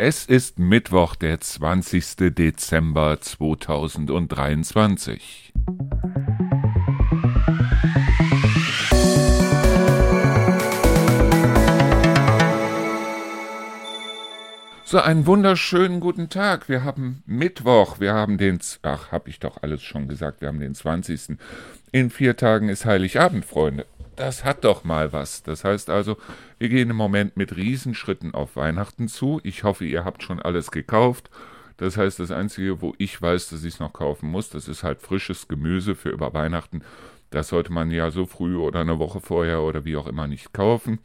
Es 0.00 0.26
ist 0.26 0.60
Mittwoch, 0.60 1.16
der 1.16 1.40
20. 1.40 2.32
Dezember 2.32 3.20
2023. 3.20 5.52
So, 14.84 15.00
einen 15.00 15.26
wunderschönen 15.26 15.98
guten 15.98 16.28
Tag. 16.28 16.68
Wir 16.68 16.84
haben 16.84 17.24
Mittwoch, 17.26 17.98
wir 17.98 18.14
haben 18.14 18.38
den, 18.38 18.60
ach, 18.82 19.10
hab 19.10 19.26
ich 19.26 19.40
doch 19.40 19.64
alles 19.64 19.82
schon 19.82 20.06
gesagt, 20.06 20.42
wir 20.42 20.46
haben 20.46 20.60
den 20.60 20.76
20. 20.76 21.38
In 21.90 22.10
vier 22.10 22.36
Tagen 22.36 22.68
ist 22.68 22.84
Heiligabend, 22.84 23.44
Freunde. 23.44 23.84
Das 24.18 24.44
hat 24.44 24.64
doch 24.64 24.82
mal 24.82 25.12
was. 25.12 25.44
Das 25.44 25.62
heißt 25.62 25.90
also, 25.90 26.16
wir 26.58 26.68
gehen 26.68 26.90
im 26.90 26.96
Moment 26.96 27.36
mit 27.36 27.54
Riesenschritten 27.54 28.34
auf 28.34 28.56
Weihnachten 28.56 29.06
zu. 29.06 29.40
Ich 29.44 29.62
hoffe, 29.62 29.84
ihr 29.84 30.04
habt 30.04 30.24
schon 30.24 30.42
alles 30.42 30.72
gekauft. 30.72 31.30
Das 31.76 31.96
heißt, 31.96 32.18
das 32.18 32.32
Einzige, 32.32 32.82
wo 32.82 32.94
ich 32.98 33.22
weiß, 33.22 33.50
dass 33.50 33.62
ich 33.62 33.74
es 33.74 33.80
noch 33.80 33.92
kaufen 33.92 34.28
muss, 34.28 34.50
das 34.50 34.66
ist 34.66 34.82
halt 34.82 35.00
frisches 35.02 35.46
Gemüse 35.46 35.94
für 35.94 36.08
über 36.08 36.34
Weihnachten. 36.34 36.82
Das 37.30 37.46
sollte 37.46 37.72
man 37.72 37.92
ja 37.92 38.10
so 38.10 38.26
früh 38.26 38.56
oder 38.56 38.80
eine 38.80 38.98
Woche 38.98 39.20
vorher 39.20 39.62
oder 39.62 39.84
wie 39.84 39.96
auch 39.96 40.08
immer 40.08 40.26
nicht 40.26 40.52
kaufen. 40.52 40.98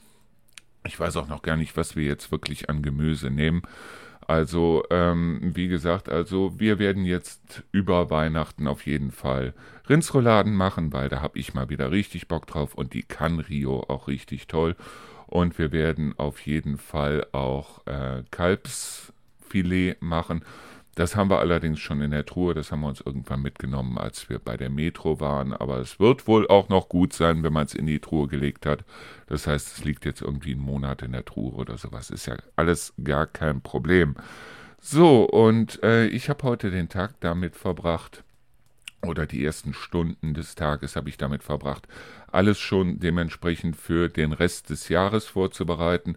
Ich 0.84 1.00
weiß 1.00 1.16
auch 1.18 1.28
noch 1.28 1.44
gar 1.44 1.56
nicht, 1.56 1.78
was 1.78 1.96
wir 1.96 2.06
jetzt 2.06 2.32
wirklich 2.32 2.68
an 2.68 2.82
Gemüse 2.82 3.30
nehmen. 3.30 3.62
Also, 4.28 4.84
ähm, 4.90 5.40
wie 5.42 5.68
gesagt, 5.68 6.10
also 6.10 6.60
wir 6.60 6.80
werden 6.80 7.06
jetzt 7.06 7.64
über 7.72 8.10
Weihnachten 8.10 8.68
auf 8.68 8.86
jeden 8.86 9.12
Fall 9.12 9.54
Rindsrouladen 9.90 10.54
machen, 10.56 10.94
weil 10.94 11.10
da 11.10 11.22
habe 11.22 11.40
ich 11.40 11.54
mal 11.54 11.70
wieder 11.70 11.92
richtig 11.92 12.28
Bock 12.28 12.48
drauf 12.48 12.74
und 12.76 12.94
die 12.94 13.04
kann 13.04 13.40
Rio 13.40 13.82
auch 13.88 14.08
richtig 14.08 14.48
toll. 14.48 14.76
Und 15.28 15.58
wir 15.58 15.72
werden 15.72 16.14
auf 16.18 16.46
jeden 16.46 16.78
Fall 16.78 17.26
auch 17.32 17.86
äh, 17.88 18.24
Kalbsfilet 18.30 20.02
machen. 20.02 20.44
Das 20.96 21.16
haben 21.16 21.30
wir 21.30 21.40
allerdings 21.40 21.80
schon 21.80 22.02
in 22.02 22.12
der 22.12 22.26
Truhe, 22.26 22.54
das 22.54 22.72
haben 22.72 22.82
wir 22.82 22.88
uns 22.88 23.02
irgendwann 23.02 23.42
mitgenommen, 23.42 23.98
als 23.98 24.30
wir 24.30 24.38
bei 24.38 24.58
der 24.58 24.70
Metro 24.70 25.20
waren. 25.20 25.52
Aber 25.52 25.80
es 25.80 26.00
wird 26.00 26.28
wohl 26.28 26.48
auch 26.48 26.70
noch 26.70 26.88
gut 26.88 27.14
sein, 27.14 27.42
wenn 27.42 27.54
man 27.54 27.66
es 27.66 27.74
in 27.74 27.88
die 27.88 28.00
Truhe 28.00 28.28
gelegt 28.28 28.66
hat. 28.66 28.86
Das 29.28 29.48
heißt, 29.48 29.78
es 29.78 29.84
liegt 29.84 30.06
jetzt 30.06 30.22
irgendwie 30.22 30.52
einen 30.52 30.62
Monat 30.62 31.02
in 31.02 31.14
der 31.14 31.26
Truhe 31.26 31.54
oder 31.54 31.78
sowas. 31.78 32.12
Ist 32.12 32.28
ja 32.28 32.36
alles 32.56 32.94
gar 33.04 33.26
kein 33.26 33.62
Problem. 33.62 34.16
So, 34.80 35.24
und 35.24 35.82
äh, 35.82 36.08
ich 36.08 36.30
habe 36.30 36.44
heute 36.44 36.70
den 36.70 36.90
Tag 36.90 37.20
damit 37.22 37.56
verbracht, 37.56 38.24
oder 39.06 39.26
die 39.26 39.44
ersten 39.44 39.74
Stunden 39.74 40.34
des 40.34 40.56
Tages 40.56 40.96
habe 40.96 41.10
ich 41.10 41.18
damit 41.18 41.44
verbracht, 41.44 41.88
alles 42.32 42.60
schon 42.60 43.00
dementsprechend 43.00 43.76
für 43.76 44.10
den 44.10 44.32
Rest 44.32 44.70
des 44.70 44.90
Jahres 44.90 45.26
vorzubereiten. 45.26 46.16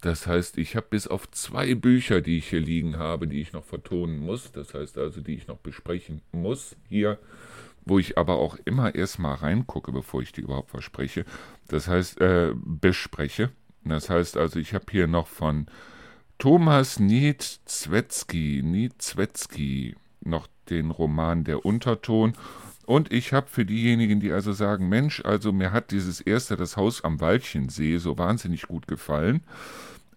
Das 0.00 0.26
heißt, 0.26 0.58
ich 0.58 0.76
habe 0.76 0.86
bis 0.90 1.06
auf 1.06 1.30
zwei 1.30 1.74
Bücher, 1.74 2.20
die 2.20 2.38
ich 2.38 2.50
hier 2.50 2.60
liegen 2.60 2.98
habe, 2.98 3.26
die 3.26 3.40
ich 3.40 3.52
noch 3.52 3.64
vertonen 3.64 4.18
muss, 4.18 4.52
das 4.52 4.74
heißt 4.74 4.98
also, 4.98 5.20
die 5.20 5.34
ich 5.34 5.46
noch 5.46 5.58
besprechen 5.58 6.20
muss 6.32 6.76
hier, 6.88 7.18
wo 7.84 7.98
ich 7.98 8.18
aber 8.18 8.36
auch 8.36 8.56
immer 8.64 8.94
erstmal 8.94 9.36
reingucke, 9.36 9.92
bevor 9.92 10.22
ich 10.22 10.32
die 10.32 10.42
überhaupt 10.42 10.70
verspreche. 10.70 11.24
Das 11.68 11.88
heißt, 11.88 12.20
äh, 12.20 12.52
bespreche. 12.54 13.50
Das 13.84 14.10
heißt 14.10 14.36
also, 14.36 14.58
ich 14.58 14.74
habe 14.74 14.86
hier 14.90 15.06
noch 15.06 15.28
von 15.28 15.66
Thomas 16.38 17.00
Nietzwetzki, 17.00 18.60
Nietzwetzki, 18.62 19.96
noch 20.20 20.48
den 20.68 20.90
Roman 20.90 21.44
Der 21.44 21.64
Unterton. 21.64 22.34
Und 22.86 23.12
ich 23.12 23.32
habe 23.32 23.48
für 23.48 23.64
diejenigen, 23.64 24.20
die 24.20 24.32
also 24.32 24.52
sagen, 24.52 24.88
Mensch, 24.88 25.20
also 25.24 25.52
mir 25.52 25.72
hat 25.72 25.90
dieses 25.90 26.20
erste, 26.20 26.56
das 26.56 26.76
Haus 26.76 27.02
am 27.02 27.20
Waldchensee, 27.20 27.98
so 27.98 28.16
wahnsinnig 28.16 28.62
gut 28.62 28.86
gefallen. 28.86 29.42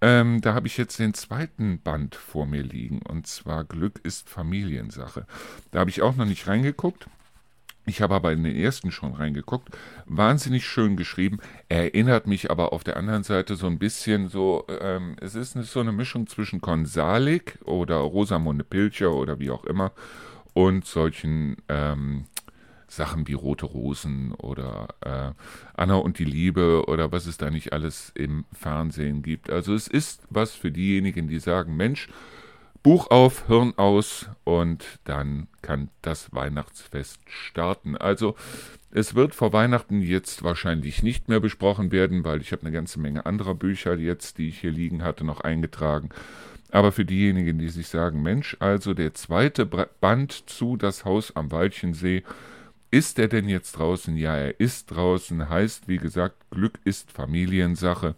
Ähm, 0.01 0.39
da 0.39 0.53
habe 0.53 0.67
ich 0.67 0.77
jetzt 0.77 0.99
den 0.99 1.13
zweiten 1.13 1.81
Band 1.81 2.15
vor 2.15 2.45
mir 2.45 2.63
liegen, 2.63 3.01
und 3.01 3.27
zwar 3.27 3.65
Glück 3.65 3.99
ist 4.03 4.29
Familiensache. 4.29 5.25
Da 5.71 5.79
habe 5.79 5.89
ich 5.89 6.01
auch 6.01 6.15
noch 6.15 6.25
nicht 6.25 6.47
reingeguckt. 6.47 7.07
Ich 7.85 8.01
habe 8.03 8.13
aber 8.13 8.31
in 8.31 8.43
den 8.43 8.55
ersten 8.55 8.91
schon 8.91 9.15
reingeguckt. 9.15 9.69
Wahnsinnig 10.05 10.65
schön 10.65 10.95
geschrieben. 10.95 11.39
Erinnert 11.69 12.27
mich 12.27 12.51
aber 12.51 12.71
auf 12.71 12.83
der 12.83 12.97
anderen 12.97 13.23
Seite 13.23 13.55
so 13.55 13.65
ein 13.65 13.79
bisschen 13.79 14.29
so, 14.29 14.65
ähm, 14.79 15.15
es 15.19 15.33
ist 15.33 15.53
so 15.53 15.79
eine 15.79 15.91
Mischung 15.91 16.27
zwischen 16.27 16.61
Konsalik 16.61 17.57
oder 17.65 17.95
Rosamunde 17.95 18.63
Pilcher 18.63 19.11
oder 19.13 19.39
wie 19.39 19.49
auch 19.49 19.63
immer 19.63 19.91
und 20.53 20.85
solchen 20.85 21.57
ähm, 21.67 22.25
Sachen 22.89 23.27
wie 23.27 23.33
Rote 23.33 23.65
Rosen 23.65 24.33
oder 24.33 24.87
äh, 25.01 25.31
Anna 25.79 25.95
und 25.95 26.19
die 26.19 26.25
Liebe 26.25 26.83
oder 26.87 27.11
was 27.11 27.25
es 27.25 27.37
da 27.37 27.49
nicht 27.49 27.71
alles 27.71 28.11
im 28.15 28.45
Fernsehen 28.51 29.21
gibt. 29.21 29.49
Also 29.49 29.73
es 29.73 29.87
ist 29.87 30.23
was 30.29 30.53
für 30.53 30.71
diejenigen, 30.71 31.27
die 31.27 31.39
sagen, 31.39 31.77
Mensch, 31.77 32.09
Buch 32.81 33.11
auf, 33.11 33.47
Hirn 33.47 33.73
aus 33.77 34.29
und 34.43 34.85
dann 35.03 35.47
kann 35.61 35.89
das 36.01 36.33
Weihnachtsfest 36.33 37.19
starten. 37.27 37.97
Also 37.97 38.35
es 38.91 39.15
wird 39.15 39.35
vor 39.35 39.53
Weihnachten 39.53 40.01
jetzt 40.01 40.43
wahrscheinlich 40.43 41.03
nicht 41.03 41.27
mehr 41.27 41.39
besprochen 41.39 41.91
werden, 41.91 42.23
weil 42.23 42.41
ich 42.41 42.51
habe 42.51 42.63
eine 42.63 42.71
ganze 42.71 42.99
Menge 42.99 43.25
anderer 43.25 43.53
Bücher 43.53 43.95
jetzt, 43.97 44.37
die 44.37 44.49
ich 44.49 44.61
hier 44.61 44.71
liegen 44.71 45.03
hatte, 45.03 45.25
noch 45.25 45.41
eingetragen. 45.41 46.09
Aber 46.71 46.91
für 46.91 47.05
diejenigen, 47.05 47.59
die 47.59 47.69
sich 47.69 47.87
sagen, 47.87 48.21
Mensch, 48.21 48.55
also 48.59 48.93
der 48.93 49.13
zweite 49.13 49.65
Band 49.65 50.49
zu 50.49 50.77
Das 50.77 51.03
Haus 51.03 51.35
am 51.35 51.51
Waldchensee, 51.51 52.23
ist 52.91 53.19
er 53.19 53.27
denn 53.27 53.47
jetzt 53.47 53.73
draußen? 53.73 54.15
Ja, 54.17 54.35
er 54.35 54.59
ist 54.59 54.91
draußen, 54.91 55.49
heißt, 55.49 55.87
wie 55.87 55.97
gesagt, 55.97 56.49
Glück 56.49 56.79
ist 56.83 57.11
Familiensache. 57.11 58.15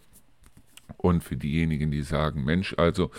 Und 0.98 1.24
für 1.24 1.38
diejenigen, 1.38 1.92
die 1.92 2.04
sagen, 2.04 2.44
Mensch, 2.44 2.76
also 2.78 3.12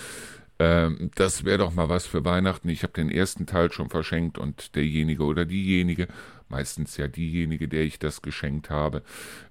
ähm, 0.62 1.10
das 1.16 1.44
wäre 1.44 1.58
doch 1.58 1.74
mal 1.74 1.88
was 1.88 2.06
für 2.06 2.24
Weihnachten. 2.24 2.68
Ich 2.68 2.84
habe 2.84 2.92
den 2.92 3.10
ersten 3.10 3.46
Teil 3.46 3.72
schon 3.72 3.90
verschenkt 3.90 4.38
und 4.38 4.76
derjenige 4.76 5.24
oder 5.24 5.44
diejenige, 5.44 6.06
meistens 6.48 6.96
ja 6.96 7.08
diejenige, 7.08 7.66
der 7.66 7.82
ich 7.82 7.98
das 7.98 8.22
geschenkt 8.22 8.70
habe, 8.70 9.02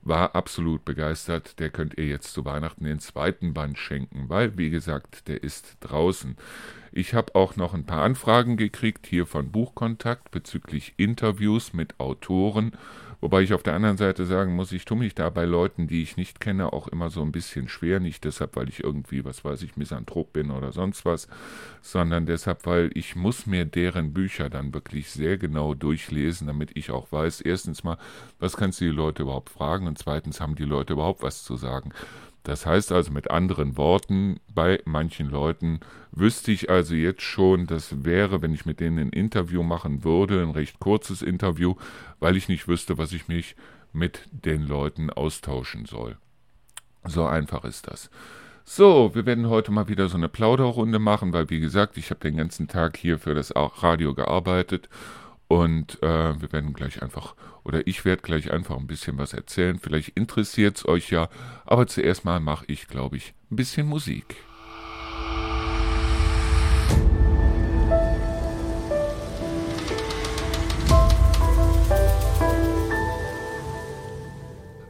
war 0.03 0.35
absolut 0.35 0.85
begeistert. 0.85 1.59
Der 1.59 1.69
könnt 1.69 1.97
ihr 1.97 2.05
jetzt 2.05 2.31
zu 2.31 2.45
Weihnachten 2.45 2.85
den 2.85 3.00
zweiten 3.00 3.53
Band 3.53 3.77
schenken, 3.77 4.29
weil, 4.29 4.57
wie 4.57 4.69
gesagt, 4.69 5.27
der 5.27 5.44
ist 5.44 5.75
draußen. 5.81 6.38
Ich 6.94 7.13
habe 7.13 7.35
auch 7.35 7.57
noch 7.57 7.73
ein 7.73 7.85
paar 7.85 8.03
Anfragen 8.03 8.55
gekriegt 8.55 9.05
hier 9.05 9.25
von 9.25 9.51
Buchkontakt 9.51 10.31
bezüglich 10.31 10.94
Interviews 10.95 11.73
mit 11.73 12.00
Autoren 12.00 12.71
Wobei 13.21 13.43
ich 13.43 13.53
auf 13.53 13.61
der 13.61 13.75
anderen 13.75 13.97
Seite 13.97 14.25
sagen 14.25 14.55
muss, 14.55 14.71
ich 14.71 14.83
tue 14.83 14.97
mich 14.97 15.13
da 15.13 15.29
bei 15.29 15.45
Leuten, 15.45 15.85
die 15.85 16.01
ich 16.01 16.17
nicht 16.17 16.39
kenne, 16.39 16.73
auch 16.73 16.87
immer 16.87 17.11
so 17.11 17.21
ein 17.21 17.31
bisschen 17.31 17.69
schwer. 17.69 17.99
Nicht 17.99 18.23
deshalb, 18.23 18.55
weil 18.55 18.67
ich 18.67 18.83
irgendwie, 18.83 19.23
was 19.23 19.45
weiß 19.45 19.61
ich, 19.61 19.77
Misanthrop 19.77 20.33
bin 20.33 20.49
oder 20.49 20.71
sonst 20.71 21.05
was, 21.05 21.27
sondern 21.81 22.25
deshalb, 22.25 22.65
weil 22.65 22.89
ich 22.95 23.15
muss 23.15 23.45
mir 23.45 23.65
deren 23.65 24.11
Bücher 24.11 24.49
dann 24.49 24.73
wirklich 24.73 25.11
sehr 25.11 25.37
genau 25.37 25.75
durchlesen, 25.75 26.47
damit 26.47 26.71
ich 26.75 26.89
auch 26.89 27.11
weiß, 27.11 27.41
erstens 27.41 27.83
mal, 27.83 27.97
was 28.39 28.57
kannst 28.57 28.81
du 28.81 28.85
die 28.85 28.91
Leute 28.91 29.21
überhaupt 29.21 29.51
fragen 29.51 29.85
und 29.85 29.99
zweitens 29.99 30.41
haben 30.41 30.55
die 30.55 30.65
Leute 30.65 30.93
überhaupt 30.93 31.21
was 31.21 31.43
zu 31.43 31.55
sagen. 31.57 31.93
Das 32.44 32.66
heißt 32.66 32.91
also 32.91 33.12
mit 33.12 33.29
anderen 33.29 33.78
Worten, 33.78 34.40
bei 34.53 34.81
manchen 34.85 35.29
Leuten 35.29 35.79
wüsste 36.12 36.52
ich 36.52 36.69
also 36.69 36.96
jetzt 36.96 37.22
schon, 37.22 37.68
das 37.68 38.03
wäre, 38.03 38.41
wenn 38.41 38.53
ich 38.53 38.66
mit 38.66 38.79
denen 38.79 38.97
ein 38.97 39.09
Interview 39.09 39.62
machen 39.62 40.03
würde, 40.03 40.41
ein 40.41 40.51
recht 40.51 40.80
kurzes 40.80 41.22
Interview, 41.22 41.75
weil 42.19 42.35
ich 42.35 42.50
nicht 42.50 42.68
wüsste, 42.68 42.97
was 42.97 43.13
ich 43.13 43.28
mich 43.28 43.56
mit 43.94 44.28
den 44.31 44.63
Leuten 44.63 45.09
austauschen 45.09 45.85
soll. 45.85 46.18
So 47.06 47.25
einfach 47.25 47.63
ist 47.63 47.88
das. 47.88 48.09
So, 48.63 49.13
wir 49.13 49.25
werden 49.25 49.50
heute 49.50 49.72
mal 49.72 49.88
wieder 49.88 50.07
so 50.07 50.18
eine 50.18 50.30
Plauderrunde 50.30 51.00
machen, 51.00 51.34
weil 51.34 51.50
wie 51.50 51.59
gesagt, 51.59 51.97
ich 51.97 52.09
habe 52.09 52.22
den 52.22 52.38
ganzen 52.38 52.68
Tag 52.68 52.97
hier 52.97 53.19
für 53.19 53.34
das 53.34 53.53
Radio 53.56 54.13
gearbeitet 54.13 54.88
und 55.47 56.01
äh, 56.01 56.40
wir 56.41 56.53
werden 56.53 56.74
gleich 56.74 57.01
einfach, 57.01 57.35
oder 57.63 57.85
ich 57.88 58.05
werde 58.05 58.22
gleich 58.22 58.51
einfach 58.51 58.77
ein 58.77 58.88
bisschen 58.88 59.17
was 59.17 59.33
erzählen. 59.33 59.79
Vielleicht 59.79 60.09
interessiert 60.09 60.77
es 60.77 60.88
euch 60.88 61.11
ja, 61.11 61.29
aber 61.66 61.88
zuerst 61.88 62.25
mal 62.25 62.39
mache 62.39 62.66
ich, 62.67 62.88
glaube 62.88 63.17
ich, 63.17 63.33
ein 63.51 63.55
bisschen 63.55 63.88
Musik. 63.88 64.35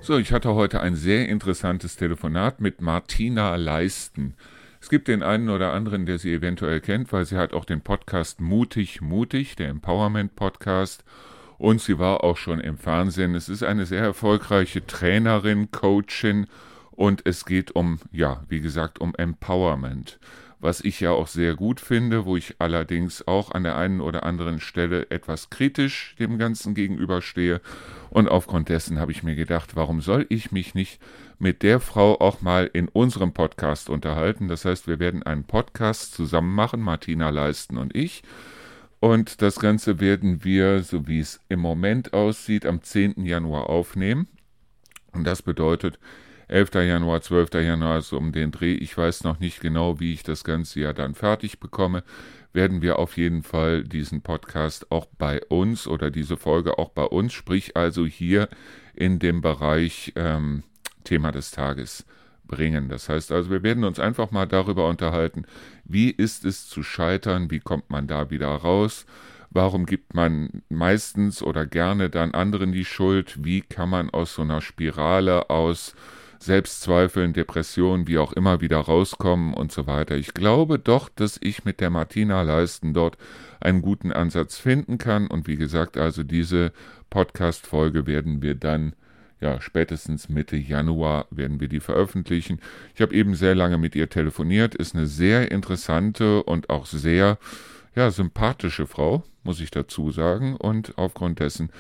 So, 0.04 0.18
ich 0.18 0.34
hatte 0.34 0.56
heute 0.56 0.82
ein 0.82 0.96
sehr 0.96 1.30
interessantes 1.30 1.96
Telefonat 1.96 2.60
mit 2.60 2.82
Martina 2.82 3.56
Leisten. 3.56 4.34
Es 4.82 4.90
gibt 4.90 5.08
den 5.08 5.22
einen 5.22 5.50
oder 5.50 5.74
anderen, 5.74 6.08
der 6.08 6.18
sie 6.18 6.34
eventuell 6.34 6.82
kennt, 6.82 7.14
weil 7.14 7.24
sie 7.24 7.38
hat 7.38 7.54
auch 7.54 7.66
den 7.66 7.82
Podcast 7.82 8.42
Mutig, 8.42 9.00
Mutig, 9.00 9.56
der 9.56 9.70
Empowerment-Podcast. 9.70 11.06
Und 11.62 11.80
sie 11.80 12.00
war 12.00 12.24
auch 12.24 12.38
schon 12.38 12.60
im 12.60 12.76
Fernsehen. 12.76 13.36
Es 13.36 13.48
ist 13.48 13.62
eine 13.62 13.86
sehr 13.86 14.02
erfolgreiche 14.02 14.84
Trainerin, 14.88 15.70
Coachin 15.70 16.48
und 16.90 17.22
es 17.28 17.46
geht 17.46 17.76
um, 17.76 18.00
ja, 18.12 18.44
wie 18.50 18.62
gesagt, 18.62 19.00
um 19.00 19.14
Empowerment. 19.14 20.18
was 20.62 20.82
ich 20.82 21.00
ja 21.00 21.12
auch 21.12 21.28
sehr 21.28 21.56
gut 21.56 21.82
finde, 21.82 22.26
wo 22.26 22.38
ich 22.38 22.56
allerdings 22.60 23.28
auch 23.28 23.52
an 23.52 23.64
der 23.64 23.76
einen 23.78 24.00
oder 24.00 24.24
anderen 24.24 24.60
Stelle 24.60 25.10
etwas 25.10 25.50
kritisch 25.50 26.16
dem 26.20 26.38
Ganzen 26.38 26.76
gegenüberstehe. 26.76 27.62
Und 28.12 28.30
aufgrund 28.30 28.70
dessen 28.70 29.00
habe 29.00 29.12
ich 29.12 29.24
mir 29.24 29.36
gedacht, 29.36 29.76
warum 29.76 30.02
soll 30.02 30.28
ich 30.30 30.52
mich 30.52 30.76
nicht 30.76 31.02
mit 31.40 31.64
der 31.64 31.80
Frau 31.80 32.20
auch 32.20 32.42
mal 32.42 32.70
in 32.72 32.88
unserem 32.88 33.34
Podcast 33.34 33.90
unterhalten? 33.90 34.48
Das 34.48 34.64
heißt, 34.64 34.88
wir 34.88 35.00
werden 35.00 35.24
einen 35.24 35.46
Podcast 35.46 36.14
zusammen 36.14 36.54
machen, 36.54 36.82
Martina 36.82 37.30
Leisten 37.30 37.78
und 37.78 37.96
ich. 37.96 38.22
Und 39.02 39.42
das 39.42 39.60
Ganze 39.60 40.00
werden 40.00 40.44
wir, 40.44 40.84
so 40.84 41.08
wie 41.08 41.20
es 41.20 41.40
im 41.50 41.60
Moment 41.60 42.14
aussieht, 42.14 42.68
am 42.68 42.84
10. 42.84 43.26
Januar 43.26 43.68
aufnehmen. 43.68 44.28
Und 45.12 45.24
das 45.24 45.42
bedeutet 45.42 45.98
11. 46.50 46.76
Januar, 46.76 47.20
12. 47.20 47.52
Januar, 47.56 48.02
so 48.02 48.18
um 48.18 48.32
den 48.32 48.52
Dreh. 48.52 48.76
Ich 48.76 48.96
weiß 48.96 49.24
noch 49.24 49.40
nicht 49.40 49.60
genau, 49.60 50.00
wie 50.00 50.14
ich 50.14 50.22
das 50.22 50.44
Ganze 50.44 50.82
ja 50.82 50.94
dann 50.94 51.16
fertig 51.16 51.60
bekomme. 51.60 52.04
Werden 52.54 52.84
wir 52.84 53.00
auf 53.00 53.18
jeden 53.18 53.42
Fall 53.42 53.84
diesen 53.84 54.22
Podcast 54.22 54.92
auch 54.92 55.08
bei 55.18 55.44
uns 55.46 55.88
oder 55.88 56.12
diese 56.12 56.38
Folge 56.38 56.78
auch 56.78 56.90
bei 56.90 57.06
uns, 57.06 57.34
sprich 57.34 57.76
also 57.76 58.06
hier 58.06 58.50
in 58.94 59.18
dem 59.18 59.42
Bereich 59.42 60.14
ähm, 60.16 60.62
Thema 61.06 61.32
des 61.32 61.50
Tages 61.50 62.06
bringen. 62.52 62.90
Das 62.90 63.10
heißt 63.10 63.32
also, 63.32 63.50
wir 63.50 63.64
werden 63.64 63.84
uns 63.84 64.00
einfach 64.00 64.30
mal 64.30 64.46
darüber 64.46 64.88
unterhalten, 64.88 65.46
wie 65.86 66.12
ist 66.12 66.46
es 66.46 66.68
zu 66.70 66.84
scheitern, 66.84 67.50
wie 67.50 67.60
kommt 67.60 67.90
man 67.90 68.06
da 68.06 68.30
wieder 68.30 68.50
raus, 68.50 69.08
warum 69.50 69.88
gibt 69.88 70.14
man 70.14 70.62
meistens 70.70 71.42
oder 71.42 71.66
gerne 71.66 72.12
dann 72.12 72.36
anderen 72.36 72.72
die 72.72 72.86
Schuld, 72.86 73.44
wie 73.44 73.62
kann 73.62 73.90
man 73.90 74.12
aus 74.12 74.36
so 74.36 74.44
einer 74.44 74.62
Spirale 74.62 75.50
aus 75.50 75.96
Selbstzweifeln, 76.40 77.34
Depressionen, 77.34 78.08
wie 78.08 78.18
auch 78.18 78.34
immer 78.34 78.62
wieder 78.62 78.80
rauskommen 78.80 79.54
und 79.54 79.72
so 79.72 79.86
weiter. 79.86 80.16
Ich 80.16 80.34
glaube 80.34 80.80
doch, 80.80 81.08
dass 81.10 81.38
ich 81.42 81.66
mit 81.66 81.80
der 81.80 81.92
Martina 81.92 82.42
Leisten 82.42 82.94
dort 82.94 83.18
einen 83.60 83.84
guten 83.84 84.12
Ansatz 84.12 84.58
finden 84.58 84.98
kann 84.98 85.28
und 85.28 85.48
wie 85.48 85.56
gesagt, 85.56 85.98
also 85.98 86.24
diese 86.24 86.74
Podcast-Folge 87.12 88.08
werden 88.08 88.42
wir 88.42 88.56
dann 88.56 88.94
ja, 89.42 89.60
spätestens 89.60 90.30
Mitte 90.30 90.56
Januar 90.56 91.26
werden 91.32 91.60
wir 91.60 91.68
die 91.68 91.80
veröffentlichen. 91.80 92.60
Ich 92.96 93.02
habe 93.02 93.16
eben 93.16 93.36
sehr 93.36 93.56
lange 93.56 93.80
mit 93.80 93.96
ihr 93.96 94.08
telefoniert, 94.08 94.76
ist 94.76 94.96
eine 94.96 95.08
sehr 95.08 95.52
interessante 95.52 96.44
und 96.44 96.70
auch 96.70 96.86
sehr 96.86 97.40
ja, 97.96 98.12
sympathische 98.12 98.86
Frau, 98.86 99.24
muss 99.44 99.60
ich 99.60 99.72
dazu 99.72 100.12
sagen. 100.12 100.56
Und 100.56 100.98
aufgrund 100.98 101.40
dessen 101.40 101.72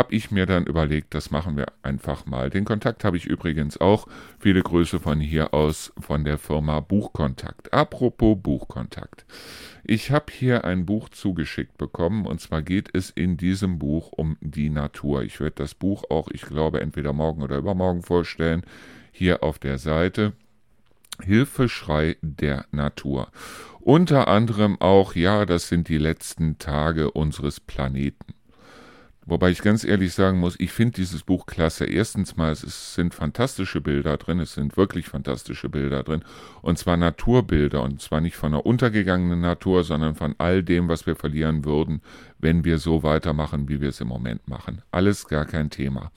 habe 0.00 0.14
ich 0.14 0.30
mir 0.30 0.46
dann 0.46 0.64
überlegt, 0.64 1.12
das 1.12 1.30
machen 1.30 1.58
wir 1.58 1.66
einfach 1.82 2.24
mal. 2.24 2.48
Den 2.48 2.64
Kontakt 2.64 3.04
habe 3.04 3.18
ich 3.18 3.26
übrigens 3.26 3.78
auch. 3.82 4.08
Viele 4.38 4.62
Grüße 4.62 4.98
von 4.98 5.20
hier 5.20 5.52
aus 5.52 5.92
von 6.00 6.24
der 6.24 6.38
Firma 6.38 6.80
Buchkontakt. 6.80 7.74
Apropos 7.74 8.38
Buchkontakt. 8.42 9.26
Ich 9.84 10.10
habe 10.10 10.32
hier 10.32 10.64
ein 10.64 10.86
Buch 10.86 11.10
zugeschickt 11.10 11.76
bekommen 11.76 12.24
und 12.24 12.40
zwar 12.40 12.62
geht 12.62 12.88
es 12.94 13.10
in 13.10 13.36
diesem 13.36 13.78
Buch 13.78 14.10
um 14.12 14.38
die 14.40 14.70
Natur. 14.70 15.22
Ich 15.22 15.38
werde 15.38 15.56
das 15.56 15.74
Buch 15.74 16.04
auch, 16.08 16.28
ich 16.32 16.46
glaube, 16.46 16.80
entweder 16.80 17.12
morgen 17.12 17.42
oder 17.42 17.58
übermorgen 17.58 18.02
vorstellen, 18.02 18.62
hier 19.12 19.42
auf 19.42 19.58
der 19.58 19.76
Seite. 19.76 20.32
Hilfeschrei 21.22 22.16
der 22.22 22.64
Natur. 22.70 23.28
Unter 23.80 24.28
anderem 24.28 24.80
auch, 24.80 25.14
ja, 25.14 25.44
das 25.44 25.68
sind 25.68 25.88
die 25.88 25.98
letzten 25.98 26.56
Tage 26.56 27.10
unseres 27.10 27.60
Planeten. 27.60 28.32
Wobei 29.30 29.50
ich 29.50 29.62
ganz 29.62 29.84
ehrlich 29.84 30.12
sagen 30.12 30.40
muss, 30.40 30.58
ich 30.58 30.72
finde 30.72 30.96
dieses 30.96 31.22
Buch 31.22 31.46
klasse. 31.46 31.84
Erstens 31.84 32.36
mal, 32.36 32.50
es 32.50 32.96
sind 32.96 33.14
fantastische 33.14 33.80
Bilder 33.80 34.16
drin, 34.16 34.40
es 34.40 34.54
sind 34.54 34.76
wirklich 34.76 35.06
fantastische 35.06 35.68
Bilder 35.68 36.02
drin. 36.02 36.24
Und 36.62 36.78
zwar 36.78 36.96
Naturbilder. 36.96 37.80
Und 37.80 38.02
zwar 38.02 38.20
nicht 38.20 38.34
von 38.34 38.52
einer 38.52 38.66
untergegangenen 38.66 39.40
Natur, 39.40 39.84
sondern 39.84 40.16
von 40.16 40.34
all 40.38 40.64
dem, 40.64 40.88
was 40.88 41.06
wir 41.06 41.14
verlieren 41.14 41.64
würden, 41.64 42.02
wenn 42.40 42.64
wir 42.64 42.78
so 42.78 43.04
weitermachen, 43.04 43.68
wie 43.68 43.80
wir 43.80 43.90
es 43.90 44.00
im 44.00 44.08
Moment 44.08 44.48
machen. 44.48 44.82
Alles 44.90 45.28
gar 45.28 45.44
kein 45.44 45.70
Thema. 45.70 46.10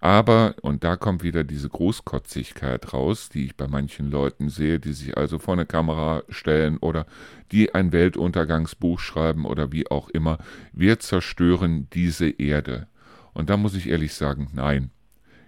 Aber, 0.00 0.54
und 0.62 0.82
da 0.82 0.96
kommt 0.96 1.22
wieder 1.22 1.44
diese 1.44 1.68
Großkotzigkeit 1.68 2.94
raus, 2.94 3.28
die 3.28 3.44
ich 3.44 3.56
bei 3.56 3.68
manchen 3.68 4.10
Leuten 4.10 4.48
sehe, 4.48 4.80
die 4.80 4.94
sich 4.94 5.16
also 5.18 5.38
vor 5.38 5.54
eine 5.54 5.66
Kamera 5.66 6.22
stellen 6.30 6.78
oder 6.78 7.06
die 7.52 7.74
ein 7.74 7.92
Weltuntergangsbuch 7.92 8.98
schreiben 8.98 9.44
oder 9.44 9.72
wie 9.72 9.90
auch 9.90 10.08
immer. 10.08 10.38
Wir 10.72 11.00
zerstören 11.00 11.88
diese 11.92 12.30
Erde. 12.30 12.86
Und 13.34 13.50
da 13.50 13.58
muss 13.58 13.74
ich 13.74 13.88
ehrlich 13.88 14.14
sagen, 14.14 14.48
nein. 14.54 14.90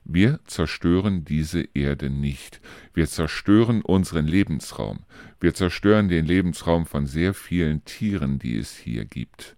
Wir 0.04 0.40
zerstören 0.46 1.24
diese 1.24 1.62
Erde 1.74 2.10
nicht. 2.10 2.60
Wir 2.92 3.06
zerstören 3.06 3.82
unseren 3.82 4.26
Lebensraum. 4.26 5.00
Wir 5.40 5.54
zerstören 5.54 6.08
den 6.08 6.26
Lebensraum 6.26 6.86
von 6.86 7.06
sehr 7.06 7.34
vielen 7.34 7.84
Tieren, 7.84 8.38
die 8.38 8.58
es 8.58 8.76
hier 8.76 9.04
gibt. 9.04 9.56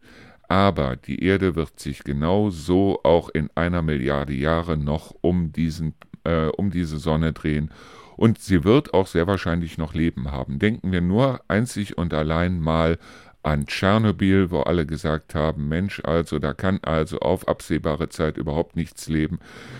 Aber 0.48 0.96
die 0.96 1.24
Erde 1.24 1.56
wird 1.56 1.80
sich 1.80 2.04
genau 2.04 2.50
so 2.50 3.00
auch 3.02 3.28
in 3.30 3.50
einer 3.54 3.82
Milliarde 3.82 4.34
Jahre 4.34 4.76
noch 4.76 5.14
um, 5.20 5.52
diesen, 5.52 5.94
äh, 6.24 6.46
um 6.46 6.70
diese 6.70 6.98
Sonne 6.98 7.32
drehen. 7.32 7.70
Und 8.16 8.38
sie 8.38 8.62
wird 8.64 8.94
auch 8.94 9.06
sehr 9.06 9.26
wahrscheinlich 9.26 9.78
noch 9.78 9.94
Leben 9.94 10.30
haben. 10.30 10.58
Denken 10.58 10.92
wir 10.92 11.00
nur 11.00 11.40
einzig 11.48 11.98
und 11.98 12.14
allein 12.14 12.60
mal 12.60 12.98
an 13.42 13.66
Tschernobyl, 13.66 14.50
wo 14.50 14.60
alle 14.60 14.86
gesagt 14.86 15.34
haben, 15.34 15.68
Mensch, 15.68 16.00
also 16.04 16.38
da 16.38 16.54
kann 16.54 16.78
also 16.82 17.18
auf 17.18 17.46
absehbare 17.46 18.08
Zeit 18.08 18.38
überhaupt 18.38 18.74
nichts 18.74 19.08
leben. 19.08 19.38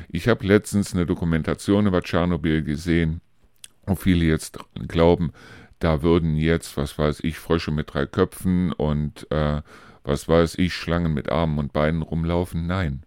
Ich 0.09 0.29
habe 0.29 0.47
letztens 0.47 0.95
eine 0.95 1.07
Dokumentation 1.07 1.87
über 1.87 2.03
Tschernobyl 2.03 2.63
gesehen, 2.63 3.21
wo 3.87 3.95
viele 3.95 4.27
jetzt 4.27 4.59
glauben, 4.87 5.33
da 5.79 6.03
würden 6.03 6.37
jetzt, 6.37 6.77
was 6.77 6.99
weiß 6.99 7.21
ich, 7.25 7.39
Frösche 7.39 7.71
mit 7.71 7.93
drei 7.93 8.07
Köpfen 8.07 8.73
und 8.73 9.31
äh, 9.31 9.63
was 10.05 10.29
weiß 10.29 10.57
ich, 10.59 10.75
Schlangen 10.75 11.15
mit 11.15 11.31
Armen 11.31 11.59
und 11.59 11.73
Beinen 11.73 12.03
rumlaufen? 12.03 12.67
Nein. 12.67 13.05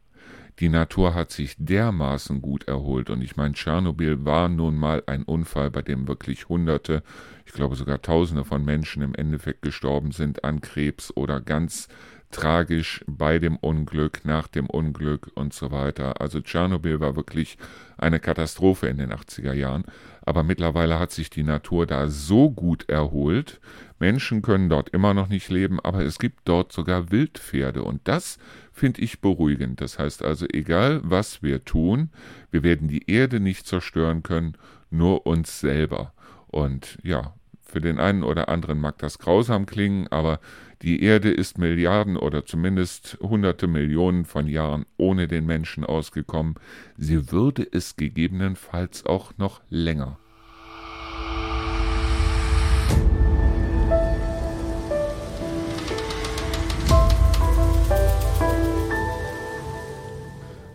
Die 0.59 0.69
Natur 0.69 1.13
hat 1.13 1.31
sich 1.31 1.55
dermaßen 1.59 2.41
gut 2.41 2.67
erholt. 2.67 3.11
Und 3.11 3.21
ich 3.21 3.37
meine, 3.37 3.53
Tschernobyl 3.53 4.25
war 4.25 4.49
nun 4.49 4.75
mal 4.75 5.03
ein 5.05 5.21
Unfall, 5.21 5.69
bei 5.69 5.83
dem 5.83 6.07
wirklich 6.07 6.49
Hunderte, 6.49 7.03
ich 7.45 7.53
glaube 7.53 7.75
sogar 7.75 8.01
Tausende 8.01 8.43
von 8.43 8.65
Menschen 8.65 9.03
im 9.03 9.13
Endeffekt 9.13 9.61
gestorben 9.61 10.11
sind 10.11 10.43
an 10.43 10.59
Krebs 10.59 11.15
oder 11.15 11.39
ganz 11.41 11.87
tragisch 12.31 13.05
bei 13.07 13.39
dem 13.39 13.55
Unglück, 13.57 14.25
nach 14.25 14.47
dem 14.47 14.67
Unglück 14.67 15.31
und 15.35 15.53
so 15.53 15.71
weiter. 15.71 16.19
Also 16.19 16.41
Tschernobyl 16.41 16.99
war 16.99 17.15
wirklich 17.15 17.57
eine 17.97 18.19
Katastrophe 18.19 18.87
in 18.87 18.97
den 18.97 19.13
80er 19.13 19.53
Jahren. 19.53 19.85
Aber 20.21 20.43
mittlerweile 20.43 20.99
hat 20.99 21.11
sich 21.11 21.29
die 21.29 21.43
Natur 21.43 21.85
da 21.85 22.09
so 22.09 22.51
gut 22.51 22.89
erholt. 22.89 23.61
Menschen 23.99 24.41
können 24.41 24.69
dort 24.69 24.89
immer 24.89 25.13
noch 25.13 25.27
nicht 25.27 25.49
leben, 25.49 25.79
aber 25.79 26.01
es 26.01 26.19
gibt 26.19 26.41
dort 26.45 26.71
sogar 26.71 27.11
Wildpferde. 27.11 27.83
Und 27.83 28.01
das 28.07 28.37
finde 28.71 29.01
ich 29.01 29.21
beruhigend. 29.21 29.81
Das 29.81 29.97
heißt 29.97 30.23
also, 30.23 30.45
egal 30.51 31.01
was 31.03 31.41
wir 31.41 31.65
tun, 31.65 32.09
wir 32.51 32.63
werden 32.63 32.87
die 32.87 33.09
Erde 33.09 33.39
nicht 33.39 33.65
zerstören 33.65 34.23
können, 34.23 34.55
nur 34.89 35.25
uns 35.25 35.59
selber. 35.59 36.13
Und 36.47 36.97
ja, 37.03 37.33
für 37.61 37.81
den 37.81 37.99
einen 37.99 38.23
oder 38.23 38.49
anderen 38.49 38.79
mag 38.79 38.97
das 38.99 39.19
grausam 39.19 39.65
klingen, 39.65 40.07
aber 40.07 40.39
die 40.83 41.01
Erde 41.01 41.31
ist 41.31 41.57
Milliarden 41.57 42.17
oder 42.17 42.45
zumindest 42.45 43.17
hunderte 43.21 43.67
Millionen 43.67 44.25
von 44.25 44.47
Jahren 44.47 44.85
ohne 44.95 45.27
den 45.27 45.45
Menschen 45.45 45.83
ausgekommen. 45.83 46.55
Sie 46.97 47.31
würde 47.31 47.67
es 47.69 47.95
gegebenenfalls 47.95 49.05
auch 49.05 49.33
noch 49.37 49.61
länger. 49.69 50.19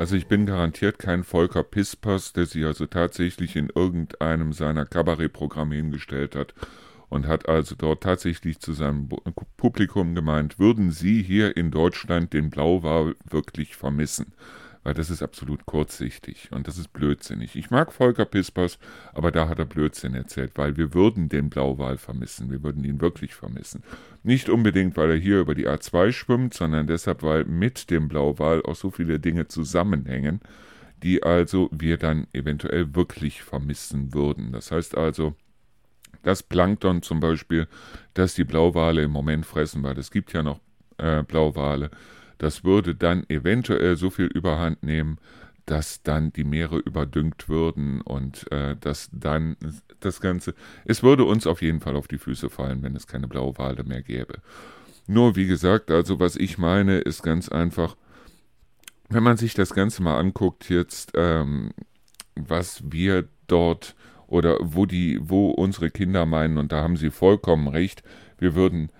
Also 0.03 0.17
ich 0.17 0.27
bin 0.27 0.47
garantiert 0.47 0.99
kein 0.99 1.23
Volker 1.23 1.63
Pispers, 1.63 2.33
der 2.33 2.47
sich 2.47 2.65
also 2.65 2.87
tatsächlich 2.87 3.55
in 3.55 3.69
irgendeinem 3.73 4.53
seiner 4.53 4.85
Kabarettprogramme 4.85 5.77
hingestellt 5.77 6.35
hat 6.35 6.55
und 7.09 7.29
hat 7.29 7.49
also 7.49 7.77
dort 7.79 8.03
tatsächlich 8.03 8.59
zu 8.59 8.73
seinem 8.73 9.09
Publikum 9.57 10.17
gemeint, 10.17 10.59
würden 10.59 10.91
Sie 10.91 11.23
hier 11.23 11.57
in 11.57 11.71
Deutschland 11.71 12.33
den 12.33 12.51
Blauwal 12.51 13.15
wirklich 13.31 13.77
vermissen? 13.77 14.35
Weil 14.85 14.95
das 14.95 15.11
ist 15.11 15.23
absolut 15.23 15.65
kurzsichtig 15.65 16.51
und 16.51 16.67
das 16.67 16.77
ist 16.77 16.93
blödsinnig. 16.93 17.55
Ich 17.55 17.71
mag 17.71 17.93
Volker 17.93 18.25
Pispers, 18.25 18.79
aber 19.15 19.31
da 19.31 19.49
hat 19.49 19.61
er 19.61 19.65
Blödsinn 19.65 20.15
erzählt, 20.15 20.53
weil 20.57 20.77
wir 20.77 20.93
würden 20.93 21.29
den 21.29 21.51
Blauwal 21.51 21.99
vermissen. 21.99 22.51
Wir 22.51 22.65
würden 22.65 22.83
ihn 22.83 23.01
wirklich 23.01 23.35
vermissen. 23.35 23.85
Nicht 24.25 24.49
unbedingt, 24.49 24.97
weil 24.97 25.11
er 25.11 25.17
hier 25.17 25.39
über 25.39 25.55
die 25.55 25.69
A2 25.69 26.11
schwimmt, 26.11 26.55
sondern 26.55 26.89
deshalb, 26.89 27.23
weil 27.23 27.45
mit 27.45 27.91
dem 27.91 28.09
Blauwal 28.09 28.63
auch 28.65 28.75
so 28.75 28.91
viele 28.91 29.21
Dinge 29.21 29.47
zusammenhängen, 29.47 30.41
die 31.03 31.23
also 31.23 31.69
wir 31.73 31.97
dann 31.97 32.27
eventuell 32.33 32.95
wirklich 32.95 33.43
vermissen 33.43 34.13
würden. 34.15 34.51
Das 34.51 34.73
heißt 34.73 34.97
also, 34.97 35.35
das 36.23 36.43
Plankton 36.43 37.03
zum 37.03 37.21
Beispiel, 37.21 37.69
das 38.15 38.35
die 38.35 38.45
Blauwale 38.45 39.03
im 39.03 39.11
Moment 39.11 39.47
fressen, 39.47 39.83
weil 39.83 39.99
es 39.99 40.11
gibt 40.11 40.33
ja 40.33 40.43
noch 40.43 40.61
äh, 40.99 41.23
Blauwale, 41.23 41.91
das 42.43 42.65
würde 42.65 42.97
dann 42.97 43.23
eventuell 43.29 43.95
so 43.95 44.11
viel 44.11 44.27
Überhand 44.27 44.83
nehmen, 44.83 45.19
dass 45.65 46.03
dann 46.03 46.33
die 46.33 46.43
Meere 46.43 46.79
überdüngt 46.79 47.49
würden 47.49 48.01
und 48.01 48.51
äh, 48.51 48.75
dass 48.81 49.11
dann 49.13 49.57
das 50.01 50.21
Ganze, 50.21 50.55
es 50.85 51.05
würde 51.05 51.23
uns 51.23 51.47
auf 51.47 51.63
jeden 51.63 51.81
Fall 51.81 51.95
auf 51.95 52.09
die 52.09 52.19
Füße 52.19 52.51
fallen, 52.51 52.83
wenn 52.83 52.97
es 52.97 53.07
keine 53.07 53.29
Blauwale 53.29 53.85
mehr 53.85 54.03
gäbe. 54.03 54.39
Nur 55.07 55.37
wie 55.37 55.47
gesagt, 55.47 55.93
also 55.93 56.19
was 56.19 56.35
ich 56.35 56.59
meine, 56.59 56.99
ist 56.99 57.23
ganz 57.23 57.49
einfach, 57.49 57.97
wenn 59.09 59.23
man 59.23 59.37
sich 59.37 59.55
das 59.55 59.73
Ganze 59.73 60.03
mal 60.03 60.19
anguckt, 60.19 60.69
jetzt, 60.69 61.13
ähm, 61.15 61.71
was 62.35 62.83
wir 62.91 63.29
dort 63.47 63.95
oder 64.27 64.57
wo 64.61 64.85
die, 64.85 65.21
wo 65.23 65.51
unsere 65.51 65.93
Kinder 65.93 66.27
meinen, 66.27 66.59
und 66.59 66.73
da 66.73 66.83
haben 66.83 66.97
sie 66.97 67.11
vollkommen 67.11 67.69
recht, 67.69 68.03
wir 68.39 68.57
würden, 68.57 68.91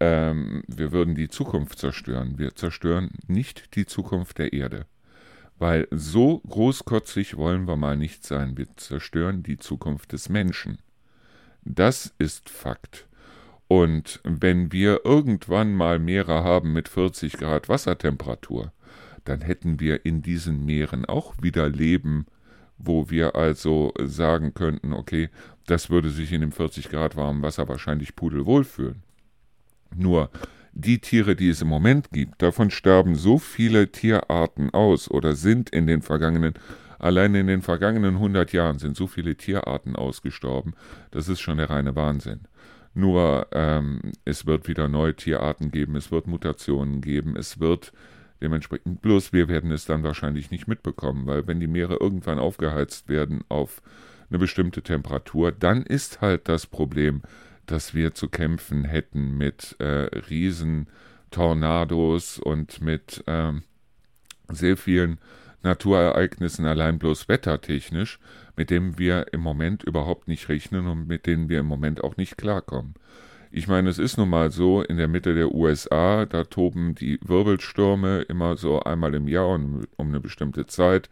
ähm, 0.00 0.62
wir 0.66 0.92
würden 0.92 1.14
die 1.14 1.28
Zukunft 1.28 1.78
zerstören. 1.78 2.38
Wir 2.38 2.54
zerstören 2.54 3.10
nicht 3.26 3.74
die 3.74 3.86
Zukunft 3.86 4.38
der 4.38 4.52
Erde. 4.52 4.86
Weil 5.58 5.88
so 5.90 6.38
großkotzig 6.48 7.36
wollen 7.36 7.66
wir 7.66 7.76
mal 7.76 7.96
nicht 7.96 8.24
sein. 8.24 8.56
Wir 8.56 8.68
zerstören 8.76 9.42
die 9.42 9.56
Zukunft 9.56 10.12
des 10.12 10.28
Menschen. 10.28 10.78
Das 11.64 12.14
ist 12.18 12.48
Fakt. 12.48 13.08
Und 13.66 14.20
wenn 14.24 14.72
wir 14.72 15.04
irgendwann 15.04 15.74
mal 15.74 15.98
Meere 15.98 16.44
haben 16.44 16.72
mit 16.72 16.88
40 16.88 17.34
Grad 17.34 17.68
Wassertemperatur, 17.68 18.72
dann 19.24 19.42
hätten 19.42 19.78
wir 19.78 20.06
in 20.06 20.22
diesen 20.22 20.64
Meeren 20.64 21.04
auch 21.04 21.34
wieder 21.42 21.68
Leben, 21.68 22.26
wo 22.78 23.10
wir 23.10 23.34
also 23.34 23.92
sagen 24.02 24.54
könnten, 24.54 24.92
okay, 24.92 25.28
das 25.66 25.90
würde 25.90 26.08
sich 26.08 26.32
in 26.32 26.40
dem 26.40 26.52
40 26.52 26.88
Grad 26.88 27.16
warmen 27.16 27.42
Wasser 27.42 27.68
wahrscheinlich 27.68 28.16
pudelwohl 28.16 28.64
fühlen. 28.64 29.02
Nur 29.98 30.30
die 30.72 31.00
Tiere, 31.00 31.34
die 31.34 31.48
es 31.48 31.60
im 31.60 31.68
Moment 31.68 32.10
gibt, 32.12 32.40
davon 32.40 32.70
sterben 32.70 33.16
so 33.16 33.38
viele 33.38 33.90
Tierarten 33.90 34.70
aus 34.70 35.10
oder 35.10 35.34
sind 35.34 35.70
in 35.70 35.86
den 35.86 36.02
vergangenen, 36.02 36.54
allein 36.98 37.34
in 37.34 37.48
den 37.48 37.62
vergangenen 37.62 38.14
100 38.14 38.52
Jahren 38.52 38.78
sind 38.78 38.96
so 38.96 39.08
viele 39.08 39.34
Tierarten 39.34 39.96
ausgestorben, 39.96 40.74
das 41.10 41.28
ist 41.28 41.40
schon 41.40 41.58
der 41.58 41.70
reine 41.70 41.96
Wahnsinn. 41.96 42.42
Nur 42.94 43.48
ähm, 43.52 44.12
es 44.24 44.46
wird 44.46 44.68
wieder 44.68 44.88
neue 44.88 45.14
Tierarten 45.14 45.70
geben, 45.70 45.96
es 45.96 46.10
wird 46.12 46.26
Mutationen 46.26 47.00
geben, 47.00 47.36
es 47.36 47.58
wird 47.58 47.92
dementsprechend, 48.40 49.02
bloß 49.02 49.32
wir 49.32 49.48
werden 49.48 49.72
es 49.72 49.84
dann 49.84 50.04
wahrscheinlich 50.04 50.50
nicht 50.50 50.68
mitbekommen, 50.68 51.26
weil 51.26 51.46
wenn 51.48 51.60
die 51.60 51.66
Meere 51.66 51.96
irgendwann 52.00 52.38
aufgeheizt 52.38 53.08
werden 53.08 53.42
auf 53.48 53.82
eine 54.30 54.38
bestimmte 54.38 54.82
Temperatur, 54.82 55.52
dann 55.52 55.82
ist 55.82 56.20
halt 56.20 56.48
das 56.48 56.66
Problem, 56.66 57.22
dass 57.70 57.94
wir 57.94 58.14
zu 58.14 58.28
kämpfen 58.28 58.84
hätten 58.84 59.36
mit 59.36 59.76
äh, 59.78 60.08
Riesentornados 60.30 62.38
und 62.38 62.80
mit 62.80 63.22
ähm, 63.26 63.62
sehr 64.48 64.76
vielen 64.76 65.18
Naturereignissen 65.62 66.66
allein 66.66 66.98
bloß 66.98 67.28
wettertechnisch, 67.28 68.18
mit 68.56 68.70
denen 68.70 68.98
wir 68.98 69.26
im 69.32 69.40
Moment 69.40 69.84
überhaupt 69.84 70.28
nicht 70.28 70.48
rechnen 70.48 70.86
und 70.86 71.06
mit 71.06 71.26
denen 71.26 71.48
wir 71.48 71.60
im 71.60 71.66
Moment 71.66 72.02
auch 72.02 72.16
nicht 72.16 72.38
klarkommen. 72.38 72.94
Ich 73.50 73.66
meine, 73.66 73.88
es 73.88 73.98
ist 73.98 74.18
nun 74.18 74.28
mal 74.28 74.50
so, 74.50 74.82
in 74.82 74.98
der 74.98 75.08
Mitte 75.08 75.34
der 75.34 75.54
USA, 75.54 76.26
da 76.26 76.44
toben 76.44 76.94
die 76.94 77.18
Wirbelstürme 77.22 78.20
immer 78.22 78.56
so 78.56 78.80
einmal 78.80 79.14
im 79.14 79.26
Jahr 79.26 79.48
um, 79.48 79.86
um 79.96 80.08
eine 80.08 80.20
bestimmte 80.20 80.66
Zeit. 80.66 81.08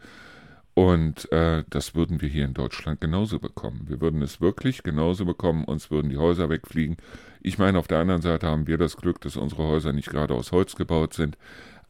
Und 0.79 1.33
äh, 1.33 1.65
das 1.71 1.95
würden 1.95 2.21
wir 2.21 2.29
hier 2.29 2.45
in 2.45 2.53
Deutschland 2.53 3.01
genauso 3.01 3.39
bekommen. 3.39 3.87
Wir 3.89 4.03
würden 4.03 4.21
es 4.21 4.43
wirklich 4.43 4.83
genauso 4.83 5.25
bekommen, 5.25 5.65
uns 5.65 5.91
würden 5.91 6.11
die 6.11 6.19
Häuser 6.19 6.51
wegfliegen. 6.51 6.99
Ich 7.41 7.57
meine, 7.57 7.79
auf 7.79 7.89
der 7.89 8.01
anderen 8.01 8.21
Seite 8.21 8.47
haben 8.47 8.67
wir 8.67 8.77
das 8.77 8.99
Glück, 8.99 9.23
dass 9.23 9.39
unsere 9.39 9.63
Häuser 9.63 9.95
nicht 9.95 10.11
gerade 10.11 10.35
aus 10.35 10.53
Holz 10.53 10.77
gebaut 10.77 11.15
sind. 11.15 11.39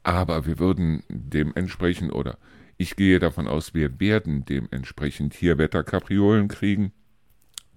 Aber 0.04 0.46
wir 0.46 0.60
würden 0.60 1.02
dementsprechend, 1.08 2.12
oder 2.12 2.38
ich 2.76 2.94
gehe 2.94 3.18
davon 3.18 3.48
aus, 3.48 3.74
wir 3.74 3.98
werden 3.98 4.44
dementsprechend 4.44 5.34
hier 5.34 5.58
Wetterkapriolen 5.58 6.46
kriegen, 6.46 6.92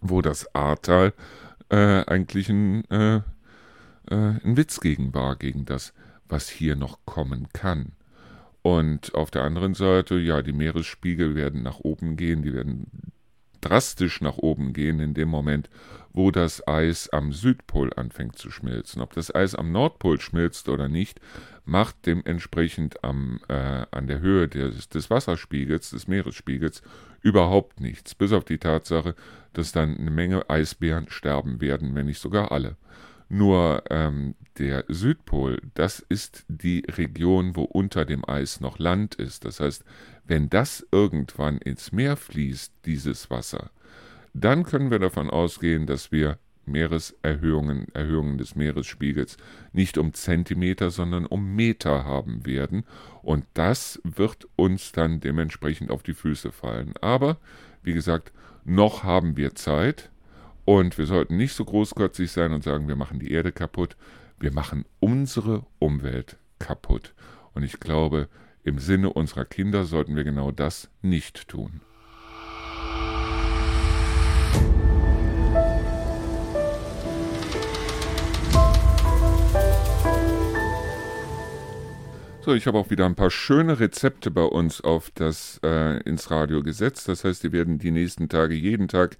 wo 0.01 0.21
das 0.21 0.53
Ahrtal 0.53 1.13
äh, 1.69 2.05
eigentlich 2.05 2.49
ein, 2.49 2.85
äh, 2.91 3.15
äh, 3.15 3.21
ein 4.11 4.57
Witz 4.57 4.79
gegen 4.79 5.11
war, 5.15 5.37
gegen 5.37 5.65
das, 5.65 5.91
was 6.27 6.49
hier 6.49 6.75
noch 6.75 6.99
kommen 7.05 7.47
kann. 7.51 7.93
Und 8.61 9.15
auf 9.15 9.31
der 9.31 9.43
anderen 9.43 9.73
Seite, 9.73 10.15
ja, 10.15 10.41
die 10.41 10.51
Meeresspiegel 10.51 11.35
werden 11.35 11.63
nach 11.63 11.79
oben 11.79 12.17
gehen, 12.17 12.41
die 12.41 12.53
werden 12.53 13.13
drastisch 13.61 14.21
nach 14.21 14.37
oben 14.37 14.73
gehen 14.73 14.99
in 14.99 15.13
dem 15.13 15.29
Moment, 15.29 15.69
wo 16.11 16.31
das 16.31 16.67
Eis 16.67 17.09
am 17.09 17.31
Südpol 17.31 17.93
anfängt 17.93 18.37
zu 18.37 18.49
schmilzen. 18.51 19.01
Ob 19.01 19.13
das 19.13 19.33
Eis 19.33 19.55
am 19.55 19.71
Nordpol 19.71 20.19
schmilzt 20.19 20.69
oder 20.69 20.87
nicht, 20.87 21.19
macht 21.65 22.05
dementsprechend 22.05 23.03
am, 23.03 23.41
äh, 23.47 23.85
an 23.91 24.07
der 24.07 24.19
Höhe 24.19 24.47
des, 24.47 24.89
des 24.89 25.09
Wasserspiegels, 25.09 25.91
des 25.91 26.07
Meeresspiegels, 26.07 26.81
überhaupt 27.21 27.79
nichts, 27.79 28.15
bis 28.15 28.31
auf 28.31 28.45
die 28.45 28.57
Tatsache, 28.57 29.15
dass 29.53 29.71
dann 29.71 29.97
eine 29.97 30.11
Menge 30.11 30.49
Eisbären 30.49 31.09
sterben 31.09 31.61
werden, 31.61 31.93
wenn 31.95 32.05
nicht 32.05 32.19
sogar 32.19 32.51
alle. 32.51 32.77
Nur 33.29 33.83
ähm, 33.91 34.35
der 34.57 34.85
Südpol, 34.87 35.61
das 35.75 35.99
ist 35.99 36.45
die 36.47 36.83
Region, 36.89 37.55
wo 37.55 37.63
unter 37.63 38.03
dem 38.03 38.27
Eis 38.27 38.59
noch 38.59 38.79
Land 38.79 39.15
ist. 39.15 39.45
Das 39.45 39.59
heißt, 39.59 39.85
wenn 40.25 40.49
das 40.49 40.85
irgendwann 40.91 41.59
ins 41.59 41.91
Meer 41.91 42.17
fließt, 42.17 42.73
dieses 42.85 43.29
Wasser, 43.29 43.69
dann 44.33 44.63
können 44.63 44.91
wir 44.91 44.99
davon 44.99 45.29
ausgehen, 45.29 45.85
dass 45.85 46.11
wir 46.11 46.39
Meereserhöhungen, 46.65 47.87
Erhöhungen 47.93 48.37
des 48.37 48.55
Meeresspiegels 48.55 49.37
nicht 49.73 49.97
um 49.97 50.13
Zentimeter, 50.13 50.91
sondern 50.91 51.25
um 51.25 51.55
Meter 51.55 52.05
haben 52.05 52.45
werden. 52.45 52.85
Und 53.21 53.45
das 53.53 53.99
wird 54.03 54.47
uns 54.55 54.91
dann 54.91 55.19
dementsprechend 55.19 55.91
auf 55.91 56.03
die 56.03 56.13
Füße 56.13 56.51
fallen. 56.51 56.93
Aber, 57.01 57.37
wie 57.83 57.93
gesagt, 57.93 58.31
noch 58.65 59.03
haben 59.03 59.35
wir 59.35 59.55
Zeit 59.55 60.11
und 60.69 60.99
wir 60.99 61.07
sollten 61.07 61.35
nicht 61.35 61.53
so 61.53 61.65
großkotzig 61.65 62.31
sein 62.31 62.53
und 62.53 62.63
sagen, 62.63 62.87
wir 62.87 62.95
machen 62.95 63.17
die 63.17 63.31
Erde 63.31 63.51
kaputt. 63.51 63.97
Wir 64.39 64.53
machen 64.53 64.85
unsere 64.99 65.65
Umwelt 65.79 66.37
kaputt. 66.59 67.15
Und 67.55 67.63
ich 67.63 67.79
glaube, 67.79 68.29
im 68.63 68.77
Sinne 68.77 69.11
unserer 69.11 69.45
Kinder 69.45 69.83
sollten 69.83 70.15
wir 70.15 70.23
genau 70.23 70.51
das 70.51 70.91
nicht 71.01 71.47
tun. 71.47 71.81
So, 82.41 82.53
ich 82.53 82.67
habe 82.67 82.77
auch 82.77 82.91
wieder 82.91 83.07
ein 83.07 83.15
paar 83.15 83.31
schöne 83.31 83.79
Rezepte 83.79 84.29
bei 84.29 84.43
uns 84.43 84.81
auf 84.81 85.09
das 85.15 85.59
äh, 85.63 85.99
ins 86.03 86.29
Radio 86.29 86.61
gesetzt. 86.61 87.07
Das 87.07 87.23
heißt, 87.23 87.43
die 87.43 87.51
werden 87.51 87.79
die 87.79 87.89
nächsten 87.89 88.29
Tage 88.29 88.53
jeden 88.53 88.87
Tag 88.87 89.17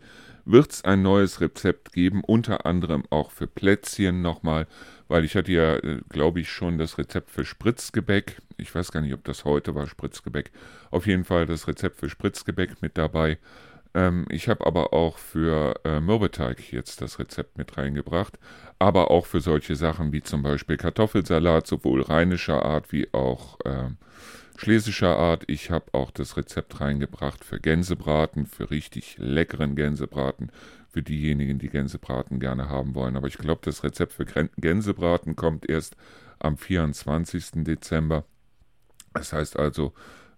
wird 0.51 0.72
es 0.72 0.84
ein 0.84 1.01
neues 1.01 1.41
Rezept 1.41 1.94
geben, 1.94 2.24
unter 2.25 2.65
anderem 2.65 3.03
auch 3.10 3.32
für 3.32 3.48
Plätzchen 3.48 4.22
nochmal, 4.22 4.68
weil 5.08 5.24
ich 5.24 5.36
hatte 5.36 5.51
ja, 5.51 5.75
äh, 5.77 6.01
glaube 6.10 6.39
ich, 6.39 6.50
schon 6.50 6.77
das 6.77 6.98
Rezept 6.98 7.29
für 7.29 7.46
Spritzgebäck. 7.46 8.41
Ich 8.58 8.74
weiß 8.74 8.91
gar 8.91 9.01
nicht, 9.01 9.13
ob 9.13 9.24
das 9.24 9.46
heute 9.46 9.75
war, 9.75 9.88
Spritzgebäck. 9.88 10.51
Auf 10.91 11.08
jeden 11.08 11.24
Fall 11.24 11.46
das 11.46 11.68
Rezept 11.68 11.98
für 11.98 12.10
Spritzgebäck 12.10 12.82
mit 12.82 12.98
dabei. 12.98 13.38
Ähm, 13.94 14.25
ich 14.29 14.48
habe 14.50 14.65
aber 14.65 14.94
auch 14.94 15.18
für 15.18 15.79
äh, 15.84 16.00
Mürbeteig 16.00 16.72
jetzt 16.72 17.01
das 17.01 17.20
Rezept 17.20 17.58
mit 17.58 17.77
reingebracht, 17.77 18.38
aber 18.77 19.12
auch 19.12 19.25
für 19.25 19.41
solche 19.41 19.75
Sachen 19.75 20.12
wie 20.12 20.22
zum 20.22 20.44
Beispiel 20.44 20.77
Kartoffelsalat, 20.77 21.68
sowohl 21.68 22.01
rheinischer 22.01 22.63
Art 22.63 22.91
wie 22.91 23.12
auch 23.13 23.60
äh, 23.65 23.89
schlesischer 24.60 25.18
Art. 25.18 25.46
Ich 25.48 25.72
habe 25.72 25.86
auch 25.94 26.12
das 26.12 26.36
Rezept 26.36 26.82
reingebracht 26.82 27.46
für 27.46 27.60
Gänsebraten, 27.60 28.46
für 28.46 28.70
richtig 28.72 29.16
leckeren 29.18 29.75
Gänsebraten, 29.75 30.51
für 30.89 31.01
diejenigen, 31.01 31.60
die 31.60 31.70
Gänsebraten 31.70 32.39
gerne 32.39 32.68
haben 32.68 32.94
wollen. 32.94 33.16
Aber 33.16 33.28
ich 33.28 33.38
glaube, 33.38 33.62
das 33.63 33.84
Rezept 33.84 34.12
für 34.12 34.25
Gänsebraten 34.25 35.38
kommt 35.38 35.70
erst 35.70 35.96
am 36.39 36.58
24. 36.58 37.63
Dezember. 37.63 38.25
Das 39.13 39.32
heißt 39.32 39.58
also, 39.58 39.94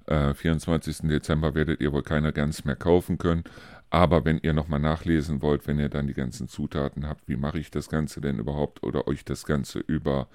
äh, 0.05 0.35
24. 0.35 1.09
Dezember 1.09 1.55
werdet 1.55 1.81
ihr 1.81 1.91
wohl 1.91 2.03
keine 2.03 2.31
Gans 2.31 2.63
mehr 2.63 2.75
kaufen 2.75 3.17
können. 3.17 3.43
Aber 3.89 4.23
wenn 4.23 4.37
ihr 4.37 4.53
nochmal 4.53 4.79
nachlesen 4.79 5.41
wollt, 5.41 5.65
wenn 5.65 5.79
ihr 5.79 5.89
dann 5.89 6.07
die 6.07 6.13
ganzen 6.13 6.47
Zutaten 6.47 7.07
habt, 7.07 7.27
wie 7.27 7.37
mache 7.37 7.57
ich 7.57 7.71
das 7.71 7.89
Ganze 7.89 8.21
denn 8.21 8.37
überhaupt 8.37 8.83
oder 8.83 9.07
euch 9.07 9.25
das 9.25 9.45
Ganze 9.45 9.79
über 9.79 10.27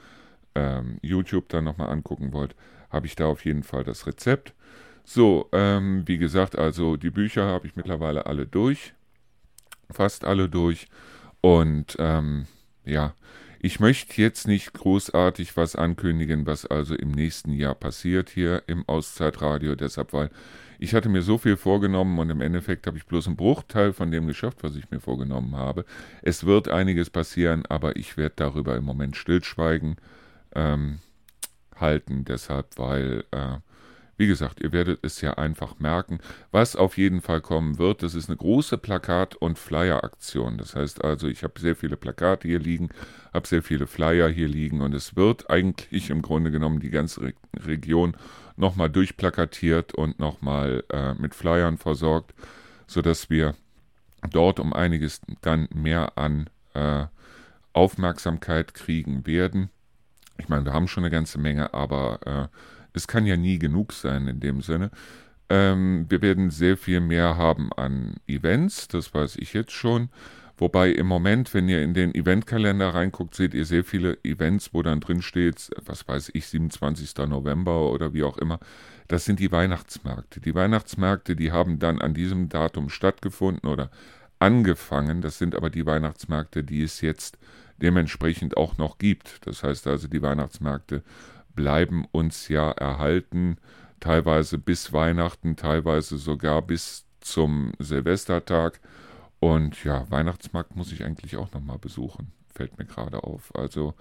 ähm, 0.57 0.99
YouTube 1.03 1.49
dann 1.49 1.65
nochmal 1.65 1.91
angucken 1.91 2.33
wollt, 2.33 2.57
habe 2.91 3.07
ich 3.07 3.17
da 3.17 3.27
auf 3.27 3.45
jeden 3.45 3.63
Fall 3.63 3.85
das 3.85 4.07
Rezept. 4.07 4.55
So, 5.05 5.49
ähm, 5.53 6.03
wie 6.07 6.19
gesagt, 6.19 6.59
also 6.59 6.97
die 6.97 7.11
Bücher 7.11 7.47
habe 7.47 7.67
ich 7.67 7.77
mittlerweile 7.77 8.27
alle 8.27 8.47
durch. 8.47 8.93
Fast 9.91 10.25
alle 10.25 10.49
durch. 10.49 10.89
Und 11.41 11.97
ähm, 12.01 12.47
ja, 12.85 13.15
ich 13.61 13.81
möchte 13.81 14.21
jetzt 14.21 14.47
nicht 14.47 14.73
großartig 14.75 15.57
was 15.57 15.77
ankündigen, 15.77 16.47
was 16.47 16.67
also 16.67 16.95
im 16.95 17.11
nächsten 17.11 17.53
Jahr 17.53 17.75
passiert 17.75 18.31
hier 18.31 18.63
im 18.67 18.89
Auszeitradio. 18.89 19.75
Deshalb, 19.75 20.13
weil 20.13 20.31
ich 20.79 20.95
hatte 20.95 21.09
mir 21.09 21.23
so 21.23 21.39
viel 21.39 21.57
vorgenommen 21.57 22.19
und 22.19 22.31
im 22.31 22.41
Endeffekt 22.41 22.87
habe 22.87 22.99
ich 22.99 23.07
bloß 23.07 23.27
einen 23.27 23.37
Bruchteil 23.37 23.93
von 23.93 24.11
dem 24.11 24.27
geschafft, 24.27 24.59
was 24.63 24.77
ich 24.77 24.91
mir 24.91 25.01
vorgenommen 25.01 25.57
habe. 25.57 25.85
Es 26.23 26.45
wird 26.45 26.69
einiges 26.69 27.11
passieren, 27.11 27.65
aber 27.67 27.97
ich 27.97 28.17
werde 28.17 28.35
darüber 28.37 28.77
im 28.77 28.85
Moment 28.85 29.17
stillschweigen. 29.17 29.97
Ähm, 30.55 30.99
halten, 31.81 32.25
deshalb, 32.25 32.79
weil, 32.79 33.25
äh, 33.33 33.59
Wie 34.19 34.27
gesagt, 34.27 34.61
ihr 34.63 34.73
werdet 34.73 35.01
es 35.05 35.21
ja 35.21 35.35
einfach 35.35 35.79
merken. 35.79 36.21
Was 36.51 36.75
auf 36.75 36.97
jeden 36.97 37.21
Fall 37.21 37.41
kommen 37.43 37.79
wird, 37.79 38.03
das 38.03 38.15
ist 38.15 38.29
eine 38.31 38.37
große 38.39 38.79
Plakat- 38.79 39.37
und 39.37 39.59
Flyer-Aktion. 39.59 40.57
Das 40.59 40.75
heißt 40.75 41.05
also, 41.05 41.29
ich 41.29 41.43
habe 41.45 41.61
sehr 41.61 41.77
viele 41.77 41.97
Plakate 41.99 42.49
hier 42.49 42.59
liegen, 42.59 42.89
habe 43.35 43.47
sehr 43.47 43.63
viele 43.63 43.87
Flyer 43.87 44.29
hier 44.29 44.49
liegen 44.49 44.81
und 44.81 44.95
es 44.95 45.17
wird 45.17 45.51
eigentlich 45.51 46.11
im 46.11 46.23
Grunde 46.23 46.51
genommen 46.51 46.81
die 46.81 46.91
ganze 46.91 47.21
Re 47.23 47.33
Region 47.67 48.17
nochmal 48.57 48.89
durchplakatiert 48.91 49.95
und 49.95 50.19
nochmal 50.19 50.85
äh, 50.91 51.15
mit 51.15 51.35
Flyern 51.35 51.77
versorgt, 51.79 52.33
sodass 52.87 53.29
wir 53.31 53.55
dort 54.31 54.61
um 54.61 54.73
einiges 54.73 55.21
dann 55.43 55.69
mehr 55.75 56.17
an 56.19 56.49
äh, 56.75 57.07
Aufmerksamkeit 57.75 58.75
kriegen 58.75 59.27
werden. 59.27 59.71
Ich 60.39 60.49
meine, 60.49 60.65
wir 60.65 60.73
haben 60.73 60.89
schon 60.89 61.05
eine 61.05 61.11
ganze 61.11 61.39
Menge, 61.39 61.75
aber 61.75 62.21
äh, 62.27 62.59
es 62.93 63.07
kann 63.07 63.27
ja 63.27 63.37
nie 63.37 63.59
genug 63.59 63.93
sein 63.93 64.29
in 64.29 64.41
dem 64.41 64.63
Sinne. 64.63 64.91
Ähm, 65.49 66.07
wir 66.09 66.23
werden 66.23 66.51
sehr 66.51 66.77
viel 66.77 67.01
mehr 67.01 67.37
haben 67.37 67.73
an 67.73 68.15
Events, 68.27 68.89
das 68.89 69.15
weiß 69.15 69.37
ich 69.37 69.53
jetzt 69.53 69.73
schon. 69.73 70.09
Wobei 70.59 70.91
im 70.91 71.07
Moment, 71.07 71.53
wenn 71.53 71.69
ihr 71.69 71.83
in 71.83 71.93
den 71.93 72.15
Eventkalender 72.15 72.95
reinguckt, 72.95 73.35
seht 73.35 73.53
ihr 73.53 73.67
sehr 73.67 73.85
viele 73.85 74.17
Events, 74.25 74.73
wo 74.73 74.83
dann 74.83 75.01
drin 75.01 75.21
steht, 75.21 75.71
was 75.85 76.09
weiß 76.09 76.31
ich, 76.33 76.47
27. 76.47 77.15
November 77.29 77.91
oder 77.93 78.15
wie 78.15 78.23
auch 78.23 78.39
immer. 78.39 78.59
Das 79.07 79.27
sind 79.27 79.39
die 79.39 79.53
Weihnachtsmärkte. 79.53 80.41
Die 80.41 80.55
Weihnachtsmärkte, 80.55 81.37
die 81.37 81.53
haben 81.53 81.79
dann 81.79 82.01
an 82.01 82.15
diesem 82.15 82.49
Datum 82.49 82.89
stattgefunden 82.89 83.69
oder 83.69 83.91
angefangen. 84.39 85.21
Das 85.21 85.37
sind 85.37 85.55
aber 85.55 85.69
die 85.69 85.85
Weihnachtsmärkte, 85.85 86.65
die 86.65 86.83
es 86.83 87.03
jetzt 87.03 87.39
dementsprechend 87.81 88.57
auch 88.57 88.79
noch 88.79 88.99
gibt. 88.99 89.47
Das 89.47 89.63
heißt 89.63 89.87
also, 89.87 90.09
die 90.09 90.23
Weihnachtsmärkte 90.23 91.03
bleiben 91.55 92.07
uns 92.13 92.49
ja 92.49 92.71
erhalten, 92.71 93.57
teilweise 94.01 94.59
bis 94.59 94.93
Weihnachten, 94.93 95.57
teilweise 95.57 96.19
sogar 96.19 96.63
bis 96.63 97.07
zum 97.21 97.73
Silvestertag. 97.79 98.81
Und 99.41 99.85
ja, 99.85 100.11
Weihnachtsmarkt 100.11 100.77
muss 100.77 100.93
ich 100.93 101.05
eigentlich 101.05 101.37
auch 101.37 101.53
nochmal 101.53 101.79
besuchen, 101.79 102.33
fällt 102.55 102.79
mir 102.79 102.87
gerade 102.87 103.25
auf. 103.25 103.55
Also 103.55 103.95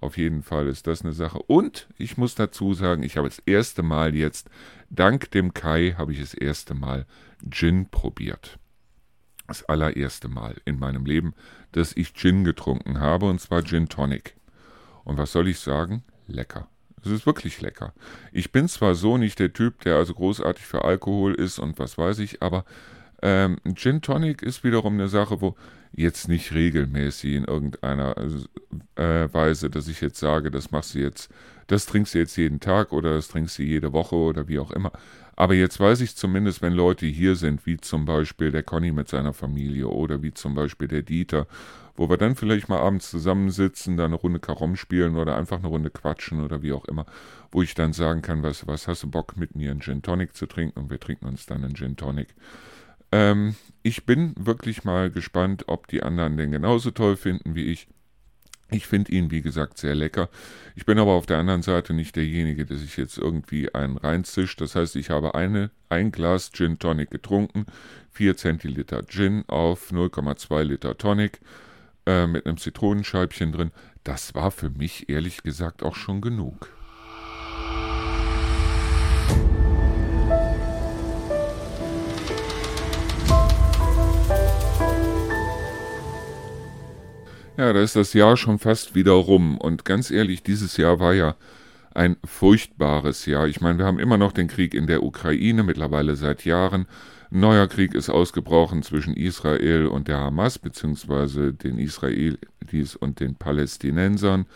auf 0.00 0.16
jeden 0.16 0.42
Fall 0.42 0.68
ist 0.68 0.86
das 0.86 1.02
eine 1.02 1.12
Sache. 1.12 1.38
Und 1.38 1.88
ich 1.98 2.16
muss 2.16 2.34
dazu 2.34 2.72
sagen, 2.72 3.02
ich 3.02 3.16
habe 3.16 3.28
das 3.28 3.40
erste 3.40 3.82
Mal 3.82 4.14
jetzt, 4.14 4.48
dank 4.90 5.30
dem 5.32 5.54
Kai, 5.54 5.94
habe 5.98 6.12
ich 6.12 6.20
das 6.20 6.34
erste 6.34 6.74
Mal 6.74 7.04
Gin 7.50 7.88
probiert. 7.90 8.58
Das 9.48 9.64
allererste 9.64 10.28
Mal 10.28 10.56
in 10.64 10.78
meinem 10.78 11.04
Leben, 11.04 11.34
dass 11.72 11.96
ich 11.96 12.14
Gin 12.14 12.44
getrunken 12.44 13.00
habe, 13.00 13.26
und 13.26 13.40
zwar 13.40 13.64
Gin 13.64 13.88
Tonic. 13.88 14.36
Und 15.04 15.16
was 15.16 15.32
soll 15.32 15.48
ich 15.48 15.58
sagen? 15.58 16.04
Lecker. 16.26 16.68
Es 17.02 17.10
ist 17.10 17.26
wirklich 17.26 17.60
lecker. 17.60 17.94
Ich 18.32 18.52
bin 18.52 18.68
zwar 18.68 18.94
so 18.94 19.16
nicht 19.16 19.38
der 19.38 19.52
Typ, 19.52 19.80
der 19.80 19.96
also 19.96 20.14
großartig 20.14 20.64
für 20.64 20.84
Alkohol 20.84 21.34
ist 21.34 21.58
und 21.58 21.78
was 21.78 21.96
weiß 21.96 22.18
ich, 22.18 22.42
aber 22.42 22.64
ähm, 23.22 23.58
Gin 23.74 24.02
Tonic 24.02 24.42
ist 24.42 24.64
wiederum 24.64 24.94
eine 24.94 25.08
Sache, 25.08 25.40
wo 25.40 25.56
jetzt 25.92 26.28
nicht 26.28 26.52
regelmäßig 26.52 27.34
in 27.34 27.44
irgendeiner 27.44 28.16
äh, 28.96 29.32
Weise, 29.32 29.70
dass 29.70 29.88
ich 29.88 30.00
jetzt 30.00 30.18
sage, 30.18 30.50
das 30.50 30.70
machst 30.70 30.94
du 30.94 31.00
jetzt, 31.00 31.30
das 31.66 31.86
trinkst 31.86 32.14
du 32.14 32.18
jetzt 32.18 32.36
jeden 32.36 32.60
Tag 32.60 32.92
oder 32.92 33.14
das 33.14 33.28
trinkst 33.28 33.58
du 33.58 33.62
jede 33.62 33.92
Woche 33.92 34.16
oder 34.16 34.48
wie 34.48 34.58
auch 34.58 34.70
immer. 34.70 34.92
Aber 35.38 35.54
jetzt 35.54 35.78
weiß 35.78 36.00
ich 36.00 36.16
zumindest, 36.16 36.62
wenn 36.62 36.72
Leute 36.72 37.06
hier 37.06 37.36
sind, 37.36 37.64
wie 37.64 37.76
zum 37.76 38.04
Beispiel 38.04 38.50
der 38.50 38.64
Conny 38.64 38.90
mit 38.90 39.08
seiner 39.08 39.32
Familie 39.32 39.86
oder 39.86 40.20
wie 40.22 40.34
zum 40.34 40.54
Beispiel 40.54 40.88
der 40.88 41.02
Dieter 41.02 41.46
wo 41.98 42.08
wir 42.08 42.16
dann 42.16 42.36
vielleicht 42.36 42.68
mal 42.68 42.78
abends 42.78 43.10
zusammensitzen, 43.10 43.96
da 43.96 44.04
eine 44.04 44.14
Runde 44.14 44.38
Karom 44.38 44.76
spielen 44.76 45.16
oder 45.16 45.36
einfach 45.36 45.58
eine 45.58 45.66
Runde 45.66 45.90
quatschen 45.90 46.42
oder 46.44 46.62
wie 46.62 46.72
auch 46.72 46.84
immer, 46.84 47.06
wo 47.50 47.60
ich 47.60 47.74
dann 47.74 47.92
sagen 47.92 48.22
kann, 48.22 48.42
was, 48.42 48.66
was 48.66 48.86
hast 48.86 49.02
du 49.02 49.10
Bock 49.10 49.36
mit 49.36 49.56
mir 49.56 49.72
einen 49.72 49.80
Gin 49.80 50.02
Tonic 50.02 50.34
zu 50.34 50.46
trinken 50.46 50.78
und 50.78 50.90
wir 50.90 51.00
trinken 51.00 51.26
uns 51.26 51.46
dann 51.46 51.64
einen 51.64 51.74
Gin 51.74 51.96
Tonic. 51.96 52.28
Ähm, 53.10 53.56
ich 53.82 54.06
bin 54.06 54.34
wirklich 54.38 54.84
mal 54.84 55.10
gespannt, 55.10 55.64
ob 55.66 55.88
die 55.88 56.02
anderen 56.02 56.36
den 56.36 56.52
genauso 56.52 56.92
toll 56.92 57.16
finden 57.16 57.56
wie 57.56 57.64
ich. 57.64 57.88
Ich 58.70 58.86
finde 58.86 59.12
ihn, 59.12 59.30
wie 59.30 59.40
gesagt, 59.40 59.78
sehr 59.78 59.94
lecker. 59.94 60.28
Ich 60.76 60.84
bin 60.84 60.98
aber 60.98 61.12
auf 61.12 61.24
der 61.24 61.38
anderen 61.38 61.62
Seite 61.62 61.94
nicht 61.94 62.16
derjenige, 62.16 62.66
der 62.66 62.76
sich 62.76 62.96
jetzt 62.98 63.16
irgendwie 63.16 63.74
einen 63.74 63.96
reinzischt. 63.96 64.60
Das 64.60 64.74
heißt, 64.74 64.96
ich 64.96 65.08
habe 65.08 65.34
eine, 65.34 65.70
ein 65.88 66.12
Glas 66.12 66.52
Gin 66.52 66.78
Tonic 66.78 67.10
getrunken, 67.10 67.64
4 68.10 68.36
Zentiliter 68.36 69.06
Gin 69.06 69.44
auf 69.46 69.90
0,2 69.90 70.62
Liter 70.64 70.98
Tonic 70.98 71.40
äh, 72.04 72.26
mit 72.26 72.44
einem 72.44 72.58
Zitronenscheibchen 72.58 73.52
drin. 73.52 73.70
Das 74.04 74.34
war 74.34 74.50
für 74.50 74.68
mich 74.68 75.08
ehrlich 75.08 75.42
gesagt 75.42 75.82
auch 75.82 75.96
schon 75.96 76.20
genug. 76.20 76.68
Ja, 87.58 87.72
da 87.72 87.82
ist 87.82 87.96
das 87.96 88.12
Jahr 88.12 88.36
schon 88.36 88.60
fast 88.60 88.94
wieder 88.94 89.10
rum. 89.10 89.58
Und 89.58 89.84
ganz 89.84 90.12
ehrlich, 90.12 90.44
dieses 90.44 90.76
Jahr 90.76 91.00
war 91.00 91.12
ja 91.12 91.34
ein 91.92 92.16
furchtbares 92.24 93.26
Jahr. 93.26 93.48
Ich 93.48 93.60
meine, 93.60 93.78
wir 93.78 93.84
haben 93.84 93.98
immer 93.98 94.16
noch 94.16 94.30
den 94.30 94.46
Krieg 94.46 94.74
in 94.74 94.86
der 94.86 95.02
Ukraine, 95.02 95.64
mittlerweile 95.64 96.14
seit 96.14 96.44
Jahren. 96.44 96.86
Ein 97.32 97.40
neuer 97.40 97.66
Krieg 97.66 97.96
ist 97.96 98.10
ausgebrochen 98.10 98.84
zwischen 98.84 99.12
Israel 99.14 99.88
und 99.88 100.06
der 100.06 100.18
Hamas, 100.18 100.60
beziehungsweise 100.60 101.52
den 101.52 101.78
Israelis 101.78 102.94
und 102.94 103.18
den 103.18 103.34
Palästinensern. 103.34 104.46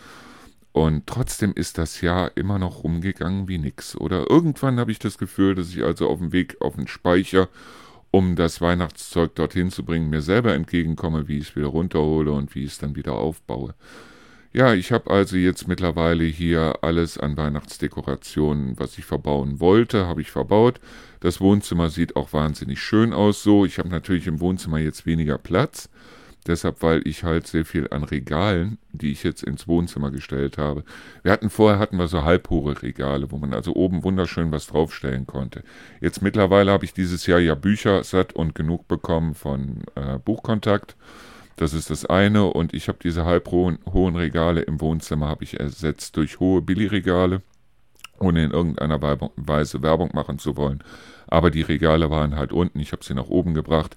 Und 0.70 1.08
trotzdem 1.08 1.52
ist 1.56 1.78
das 1.78 2.02
Jahr 2.02 2.30
immer 2.36 2.60
noch 2.60 2.84
rumgegangen 2.84 3.48
wie 3.48 3.58
nix. 3.58 3.96
Oder 3.96 4.30
irgendwann 4.30 4.78
habe 4.78 4.92
ich 4.92 5.00
das 5.00 5.18
Gefühl, 5.18 5.56
dass 5.56 5.70
ich 5.70 5.82
also 5.82 6.08
auf 6.08 6.20
dem 6.20 6.32
Weg 6.32 6.58
auf 6.60 6.76
den 6.76 6.86
Speicher, 6.86 7.48
um 8.12 8.36
das 8.36 8.60
Weihnachtszeug 8.60 9.34
dorthin 9.34 9.70
zu 9.70 9.84
bringen, 9.84 10.10
mir 10.10 10.22
selber 10.22 10.54
entgegenkomme, 10.54 11.26
wie 11.26 11.38
ich 11.38 11.48
es 11.48 11.56
wieder 11.56 11.66
runterhole 11.68 12.30
und 12.30 12.54
wie 12.54 12.64
ich 12.64 12.72
es 12.72 12.78
dann 12.78 12.94
wieder 12.94 13.14
aufbaue. 13.14 13.74
Ja, 14.52 14.74
ich 14.74 14.92
habe 14.92 15.10
also 15.10 15.36
jetzt 15.36 15.66
mittlerweile 15.66 16.24
hier 16.24 16.76
alles 16.82 17.16
an 17.16 17.38
Weihnachtsdekorationen, 17.38 18.78
was 18.78 18.98
ich 18.98 19.06
verbauen 19.06 19.60
wollte, 19.60 20.06
habe 20.06 20.20
ich 20.20 20.30
verbaut. 20.30 20.78
Das 21.20 21.40
Wohnzimmer 21.40 21.88
sieht 21.88 22.16
auch 22.16 22.34
wahnsinnig 22.34 22.78
schön 22.80 23.14
aus 23.14 23.42
so. 23.42 23.64
Ich 23.64 23.78
habe 23.78 23.88
natürlich 23.88 24.26
im 24.26 24.40
Wohnzimmer 24.40 24.78
jetzt 24.78 25.06
weniger 25.06 25.38
Platz. 25.38 25.88
Deshalb, 26.46 26.82
weil 26.82 27.06
ich 27.06 27.22
halt 27.22 27.46
sehr 27.46 27.64
viel 27.64 27.86
an 27.90 28.02
Regalen, 28.02 28.78
die 28.90 29.12
ich 29.12 29.22
jetzt 29.22 29.44
ins 29.44 29.68
Wohnzimmer 29.68 30.10
gestellt 30.10 30.58
habe. 30.58 30.82
Wir 31.22 31.30
hatten 31.30 31.50
vorher 31.50 31.78
hatten 31.78 31.98
wir 31.98 32.08
so 32.08 32.24
halbhohe 32.24 32.82
Regale, 32.82 33.30
wo 33.30 33.36
man 33.38 33.54
also 33.54 33.74
oben 33.74 34.02
wunderschön 34.02 34.50
was 34.50 34.66
draufstellen 34.66 35.26
konnte. 35.26 35.62
Jetzt 36.00 36.20
mittlerweile 36.20 36.72
habe 36.72 36.84
ich 36.84 36.94
dieses 36.94 37.26
Jahr 37.26 37.38
ja 37.38 37.54
Bücher 37.54 38.02
satt 38.02 38.32
und 38.32 38.56
genug 38.56 38.88
bekommen 38.88 39.34
von 39.34 39.84
äh, 39.94 40.18
Buchkontakt. 40.18 40.96
Das 41.56 41.74
ist 41.74 41.90
das 41.90 42.06
eine. 42.06 42.44
Und 42.46 42.74
ich 42.74 42.88
habe 42.88 42.98
diese 43.00 43.24
halbhohen 43.24 43.78
hohen 43.92 44.16
Regale 44.16 44.62
im 44.62 44.80
Wohnzimmer 44.80 45.28
habe 45.28 45.44
ich 45.44 45.60
ersetzt 45.60 46.16
durch 46.16 46.40
hohe 46.40 46.60
Billigregale, 46.60 47.40
ohne 48.18 48.44
in 48.44 48.50
irgendeiner 48.50 49.00
Weise 49.36 49.82
Werbung 49.82 50.10
machen 50.12 50.40
zu 50.40 50.56
wollen. 50.56 50.82
Aber 51.28 51.52
die 51.52 51.62
Regale 51.62 52.10
waren 52.10 52.34
halt 52.34 52.52
unten. 52.52 52.80
Ich 52.80 52.90
habe 52.90 53.04
sie 53.04 53.14
nach 53.14 53.28
oben 53.28 53.54
gebracht. 53.54 53.96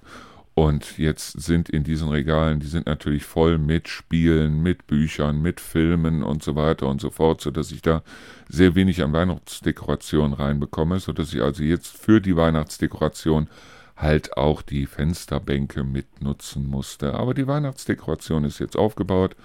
Und 0.58 0.96
jetzt 0.96 1.38
sind 1.38 1.68
in 1.68 1.84
diesen 1.84 2.08
Regalen, 2.08 2.60
die 2.60 2.66
sind 2.66 2.86
natürlich 2.86 3.24
voll 3.24 3.58
mit 3.58 3.88
Spielen, 3.88 4.62
mit 4.62 4.86
Büchern, 4.86 5.42
mit 5.42 5.60
Filmen 5.60 6.22
und 6.22 6.42
so 6.42 6.56
weiter 6.56 6.88
und 6.88 6.98
so 6.98 7.10
fort, 7.10 7.42
sodass 7.42 7.70
ich 7.72 7.82
da 7.82 8.02
sehr 8.48 8.74
wenig 8.74 9.02
an 9.02 9.12
Weihnachtsdekoration 9.12 10.32
reinbekomme, 10.32 10.98
sodass 10.98 11.34
ich 11.34 11.42
also 11.42 11.62
jetzt 11.62 11.98
für 11.98 12.22
die 12.22 12.36
Weihnachtsdekoration 12.36 13.48
halt 13.96 14.38
auch 14.38 14.62
die 14.62 14.86
Fensterbänke 14.86 15.84
mitnutzen 15.84 16.64
musste. 16.64 17.12
Aber 17.12 17.34
die 17.34 17.46
Weihnachtsdekoration 17.46 18.44
ist 18.44 18.58
jetzt 18.58 18.78
aufgebaut 18.78 19.36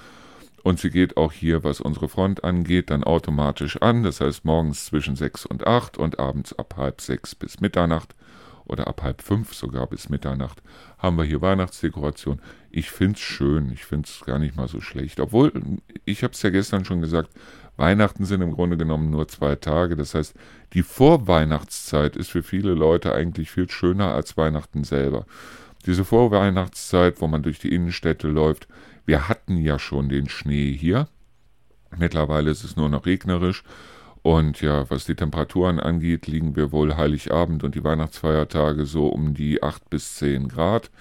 und 0.64 0.80
sie 0.80 0.92
geht 0.92 1.18
auch 1.18 1.34
hier, 1.34 1.66
was 1.66 1.82
unsere 1.82 2.08
Front 2.08 2.46
angeht, 2.46 2.90
dann 2.90 3.04
automatisch 3.04 3.82
an. 3.82 4.04
Das 4.04 4.22
heißt 4.22 4.46
morgens 4.46 4.86
zwischen 4.86 5.18
6 5.18 5.46
und 5.46 5.68
8 5.68 5.98
und 5.98 6.20
abends 6.20 6.58
ab 6.58 6.76
halb 6.78 7.02
6 7.02 7.36
bis 7.36 7.60
Mitternacht 7.60 8.16
oder 8.66 8.88
ab 8.88 9.02
halb 9.02 9.22
5 9.22 9.54
sogar 9.54 9.88
bis 9.88 10.10
Mitternacht 10.10 10.62
haben 10.98 11.18
wir 11.18 11.24
hier 11.24 11.42
Weihnachtsdekoration. 11.42 12.42
Ich 12.70 12.92
finde 12.92 13.16
es 13.16 13.22
schön, 13.22 13.72
ich 13.72 13.86
finde 13.86 14.08
es 14.08 14.26
gar 14.26 14.40
nicht 14.40 14.56
mal 14.56 14.68
so 14.68 14.82
schlecht. 14.82 15.20
Obwohl, 15.20 15.52
ich 16.06 16.24
habe 16.24 16.34
es 16.34 16.42
ja 16.42 16.50
gestern 16.50 16.86
schon 16.86 17.02
gesagt, 17.02 17.32
Weihnachten 17.78 18.26
sind 18.26 18.42
im 18.42 18.52
Grunde 18.52 18.78
genommen 18.78 19.10
nur 19.10 19.28
zwei 19.28 19.56
Tage. 19.56 19.96
Das 19.96 20.14
heißt, 20.14 20.36
die 20.74 20.84
Vorweihnachtszeit 20.84 22.16
ist 22.16 22.30
für 22.30 22.44
viele 22.44 22.74
Leute 22.74 23.14
eigentlich 23.14 23.50
viel 23.50 23.70
schöner 23.70 24.14
als 24.14 24.38
Weihnachten 24.38 24.84
selber. 24.84 25.26
Diese 25.86 26.06
Vorweihnachtszeit, 26.06 27.22
wo 27.22 27.28
man 27.28 27.44
durch 27.44 27.60
die 27.60 27.74
Innenstädte 27.74 28.28
läuft, 28.28 28.68
wir 29.06 29.28
hatten 29.28 29.58
ja 29.58 29.80
schon 29.80 30.10
den 30.10 30.30
Schnee 30.30 30.72
hier. 30.72 31.08
Mittlerweile 31.98 32.52
ist 32.52 32.64
es 32.64 32.76
nur 32.76 32.90
noch 32.90 33.06
regnerisch. 33.06 33.64
Und 34.24 34.62
ja, 34.62 34.90
was 34.90 35.06
die 35.06 35.16
Temperaturen 35.16 35.80
angeht, 35.80 36.28
liegen 36.28 36.56
wir 36.56 36.72
wohl 36.72 36.96
Heiligabend 36.96 37.64
und 37.64 37.74
die 37.74 37.84
Weihnachtsfeiertage 37.84 38.86
so 38.86 39.08
um 39.08 39.34
die 39.34 39.64
8 39.64 39.90
bis 39.90 40.16
10 40.16 40.48
Grad, 40.48 40.92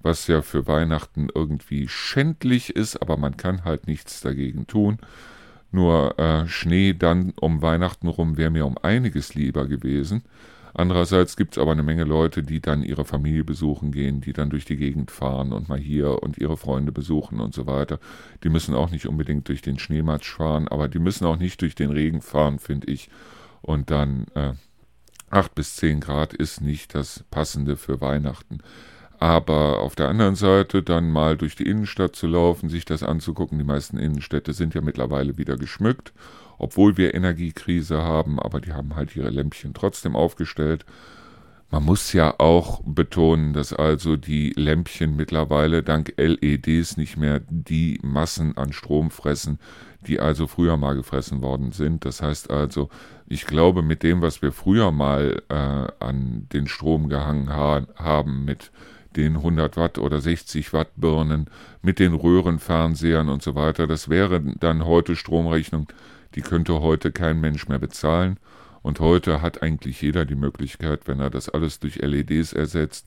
was 0.00 0.26
ja 0.28 0.40
für 0.40 0.66
Weihnachten 0.66 1.28
irgendwie 1.34 1.88
schändlich 1.88 2.74
ist, 2.74 3.00
aber 3.02 3.16
man 3.16 3.36
kann 3.36 3.64
halt 3.64 3.86
nichts 3.86 4.20
dagegen 4.22 4.66
tun. 4.66 4.98
Nur 5.72 6.18
äh, 6.18 6.46
Schnee 6.46 6.94
dann 6.94 7.32
um 7.40 7.60
Weihnachten 7.60 8.08
rum 8.08 8.36
wäre 8.36 8.50
mir 8.50 8.64
um 8.64 8.78
einiges 8.78 9.34
lieber 9.34 9.66
gewesen. 9.66 10.22
Andererseits 10.76 11.36
gibt 11.36 11.56
es 11.56 11.62
aber 11.62 11.70
eine 11.70 11.84
Menge 11.84 12.02
Leute, 12.02 12.42
die 12.42 12.60
dann 12.60 12.82
ihre 12.82 13.04
Familie 13.04 13.44
besuchen 13.44 13.92
gehen, 13.92 14.20
die 14.20 14.32
dann 14.32 14.50
durch 14.50 14.64
die 14.64 14.76
Gegend 14.76 15.12
fahren 15.12 15.52
und 15.52 15.68
mal 15.68 15.78
hier 15.78 16.20
und 16.22 16.36
ihre 16.36 16.56
Freunde 16.56 16.90
besuchen 16.90 17.38
und 17.38 17.54
so 17.54 17.66
weiter. 17.66 18.00
Die 18.42 18.48
müssen 18.48 18.74
auch 18.74 18.90
nicht 18.90 19.06
unbedingt 19.06 19.48
durch 19.48 19.62
den 19.62 19.78
Schneematsch 19.78 20.34
fahren, 20.34 20.66
aber 20.66 20.88
die 20.88 20.98
müssen 20.98 21.26
auch 21.26 21.36
nicht 21.36 21.62
durch 21.62 21.76
den 21.76 21.90
Regen 21.90 22.20
fahren, 22.22 22.58
finde 22.58 22.88
ich. 22.90 23.08
Und 23.62 23.92
dann 23.92 24.26
äh, 24.34 24.54
8 25.30 25.54
bis 25.54 25.76
10 25.76 26.00
Grad 26.00 26.34
ist 26.34 26.60
nicht 26.60 26.92
das 26.96 27.24
Passende 27.30 27.76
für 27.76 28.00
Weihnachten. 28.00 28.58
Aber 29.20 29.78
auf 29.78 29.94
der 29.94 30.08
anderen 30.08 30.34
Seite 30.34 30.82
dann 30.82 31.08
mal 31.08 31.36
durch 31.36 31.54
die 31.54 31.68
Innenstadt 31.68 32.16
zu 32.16 32.26
laufen, 32.26 32.68
sich 32.68 32.84
das 32.84 33.04
anzugucken. 33.04 33.58
Die 33.58 33.64
meisten 33.64 33.96
Innenstädte 33.96 34.52
sind 34.52 34.74
ja 34.74 34.80
mittlerweile 34.80 35.38
wieder 35.38 35.56
geschmückt 35.56 36.12
obwohl 36.58 36.96
wir 36.96 37.14
Energiekrise 37.14 38.02
haben, 38.02 38.38
aber 38.38 38.60
die 38.60 38.72
haben 38.72 38.96
halt 38.96 39.14
ihre 39.16 39.30
Lämpchen 39.30 39.74
trotzdem 39.74 40.16
aufgestellt. 40.16 40.84
Man 41.70 41.84
muss 41.84 42.12
ja 42.12 42.38
auch 42.38 42.82
betonen, 42.84 43.52
dass 43.52 43.72
also 43.72 44.16
die 44.16 44.50
Lämpchen 44.50 45.16
mittlerweile 45.16 45.82
dank 45.82 46.14
LEDs 46.16 46.96
nicht 46.96 47.16
mehr 47.16 47.40
die 47.48 47.98
Massen 48.02 48.56
an 48.56 48.72
Strom 48.72 49.10
fressen, 49.10 49.58
die 50.06 50.20
also 50.20 50.46
früher 50.46 50.76
mal 50.76 50.94
gefressen 50.94 51.42
worden 51.42 51.72
sind. 51.72 52.04
Das 52.04 52.22
heißt 52.22 52.50
also, 52.50 52.90
ich 53.26 53.46
glaube, 53.46 53.82
mit 53.82 54.02
dem, 54.02 54.22
was 54.22 54.42
wir 54.42 54.52
früher 54.52 54.92
mal 54.92 55.42
äh, 55.48 55.54
an 56.04 56.46
den 56.52 56.68
Strom 56.68 57.08
gehangen 57.08 57.50
ha 57.50 57.86
haben, 57.96 58.44
mit 58.44 58.70
den 59.16 59.36
100 59.36 59.76
Watt 59.76 59.98
oder 59.98 60.20
60 60.20 60.72
Watt 60.72 60.90
Birnen, 60.96 61.46
mit 61.82 61.98
den 61.98 62.14
Röhrenfernsehern 62.14 63.28
und 63.28 63.42
so 63.42 63.54
weiter, 63.54 63.86
das 63.86 64.08
wäre 64.08 64.40
dann 64.60 64.84
heute 64.84 65.16
Stromrechnung, 65.16 65.88
die 66.34 66.42
könnte 66.42 66.80
heute 66.80 67.12
kein 67.12 67.40
Mensch 67.40 67.68
mehr 67.68 67.78
bezahlen. 67.78 68.38
Und 68.82 69.00
heute 69.00 69.40
hat 69.40 69.62
eigentlich 69.62 70.02
jeder 70.02 70.24
die 70.24 70.34
Möglichkeit, 70.34 71.06
wenn 71.06 71.20
er 71.20 71.30
das 71.30 71.48
alles 71.48 71.80
durch 71.80 71.96
LEDs 71.96 72.52
ersetzt, 72.52 73.06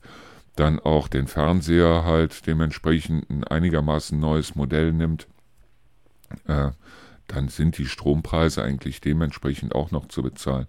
dann 0.56 0.80
auch 0.80 1.06
den 1.06 1.28
Fernseher 1.28 2.04
halt 2.04 2.46
dementsprechend 2.46 3.30
ein 3.30 3.44
einigermaßen 3.44 4.18
neues 4.18 4.56
Modell 4.56 4.92
nimmt, 4.92 5.28
äh, 6.46 6.70
dann 7.28 7.48
sind 7.48 7.78
die 7.78 7.86
Strompreise 7.86 8.62
eigentlich 8.62 9.00
dementsprechend 9.00 9.74
auch 9.74 9.90
noch 9.90 10.08
zu 10.08 10.22
bezahlen. 10.22 10.66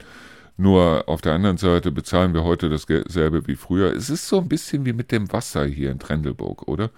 Nur 0.58 1.06
auf 1.08 1.22
der 1.22 1.34
anderen 1.34 1.58
Seite 1.58 1.89
bezahlen 1.91 2.34
wir 2.34 2.43
heute 2.43 2.69
dasselbe 2.69 3.48
wie 3.48 3.56
früher. 3.56 3.95
Es 3.95 4.10
ist 4.10 4.28
so 4.28 4.39
ein 4.39 4.50
bisschen 4.50 4.86
wie 4.86 4.93
mit 4.93 5.12
dem 5.12 5.32
Wasser 5.32 5.65
hier 5.65 5.89
in 5.89 6.00
Trendelburg, 6.00 6.67
oder? 6.67 6.91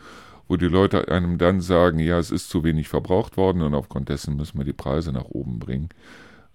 Wo 0.51 0.57
die 0.57 0.67
Leute 0.67 1.07
einem 1.07 1.37
dann 1.37 1.61
sagen, 1.61 1.97
ja, 1.99 2.19
es 2.19 2.29
ist 2.29 2.49
zu 2.49 2.65
wenig 2.65 2.89
verbraucht 2.89 3.37
worden 3.37 3.61
und 3.61 3.73
aufgrund 3.73 4.09
dessen 4.09 4.35
müssen 4.35 4.57
wir 4.57 4.65
die 4.65 4.73
Preise 4.73 5.13
nach 5.13 5.29
oben 5.29 5.59
bringen. 5.59 5.87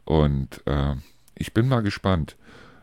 Und 0.05 0.61
äh, 0.67 0.97
ich 1.35 1.55
bin 1.55 1.67
mal 1.67 1.81
gespannt. 1.81 2.37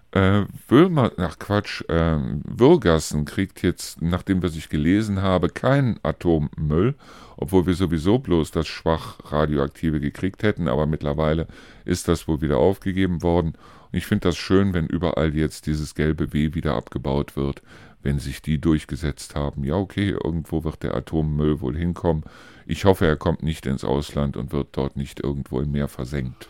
Äh, 0.09 0.45
Wöhlmer, 0.67 1.11
ach 1.17 1.37
Quatsch, 1.37 1.87
äh, 1.87 2.17
Würgassen 2.43 3.25
kriegt 3.25 3.61
jetzt, 3.61 4.01
nachdem 4.01 4.41
was 4.41 4.55
ich 4.55 4.69
gelesen 4.69 5.21
habe, 5.21 5.49
keinen 5.49 5.99
Atommüll, 6.01 6.95
obwohl 7.37 7.67
wir 7.67 7.75
sowieso 7.75 8.17
bloß 8.17 8.49
das 8.49 8.65
schwach 8.65 9.19
radioaktive 9.31 9.99
gekriegt 9.99 10.41
hätten, 10.41 10.67
aber 10.67 10.87
mittlerweile 10.87 11.45
ist 11.85 12.07
das 12.07 12.27
wohl 12.27 12.41
wieder 12.41 12.57
aufgegeben 12.57 13.21
worden. 13.21 13.49
Und 13.91 13.97
ich 13.97 14.07
finde 14.07 14.29
das 14.29 14.37
schön, 14.37 14.73
wenn 14.73 14.87
überall 14.87 15.35
jetzt 15.35 15.67
dieses 15.67 15.93
gelbe 15.93 16.33
W 16.33 16.55
wieder 16.55 16.73
abgebaut 16.73 17.35
wird, 17.35 17.61
wenn 18.03 18.19
sich 18.19 18.41
die 18.41 18.59
durchgesetzt 18.59 19.33
haben, 19.33 19.63
ja 19.63 19.75
okay, 19.75 20.09
irgendwo 20.09 20.63
wird 20.63 20.83
der 20.83 20.95
Atommüll 20.95 21.61
wohl 21.61 21.75
hinkommen. 21.75 22.23
Ich 22.65 22.85
hoffe, 22.85 23.07
er 23.07 23.15
kommt 23.15 23.43
nicht 23.43 23.65
ins 23.65 23.83
Ausland 23.83 24.37
und 24.37 24.51
wird 24.51 24.67
dort 24.73 24.97
nicht 24.97 25.21
irgendwo 25.21 25.61
im 25.61 25.71
Meer 25.71 25.87
versenkt. 25.87 26.49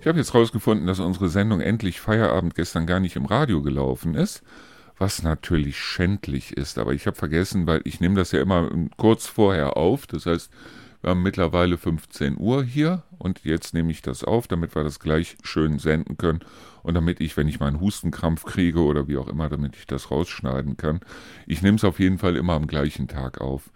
Ich 0.00 0.06
habe 0.06 0.18
jetzt 0.18 0.32
herausgefunden, 0.32 0.86
dass 0.86 0.98
unsere 0.98 1.28
Sendung 1.28 1.60
Endlich 1.60 2.00
Feierabend 2.00 2.54
gestern 2.54 2.86
gar 2.86 3.00
nicht 3.00 3.16
im 3.16 3.26
Radio 3.26 3.62
gelaufen 3.62 4.14
ist, 4.14 4.42
was 4.96 5.22
natürlich 5.22 5.78
schändlich 5.78 6.56
ist. 6.56 6.78
Aber 6.78 6.94
ich 6.94 7.06
habe 7.06 7.16
vergessen, 7.16 7.66
weil 7.66 7.82
ich 7.84 8.00
nehme 8.00 8.14
das 8.16 8.32
ja 8.32 8.40
immer 8.40 8.70
kurz 8.96 9.26
vorher 9.26 9.76
auf. 9.76 10.06
Das 10.06 10.24
heißt, 10.24 10.50
wir 11.02 11.10
haben 11.10 11.22
mittlerweile 11.22 11.78
15 11.78 12.36
Uhr 12.38 12.62
hier 12.62 13.02
und 13.18 13.44
jetzt 13.44 13.74
nehme 13.74 13.90
ich 13.90 14.02
das 14.02 14.22
auf, 14.22 14.48
damit 14.48 14.74
wir 14.74 14.84
das 14.84 15.00
gleich 15.00 15.36
schön 15.42 15.78
senden 15.78 16.18
können 16.18 16.40
und 16.82 16.94
damit 16.94 17.20
ich, 17.20 17.36
wenn 17.36 17.48
ich 17.48 17.60
meinen 17.60 17.80
Hustenkrampf 17.80 18.44
kriege 18.44 18.80
oder 18.80 19.08
wie 19.08 19.16
auch 19.16 19.28
immer, 19.28 19.48
damit 19.48 19.76
ich 19.76 19.86
das 19.86 20.10
rausschneiden 20.10 20.76
kann. 20.76 21.00
Ich 21.46 21.62
nehme 21.62 21.76
es 21.76 21.84
auf 21.84 22.00
jeden 22.00 22.18
Fall 22.18 22.36
immer 22.36 22.54
am 22.54 22.66
gleichen 22.66 23.08
Tag 23.08 23.40
auf. 23.40 23.70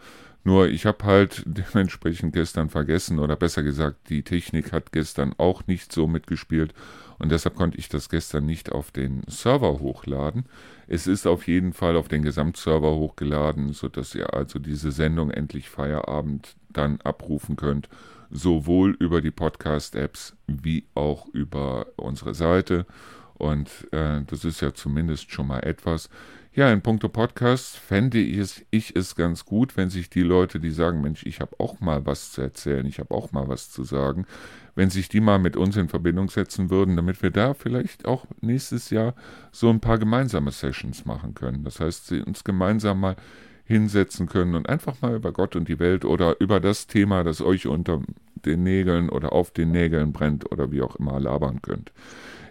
Nur 0.44 0.68
ich 0.68 0.84
habe 0.84 1.04
halt 1.04 1.42
dementsprechend 1.46 2.34
gestern 2.34 2.68
vergessen 2.68 3.18
oder 3.18 3.36
besser 3.36 3.62
gesagt, 3.62 4.10
die 4.10 4.22
Technik 4.22 4.72
hat 4.72 4.92
gestern 4.92 5.34
auch 5.38 5.66
nicht 5.66 5.90
so 5.90 6.06
mitgespielt 6.06 6.74
und 7.18 7.30
deshalb 7.30 7.54
konnte 7.54 7.78
ich 7.78 7.88
das 7.88 8.08
gestern 8.08 8.46
nicht 8.46 8.72
auf 8.72 8.90
den 8.90 9.22
Server 9.28 9.80
hochladen. 9.80 10.44
Es 10.86 11.06
ist 11.06 11.26
auf 11.26 11.46
jeden 11.46 11.72
Fall 11.72 11.96
auf 11.96 12.08
den 12.08 12.22
Gesamtserver 12.22 12.94
hochgeladen, 12.94 13.72
sodass 13.72 14.14
ihr 14.14 14.34
also 14.34 14.58
diese 14.58 14.92
Sendung 14.92 15.30
endlich 15.30 15.70
Feierabend 15.70 16.56
dann 16.68 17.00
abrufen 17.00 17.56
könnt, 17.56 17.88
sowohl 18.30 18.96
über 18.98 19.20
die 19.20 19.30
Podcast-Apps 19.30 20.36
wie 20.46 20.86
auch 20.94 21.28
über 21.28 21.86
unsere 21.96 22.34
Seite. 22.34 22.86
Und 23.34 23.70
äh, 23.92 24.22
das 24.26 24.44
ist 24.44 24.60
ja 24.60 24.72
zumindest 24.74 25.30
schon 25.30 25.48
mal 25.48 25.60
etwas. 25.60 26.08
Ja, 26.52 26.72
in 26.72 26.82
puncto 26.82 27.08
Podcast 27.08 27.76
fände 27.76 28.18
ich 28.18 28.38
es, 28.38 28.64
ich 28.70 28.94
es 28.94 29.16
ganz 29.16 29.44
gut, 29.44 29.76
wenn 29.76 29.90
sich 29.90 30.08
die 30.08 30.22
Leute, 30.22 30.60
die 30.60 30.70
sagen, 30.70 31.00
Mensch, 31.00 31.26
ich 31.26 31.40
habe 31.40 31.56
auch 31.58 31.80
mal 31.80 32.06
was 32.06 32.30
zu 32.30 32.42
erzählen, 32.42 32.86
ich 32.86 33.00
habe 33.00 33.12
auch 33.12 33.32
mal 33.32 33.48
was 33.48 33.72
zu 33.72 33.82
sagen, 33.82 34.24
wenn 34.76 34.88
sich 34.88 35.08
die 35.08 35.20
mal 35.20 35.40
mit 35.40 35.56
uns 35.56 35.76
in 35.76 35.88
Verbindung 35.88 36.30
setzen 36.30 36.70
würden, 36.70 36.94
damit 36.94 37.22
wir 37.24 37.30
da 37.30 37.54
vielleicht 37.54 38.06
auch 38.06 38.24
nächstes 38.40 38.90
Jahr 38.90 39.14
so 39.50 39.68
ein 39.68 39.80
paar 39.80 39.98
gemeinsame 39.98 40.52
Sessions 40.52 41.04
machen 41.04 41.34
können. 41.34 41.64
Das 41.64 41.80
heißt, 41.80 42.06
sie 42.06 42.20
uns 42.20 42.44
gemeinsam 42.44 43.00
mal 43.00 43.16
hinsetzen 43.64 44.28
können 44.28 44.54
und 44.54 44.68
einfach 44.68 45.00
mal 45.00 45.16
über 45.16 45.32
Gott 45.32 45.56
und 45.56 45.68
die 45.68 45.80
Welt 45.80 46.04
oder 46.04 46.40
über 46.40 46.60
das 46.60 46.86
Thema, 46.86 47.24
das 47.24 47.40
euch 47.40 47.66
unter 47.66 48.02
den 48.44 48.62
Nägeln 48.62 49.08
oder 49.08 49.32
auf 49.32 49.50
den 49.50 49.72
Nägeln 49.72 50.12
brennt 50.12 50.52
oder 50.52 50.70
wie 50.70 50.82
auch 50.82 50.96
immer 50.96 51.18
labern 51.18 51.62
könnt. 51.62 51.92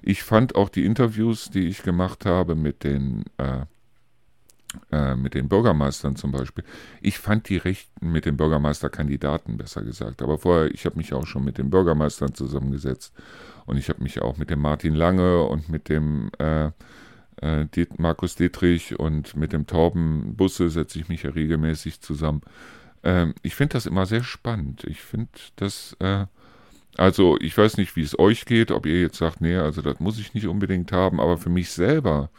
Ich 0.03 0.23
fand 0.23 0.55
auch 0.55 0.69
die 0.69 0.85
Interviews, 0.85 1.49
die 1.49 1.67
ich 1.67 1.83
gemacht 1.83 2.25
habe 2.25 2.55
mit 2.55 2.83
den 2.83 3.23
äh, 3.37 3.65
äh, 4.91 5.15
mit 5.15 5.35
den 5.35 5.49
Bürgermeistern 5.49 6.15
zum 6.15 6.31
Beispiel. 6.31 6.63
Ich 7.01 7.19
fand 7.19 7.47
die 7.49 7.57
Rechten 7.57 8.11
mit 8.11 8.25
den 8.25 8.37
Bürgermeisterkandidaten 8.37 9.57
besser 9.57 9.83
gesagt. 9.83 10.21
Aber 10.21 10.39
vorher, 10.39 10.73
ich 10.73 10.85
habe 10.85 10.97
mich 10.97 11.13
auch 11.13 11.27
schon 11.27 11.43
mit 11.43 11.57
den 11.57 11.69
Bürgermeistern 11.69 12.33
zusammengesetzt 12.33 13.13
und 13.65 13.77
ich 13.77 13.89
habe 13.89 14.01
mich 14.01 14.21
auch 14.21 14.37
mit 14.37 14.49
dem 14.49 14.59
Martin 14.59 14.95
Lange 14.95 15.43
und 15.43 15.69
mit 15.69 15.89
dem 15.89 16.31
äh, 16.39 16.71
äh, 17.41 17.67
Markus 17.97 18.35
Dietrich 18.35 18.99
und 18.99 19.35
mit 19.35 19.53
dem 19.53 19.67
Torben 19.67 20.35
Busse 20.35 20.69
setze 20.69 20.99
ich 20.99 21.07
mich 21.07 21.23
ja 21.23 21.29
regelmäßig 21.29 22.01
zusammen. 22.01 22.41
Ähm, 23.03 23.35
ich 23.43 23.55
finde 23.55 23.73
das 23.73 23.85
immer 23.85 24.05
sehr 24.05 24.23
spannend. 24.23 24.85
Ich 24.85 25.01
finde 25.01 25.29
das, 25.55 25.95
äh, 25.99 26.25
also 26.97 27.37
ich 27.39 27.57
weiß 27.57 27.77
nicht, 27.77 27.95
wie 27.95 28.03
es 28.03 28.17
euch 28.17 28.45
geht, 28.45 28.71
ob 28.71 28.85
ihr 28.85 29.01
jetzt 29.01 29.17
sagt, 29.17 29.41
nee, 29.41 29.55
also 29.55 29.81
das 29.81 29.99
muss 29.99 30.19
ich 30.19 30.33
nicht 30.33 30.47
unbedingt 30.47 30.91
haben, 30.91 31.19
aber 31.19 31.37
für 31.37 31.49
mich 31.49 31.71
selber 31.71 32.29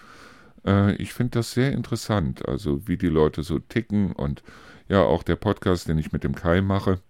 äh, 0.64 0.94
ich 0.96 1.12
finde 1.12 1.38
das 1.38 1.52
sehr 1.52 1.72
interessant, 1.72 2.46
also 2.48 2.86
wie 2.88 2.96
die 2.96 3.08
Leute 3.08 3.42
so 3.42 3.58
ticken 3.58 4.12
und 4.12 4.42
ja, 4.88 5.02
auch 5.02 5.22
der 5.22 5.36
Podcast, 5.36 5.88
den 5.88 5.98
ich 5.98 6.12
mit 6.12 6.24
dem 6.24 6.34
Kai 6.34 6.60
mache, 6.60 7.00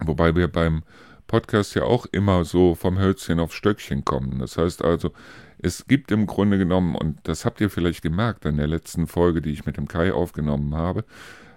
wobei 0.00 0.34
wir 0.34 0.48
beim 0.48 0.82
Podcast 1.26 1.74
ja 1.74 1.82
auch 1.82 2.06
immer 2.06 2.44
so 2.44 2.74
vom 2.74 2.98
Hölzchen 2.98 3.40
auf 3.40 3.54
Stöckchen 3.54 4.04
kommen. 4.04 4.38
Das 4.38 4.56
heißt 4.56 4.84
also, 4.84 5.12
es 5.58 5.86
gibt 5.86 6.12
im 6.12 6.26
Grunde 6.26 6.56
genommen, 6.58 6.94
und 6.94 7.18
das 7.24 7.44
habt 7.44 7.60
ihr 7.60 7.70
vielleicht 7.70 8.02
gemerkt 8.02 8.44
in 8.44 8.56
der 8.56 8.68
letzten 8.68 9.06
Folge, 9.06 9.42
die 9.42 9.50
ich 9.50 9.66
mit 9.66 9.76
dem 9.76 9.88
Kai 9.88 10.12
aufgenommen 10.12 10.74
habe, 10.74 11.04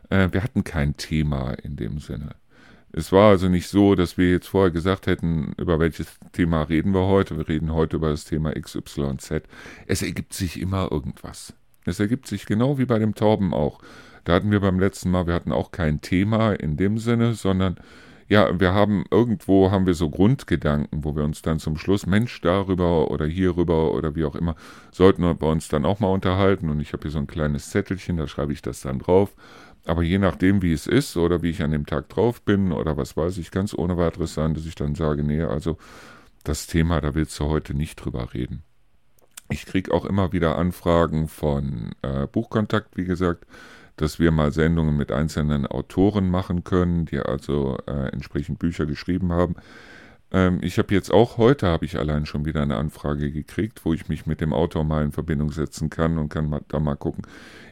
äh, 0.10 0.30
wir 0.32 0.44
hatten 0.44 0.64
kein 0.64 0.98
Thema 0.98 1.52
in 1.52 1.76
dem 1.76 2.00
Sinne. 2.00 2.36
Es 2.92 3.12
war 3.12 3.30
also 3.30 3.50
nicht 3.50 3.68
so, 3.68 3.94
dass 3.94 4.18
wir 4.18 4.32
jetzt 4.32 4.48
vorher 4.48 4.72
gesagt 4.72 5.06
hätten, 5.06 5.54
über 5.58 5.80
welches 5.80 6.18
Thema 6.32 6.64
reden 6.64 6.94
wir 6.94 7.06
heute. 7.06 7.38
Wir 7.38 7.48
reden 7.48 7.74
heute 7.74 7.98
über 7.98 8.10
das 8.10 8.26
Thema 8.26 8.52
XYZ. 8.54 9.44
Es 9.86 10.02
ergibt 10.02 10.34
sich 10.34 10.60
immer 10.60 10.92
irgendwas. 10.92 11.54
Es 11.86 12.00
ergibt 12.00 12.28
sich 12.28 12.46
genau 12.46 12.78
wie 12.80 12.86
bei 12.86 12.98
dem 12.98 13.14
Torben 13.14 13.54
auch. 13.54 13.80
Da 14.24 14.34
hatten 14.34 14.52
wir 14.52 14.60
beim 14.60 14.80
letzten 14.80 15.12
Mal, 15.12 15.28
wir 15.28 15.34
hatten 15.34 15.52
auch 15.52 15.72
kein 15.72 16.02
Thema 16.02 16.54
in 16.54 16.78
dem 16.78 16.98
Sinne, 16.98 17.36
sondern 17.36 17.78
ja, 18.28 18.60
wir 18.60 18.74
haben 18.76 19.06
irgendwo 19.10 19.72
haben 19.72 19.88
wir 19.88 19.96
so 19.96 20.08
Grundgedanken, 20.10 21.04
wo 21.04 21.16
wir 21.16 21.24
uns 21.24 21.42
dann 21.42 21.58
zum 21.58 21.78
Schluss, 21.78 22.06
Mensch, 22.06 22.42
darüber 22.42 23.10
oder 23.10 23.26
hierüber 23.26 23.92
oder 23.92 24.16
wie 24.16 24.24
auch 24.24 24.36
immer, 24.36 24.56
sollten 24.92 25.24
wir 25.24 25.42
uns 25.42 25.68
dann 25.68 25.84
auch 25.84 26.00
mal 26.00 26.10
unterhalten. 26.12 26.70
Und 26.70 26.80
ich 26.80 26.94
habe 26.94 27.04
hier 27.04 27.12
so 27.12 27.18
ein 27.18 27.26
kleines 27.26 27.72
Zettelchen, 27.72 28.18
da 28.18 28.28
schreibe 28.28 28.54
ich 28.54 28.62
das 28.62 28.82
dann 28.82 29.00
drauf. 29.00 29.34
Aber 29.86 30.04
je 30.04 30.20
nachdem, 30.20 30.62
wie 30.62 30.74
es 30.74 30.88
ist 30.88 31.18
oder 31.18 31.42
wie 31.42 31.50
ich 31.50 31.64
an 31.64 31.72
dem 31.72 31.86
Tag 31.86 32.10
drauf 32.10 32.42
bin 32.42 32.72
oder 32.72 32.98
was 32.98 33.18
weiß 33.18 33.38
ich, 33.38 33.52
ganz 33.52 33.74
ohne 33.74 33.98
weiteres 33.98 34.34
sein, 34.34 34.54
dass 34.54 34.66
ich 34.66 34.76
dann 34.76 34.96
sage, 34.96 35.24
nee, 35.24 35.42
also 35.42 35.78
das 36.44 36.68
Thema, 36.68 37.02
da 37.02 37.16
willst 37.16 37.40
du 37.40 37.46
heute 37.46 37.74
nicht 37.74 37.96
drüber 37.96 38.34
reden. 38.34 38.64
Ich 39.50 39.66
kriege 39.66 39.94
auch 39.94 40.06
immer 40.06 40.32
wieder 40.32 40.58
Anfragen 40.58 41.28
von 41.28 41.92
äh, 42.04 42.28
Buchkontakt, 42.28 42.98
wie 42.98 43.06
gesagt, 43.06 43.46
dass 43.96 44.20
wir 44.20 44.32
mal 44.32 44.52
Sendungen 44.52 44.96
mit 44.96 45.12
einzelnen 45.12 45.66
Autoren 45.66 46.30
machen 46.30 46.64
können, 46.64 47.06
die 47.06 47.20
also 47.20 47.78
äh, 47.88 48.10
entsprechend 48.12 48.60
Bücher 48.60 48.86
geschrieben 48.86 49.34
haben. 49.34 49.56
Ähm, 50.32 50.60
ich 50.62 50.78
habe 50.78 50.94
jetzt 50.94 51.12
auch 51.12 51.38
heute, 51.38 51.68
habe 51.68 51.86
ich 51.86 51.98
allein 51.98 52.26
schon 52.26 52.46
wieder 52.46 52.62
eine 52.62 52.78
Anfrage 52.78 53.32
gekriegt, 53.32 53.84
wo 53.84 53.94
ich 53.94 54.10
mich 54.10 54.26
mit 54.26 54.42
dem 54.42 54.54
Autor 54.54 54.84
mal 54.84 55.04
in 55.04 55.12
Verbindung 55.12 55.52
setzen 55.52 55.90
kann 55.90 56.18
und 56.18 56.30
kann 56.30 56.50
mal, 56.50 56.62
da 56.68 56.80
mal 56.80 56.96
gucken. 56.96 57.24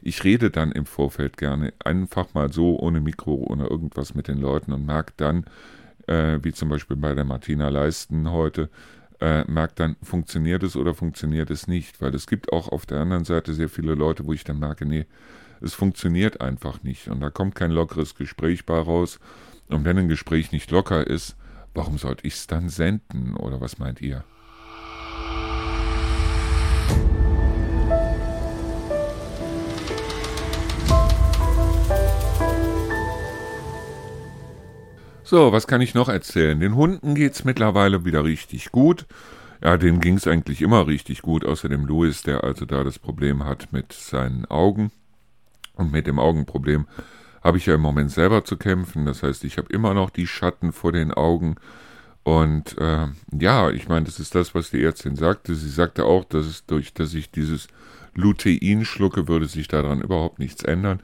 Ich 0.01 0.23
rede 0.23 0.49
dann 0.49 0.71
im 0.71 0.85
Vorfeld 0.85 1.37
gerne 1.37 1.73
einfach 1.83 2.33
mal 2.33 2.51
so, 2.51 2.79
ohne 2.79 3.01
Mikro, 3.01 3.35
ohne 3.47 3.67
irgendwas 3.67 4.15
mit 4.15 4.27
den 4.27 4.39
Leuten 4.39 4.73
und 4.73 4.85
merke 4.85 5.13
dann, 5.17 5.45
äh, 6.07 6.39
wie 6.41 6.53
zum 6.53 6.69
Beispiel 6.69 6.97
bei 6.97 7.13
der 7.13 7.25
Martina 7.25 7.69
Leisten 7.69 8.31
heute, 8.31 8.69
äh, 9.19 9.43
merkt 9.45 9.79
dann, 9.79 9.95
funktioniert 10.01 10.63
es 10.63 10.75
oder 10.75 10.93
funktioniert 10.93 11.49
es 11.51 11.67
nicht. 11.67 12.01
Weil 12.01 12.15
es 12.15 12.27
gibt 12.27 12.51
auch 12.51 12.69
auf 12.69 12.85
der 12.85 12.99
anderen 12.99 13.25
Seite 13.25 13.53
sehr 13.53 13.69
viele 13.69 13.95
Leute, 13.95 14.25
wo 14.25 14.33
ich 14.33 14.43
dann 14.43 14.59
merke, 14.59 14.85
nee, 14.85 15.05
es 15.61 15.73
funktioniert 15.73 16.41
einfach 16.41 16.83
nicht. 16.83 17.07
Und 17.07 17.19
da 17.21 17.29
kommt 17.29 17.55
kein 17.55 17.71
lockeres 17.71 18.15
Gespräch 18.15 18.65
bei 18.65 18.79
raus. 18.79 19.19
Und 19.69 19.85
wenn 19.85 19.97
ein 19.97 20.07
Gespräch 20.07 20.51
nicht 20.51 20.71
locker 20.71 21.05
ist, 21.05 21.35
warum 21.77 21.99
sollte 21.99 22.25
ich 22.25 22.33
es 22.33 22.47
dann 22.47 22.69
senden? 22.69 23.35
Oder 23.37 23.61
was 23.61 23.77
meint 23.77 24.01
ihr? 24.01 24.23
So, 35.23 35.51
was 35.51 35.67
kann 35.67 35.81
ich 35.81 35.93
noch 35.93 36.09
erzählen? 36.09 36.59
Den 36.59 36.75
Hunden 36.75 37.13
geht's 37.13 37.43
mittlerweile 37.43 38.05
wieder 38.05 38.23
richtig 38.23 38.71
gut. 38.71 39.05
Ja, 39.61 39.77
denen 39.77 39.99
ging's 39.99 40.25
eigentlich 40.25 40.61
immer 40.61 40.87
richtig 40.87 41.21
gut, 41.21 41.45
außer 41.45 41.67
dem 41.67 41.85
Louis, 41.85 42.23
der 42.23 42.43
also 42.43 42.65
da 42.65 42.83
das 42.83 42.97
Problem 42.97 43.43
hat 43.43 43.73
mit 43.73 43.91
seinen 43.93 44.45
Augen. 44.45 44.91
Und 45.73 45.91
mit 45.91 46.07
dem 46.07 46.17
Augenproblem 46.17 46.87
habe 47.47 47.57
ich 47.57 47.65
ja 47.65 47.75
im 47.75 47.81
Moment 47.81 48.11
selber 48.11 48.43
zu 48.43 48.57
kämpfen. 48.57 49.05
Das 49.05 49.23
heißt, 49.23 49.45
ich 49.45 49.57
habe 49.57 49.71
immer 49.71 49.93
noch 49.93 50.09
die 50.09 50.27
Schatten 50.27 50.73
vor 50.73 50.91
den 50.91 51.13
Augen. 51.13 51.55
Und 52.23 52.77
äh, 52.77 53.07
ja, 53.31 53.69
ich 53.69 53.87
meine, 53.87 54.05
das 54.05 54.19
ist 54.19 54.35
das, 54.35 54.53
was 54.53 54.69
die 54.69 54.83
Ärztin 54.83 55.15
sagte. 55.15 55.55
Sie 55.55 55.69
sagte 55.69 56.03
auch, 56.03 56.25
dass 56.25 56.45
es 56.45 56.65
durch, 56.65 56.93
dass 56.93 57.13
ich 57.13 57.31
dieses 57.31 57.67
Lutein 58.13 58.83
schlucke, 58.83 59.29
würde 59.29 59.45
sich 59.45 59.69
daran 59.69 60.01
überhaupt 60.01 60.39
nichts 60.39 60.61
ändern. 60.61 60.99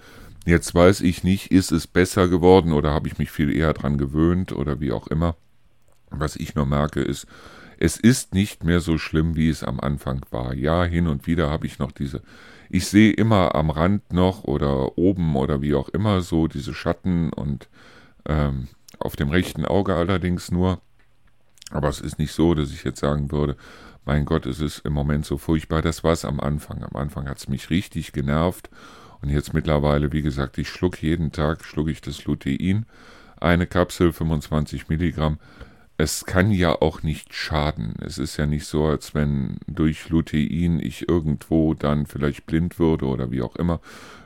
Jetzt 0.46 0.76
weiß 0.76 1.00
ich 1.00 1.24
nicht, 1.24 1.50
ist 1.50 1.72
es 1.72 1.88
besser 1.88 2.28
geworden 2.28 2.74
oder 2.74 2.92
habe 2.92 3.08
ich 3.08 3.18
mich 3.18 3.32
viel 3.32 3.56
eher 3.56 3.72
dran 3.72 3.98
gewöhnt 3.98 4.52
oder 4.52 4.82
wie 4.82 4.92
auch 4.92 5.08
immer. 5.08 5.38
Was 6.10 6.36
ich 6.36 6.56
nur 6.56 6.66
merke 6.66 7.00
ist, 7.02 7.26
es 7.80 7.96
ist 7.96 8.34
nicht 8.34 8.66
mehr 8.66 8.82
so 8.82 8.98
schlimm, 8.98 9.38
wie 9.38 9.48
es 9.48 9.64
am 9.64 9.80
Anfang 9.80 10.26
war. 10.30 10.54
Ja, 10.54 10.84
hin 10.84 11.08
und 11.08 11.26
wieder 11.26 11.50
habe 11.50 11.68
ich 11.68 11.80
noch 11.80 11.94
diese, 11.94 12.22
ich 12.74 12.88
sehe 12.88 13.14
immer 13.14 13.54
am 13.54 13.70
Rand 13.70 14.14
noch 14.14 14.46
oder 14.46 14.98
oben 14.98 15.36
oder 15.36 15.62
wie 15.62 15.76
auch 15.76 15.90
immer 15.90 16.22
so 16.22 16.48
diese 16.48 16.74
Schatten 16.74 17.32
und 17.32 17.70
ähm, 18.28 18.68
auf 18.98 19.16
dem 19.16 19.30
rechten 19.30 19.64
Auge 19.64 19.94
allerdings 19.94 20.50
nur. 20.50 20.82
Aber 21.70 21.88
es 21.88 22.02
ist 22.02 22.18
nicht 22.18 22.32
so, 22.32 22.56
dass 22.56 22.72
ich 22.72 22.84
jetzt 22.84 23.00
sagen 23.00 23.32
würde, 23.32 23.58
mein 24.06 24.26
Gott, 24.26 24.48
es 24.48 24.60
ist 24.60 24.80
im 24.80 24.94
Moment 24.94 25.24
so 25.24 25.38
furchtbar. 25.38 25.84
Das 25.84 26.04
war 26.04 26.14
es 26.14 26.26
am 26.26 26.40
Anfang. 26.40 26.84
Am 26.84 26.96
Anfang 27.00 27.30
hat 27.30 27.38
es 27.38 27.48
mich 27.48 27.70
richtig 27.70 28.12
genervt 28.12 28.72
und 29.22 29.30
jetzt 29.30 29.54
mittlerweile, 29.54 30.12
wie 30.12 30.24
gesagt, 30.24 30.58
ich 30.58 30.68
schluck 30.68 31.00
jeden 31.04 31.32
Tag, 31.32 31.64
schlucke 31.66 31.92
ich 31.92 32.02
das 32.02 32.26
Lutein, 32.26 32.88
eine 33.40 33.68
Kapsel, 33.68 34.12
25 34.12 34.90
Milligramm. 34.90 35.38
Es 35.98 36.26
kann 36.26 36.52
ja 36.52 36.82
auch 36.82 37.04
nicht 37.04 37.34
schaden. 37.34 37.94
Es 38.02 38.18
ist 38.18 38.38
ja 38.38 38.46
nicht 38.46 38.66
so, 38.66 38.86
als 38.86 39.14
wenn 39.14 39.58
durch 39.68 40.10
Lutein 40.10 40.80
ich 40.80 41.08
irgendwo 41.08 41.76
dann 41.76 42.08
vielleicht 42.08 42.46
blind 42.48 42.80
würde 42.80 43.06
oder 43.06 43.32
wie 43.32 43.42
auch 43.42 43.56
immer. 43.56 43.80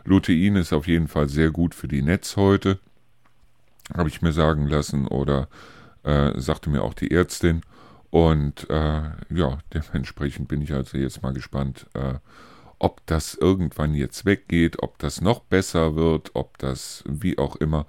Lutein 0.06 0.56
ist 0.56 0.72
auf 0.72 0.88
jeden 0.88 1.08
Fall 1.10 1.28
sehr 1.28 1.52
gut 1.52 1.76
für 1.76 1.90
die 1.90 2.02
Netzhäute, 2.02 2.80
habe 3.96 4.08
ich 4.10 4.22
mir 4.22 4.32
sagen 4.32 4.68
lassen 4.68 5.08
oder 5.08 5.50
äh, 6.04 6.40
sagte 6.40 6.70
mir 6.70 6.84
auch 6.84 6.94
die 6.94 7.12
Ärztin. 7.12 7.62
Und 8.10 8.70
äh, 8.70 9.02
ja, 9.30 9.60
dementsprechend 9.74 10.48
bin 10.48 10.62
ich 10.62 10.74
also 10.74 10.98
jetzt 10.98 11.22
mal 11.22 11.34
gespannt, 11.34 11.88
äh, 11.94 12.16
ob 12.80 13.06
das 13.08 13.36
irgendwann 13.36 13.94
jetzt 13.96 14.26
weggeht, 14.26 14.82
ob 14.82 14.98
das 15.00 15.20
noch 15.20 15.42
besser 15.42 15.96
wird, 15.96 16.32
ob 16.36 16.58
das 16.58 17.04
wie 17.08 17.38
auch 17.38 17.56
immer. 17.58 17.86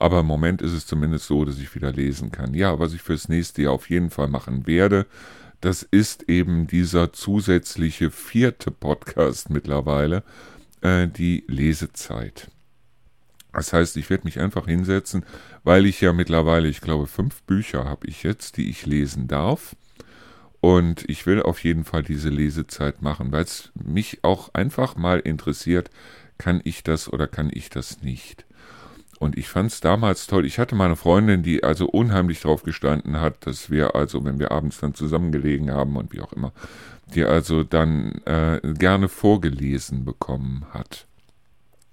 Aber 0.00 0.20
im 0.20 0.26
Moment 0.26 0.62
ist 0.62 0.72
es 0.72 0.86
zumindest 0.86 1.26
so, 1.26 1.44
dass 1.44 1.58
ich 1.58 1.74
wieder 1.74 1.92
lesen 1.92 2.32
kann. 2.32 2.54
Ja, 2.54 2.78
was 2.78 2.94
ich 2.94 3.02
fürs 3.02 3.28
nächste 3.28 3.62
Jahr 3.62 3.74
auf 3.74 3.90
jeden 3.90 4.08
Fall 4.08 4.28
machen 4.28 4.66
werde, 4.66 5.06
das 5.60 5.82
ist 5.82 6.22
eben 6.22 6.66
dieser 6.66 7.12
zusätzliche 7.12 8.10
vierte 8.10 8.70
Podcast 8.70 9.50
mittlerweile, 9.50 10.22
äh, 10.80 11.06
die 11.06 11.44
Lesezeit. 11.48 12.50
Das 13.52 13.74
heißt, 13.74 13.98
ich 13.98 14.08
werde 14.08 14.24
mich 14.24 14.40
einfach 14.40 14.66
hinsetzen, 14.66 15.22
weil 15.64 15.84
ich 15.84 16.00
ja 16.00 16.14
mittlerweile, 16.14 16.68
ich 16.68 16.80
glaube, 16.80 17.06
fünf 17.06 17.42
Bücher 17.42 17.84
habe 17.84 18.06
ich 18.06 18.22
jetzt, 18.22 18.56
die 18.56 18.70
ich 18.70 18.86
lesen 18.86 19.28
darf. 19.28 19.76
Und 20.60 21.04
ich 21.10 21.26
will 21.26 21.42
auf 21.42 21.62
jeden 21.62 21.84
Fall 21.84 22.02
diese 22.02 22.30
Lesezeit 22.30 23.02
machen, 23.02 23.32
weil 23.32 23.44
es 23.44 23.70
mich 23.74 24.20
auch 24.22 24.54
einfach 24.54 24.96
mal 24.96 25.20
interessiert, 25.20 25.90
kann 26.38 26.62
ich 26.64 26.82
das 26.84 27.12
oder 27.12 27.26
kann 27.26 27.50
ich 27.52 27.68
das 27.68 28.00
nicht. 28.00 28.46
Und 29.20 29.36
ich 29.36 29.48
fand 29.48 29.70
es 29.70 29.80
damals 29.80 30.26
toll. 30.26 30.46
Ich 30.46 30.58
hatte 30.58 30.74
meine 30.74 30.96
Freundin, 30.96 31.42
die 31.42 31.62
also 31.62 31.86
unheimlich 31.86 32.40
drauf 32.40 32.62
gestanden 32.62 33.20
hat, 33.20 33.46
dass 33.46 33.68
wir 33.68 33.94
also, 33.94 34.24
wenn 34.24 34.38
wir 34.38 34.50
abends 34.50 34.80
dann 34.80 34.94
zusammengelegen 34.94 35.70
haben 35.70 35.98
und 35.98 36.10
wie 36.14 36.22
auch 36.22 36.32
immer, 36.32 36.54
die 37.14 37.24
also 37.24 37.62
dann 37.62 38.22
äh, 38.24 38.60
gerne 38.62 39.10
vorgelesen 39.10 40.06
bekommen 40.06 40.64
hat. 40.72 41.06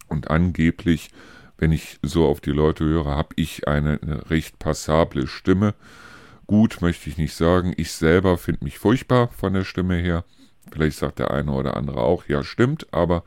Und 0.08 0.30
angeblich, 0.30 1.10
wenn 1.58 1.74
ich 1.74 2.00
so 2.02 2.26
auf 2.26 2.40
die 2.40 2.52
Leute 2.52 2.86
höre, 2.86 3.08
habe 3.08 3.34
ich 3.36 3.68
eine, 3.68 4.00
eine 4.02 4.30
recht 4.30 4.58
passable 4.58 5.28
Stimme. 5.28 5.74
Gut 6.46 6.82
möchte 6.82 7.10
ich 7.10 7.18
nicht 7.18 7.36
sagen. 7.36 7.74
Ich 7.76 7.92
selber 7.92 8.38
finde 8.38 8.64
mich 8.64 8.80
furchtbar 8.80 9.28
von 9.28 9.52
der 9.52 9.66
Stimme 9.66 9.98
her. 9.98 10.24
Vielleicht 10.72 10.98
sagt 10.98 11.20
der 11.20 11.32
eine 11.32 11.52
oder 11.52 11.76
andere 11.76 12.00
auch, 12.00 12.24
ja 12.30 12.42
stimmt, 12.42 12.88
aber 12.94 13.26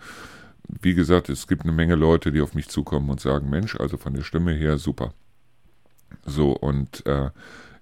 wie 0.80 0.94
gesagt, 0.94 1.28
es 1.28 1.46
gibt 1.46 1.62
eine 1.62 1.72
Menge 1.72 1.94
Leute, 1.94 2.32
die 2.32 2.40
auf 2.40 2.54
mich 2.54 2.68
zukommen 2.68 3.10
und 3.10 3.20
sagen, 3.20 3.50
Mensch, 3.50 3.76
also 3.76 3.96
von 3.96 4.14
der 4.14 4.22
Stimme 4.22 4.52
her 4.52 4.78
super. 4.78 5.12
So, 6.24 6.52
und 6.52 7.06
äh, 7.06 7.30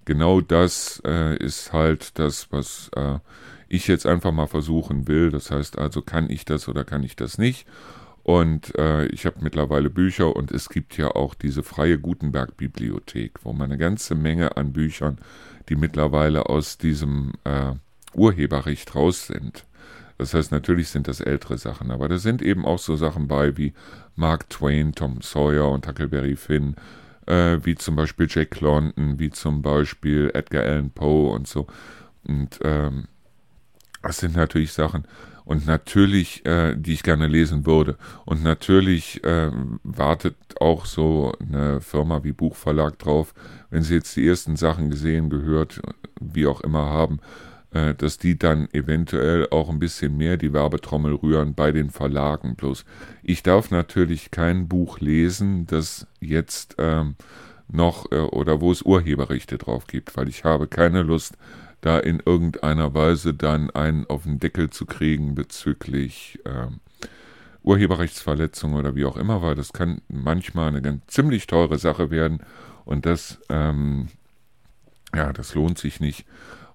genau 0.05 0.41
das 0.41 1.01
äh, 1.05 1.37
ist 1.37 1.73
halt 1.73 2.17
das, 2.19 2.51
was 2.51 2.89
äh, 2.95 3.19
ich 3.67 3.87
jetzt 3.87 4.05
einfach 4.05 4.31
mal 4.31 4.47
versuchen 4.47 5.07
will. 5.07 5.29
Das 5.29 5.51
heißt 5.51 5.77
also, 5.77 6.01
kann 6.01 6.29
ich 6.29 6.45
das 6.45 6.67
oder 6.67 6.83
kann 6.83 7.03
ich 7.03 7.15
das 7.15 7.37
nicht? 7.37 7.67
Und 8.23 8.77
äh, 8.77 9.05
ich 9.07 9.25
habe 9.25 9.37
mittlerweile 9.41 9.89
Bücher 9.89 10.35
und 10.35 10.51
es 10.51 10.69
gibt 10.69 10.97
ja 10.97 11.09
auch 11.15 11.33
diese 11.33 11.63
freie 11.63 11.97
Gutenberg-Bibliothek, 11.97 13.39
wo 13.43 13.53
man 13.53 13.71
eine 13.71 13.77
ganze 13.77 14.13
Menge 14.13 14.57
an 14.57 14.73
Büchern, 14.73 15.17
die 15.69 15.75
mittlerweile 15.75 16.47
aus 16.47 16.77
diesem 16.77 17.33
äh, 17.43 17.73
Urheberrecht 18.13 18.93
raus 18.95 19.27
sind. 19.27 19.65
Das 20.19 20.33
heißt, 20.33 20.51
natürlich 20.51 20.89
sind 20.89 21.07
das 21.07 21.21
ältere 21.21 21.57
Sachen, 21.57 21.89
aber 21.91 22.07
da 22.09 22.17
sind 22.17 22.41
eben 22.41 22.65
auch 22.65 22.77
so 22.77 22.95
Sachen 22.95 23.27
bei 23.27 23.57
wie 23.57 23.73
Mark 24.15 24.49
Twain, 24.49 24.93
Tom 24.93 25.21
Sawyer 25.21 25.71
und 25.71 25.87
Huckleberry 25.87 26.35
Finn, 26.35 26.75
äh, 27.25 27.57
wie 27.63 27.75
zum 27.75 27.95
Beispiel 27.95 28.27
Jack 28.29 28.59
London, 28.59 29.17
wie 29.17 29.31
zum 29.31 29.61
Beispiel 29.61 30.29
Edgar 30.33 30.63
Allan 30.63 30.91
Poe 30.91 31.31
und 31.31 31.47
so. 31.47 31.67
Und 32.27 32.59
ähm, 32.63 33.07
das 34.01 34.17
sind 34.17 34.35
natürlich 34.35 34.73
Sachen, 34.73 35.07
und 35.49 35.65
natürlich, 35.65 36.45
äh, 36.45 36.75
die 36.75 36.93
ich 36.93 37.01
gerne 37.01 37.25
lesen 37.25 37.65
würde. 37.65 37.97
Und 38.23 38.43
natürlich 38.43 39.23
äh, 39.23 39.49
wartet 39.81 40.35
auch 40.59 40.85
so 40.85 41.33
eine 41.39 41.81
Firma 41.81 42.23
wie 42.23 42.33
Buchverlag 42.33 42.99
drauf, 42.99 43.33
wenn 43.71 43.81
sie 43.81 43.95
jetzt 43.95 44.15
die 44.15 44.27
ersten 44.27 44.57
Sachen 44.57 44.91
gesehen, 44.91 45.31
gehört, 45.31 45.81
wie 46.21 46.45
auch 46.45 46.61
immer 46.61 46.85
haben, 46.85 47.19
äh, 47.71 47.93
dass 47.93 48.17
die 48.17 48.37
dann 48.37 48.67
eventuell 48.73 49.47
auch 49.51 49.69
ein 49.69 49.79
bisschen 49.79 50.17
mehr 50.17 50.37
die 50.37 50.53
Werbetrommel 50.53 51.15
rühren 51.15 51.53
bei 51.53 51.71
den 51.71 51.89
Verlagen. 51.89 52.55
Bloß 52.55 52.85
ich 53.23 53.43
darf 53.43 53.71
natürlich 53.71 54.31
kein 54.31 54.67
Buch 54.67 54.99
lesen, 54.99 55.67
das 55.67 56.07
jetzt 56.19 56.75
ähm, 56.79 57.15
noch 57.71 58.11
äh, 58.11 58.17
oder 58.17 58.61
wo 58.61 58.71
es 58.71 58.81
Urheberrechte 58.81 59.57
drauf 59.57 59.87
gibt, 59.87 60.17
weil 60.17 60.27
ich 60.29 60.43
habe 60.43 60.67
keine 60.67 61.03
Lust, 61.03 61.37
da 61.81 61.97
in 61.97 62.21
irgendeiner 62.25 62.93
Weise 62.93 63.33
dann 63.33 63.69
einen 63.69 64.05
auf 64.07 64.23
den 64.23 64.39
Deckel 64.39 64.69
zu 64.69 64.85
kriegen 64.85 65.35
bezüglich 65.35 66.39
äh, 66.43 66.67
Urheberrechtsverletzung 67.63 68.73
oder 68.73 68.95
wie 68.95 69.05
auch 69.05 69.17
immer, 69.17 69.41
weil 69.41 69.55
das 69.55 69.73
kann 69.73 70.01
manchmal 70.07 70.69
eine 70.69 70.81
ganz 70.81 71.05
ziemlich 71.07 71.47
teure 71.47 71.77
Sache 71.77 72.09
werden 72.09 72.39
und 72.85 73.05
das, 73.05 73.39
ähm, 73.49 74.07
ja, 75.15 75.31
das 75.33 75.55
lohnt 75.55 75.77
sich 75.77 75.99
nicht. 75.99 76.25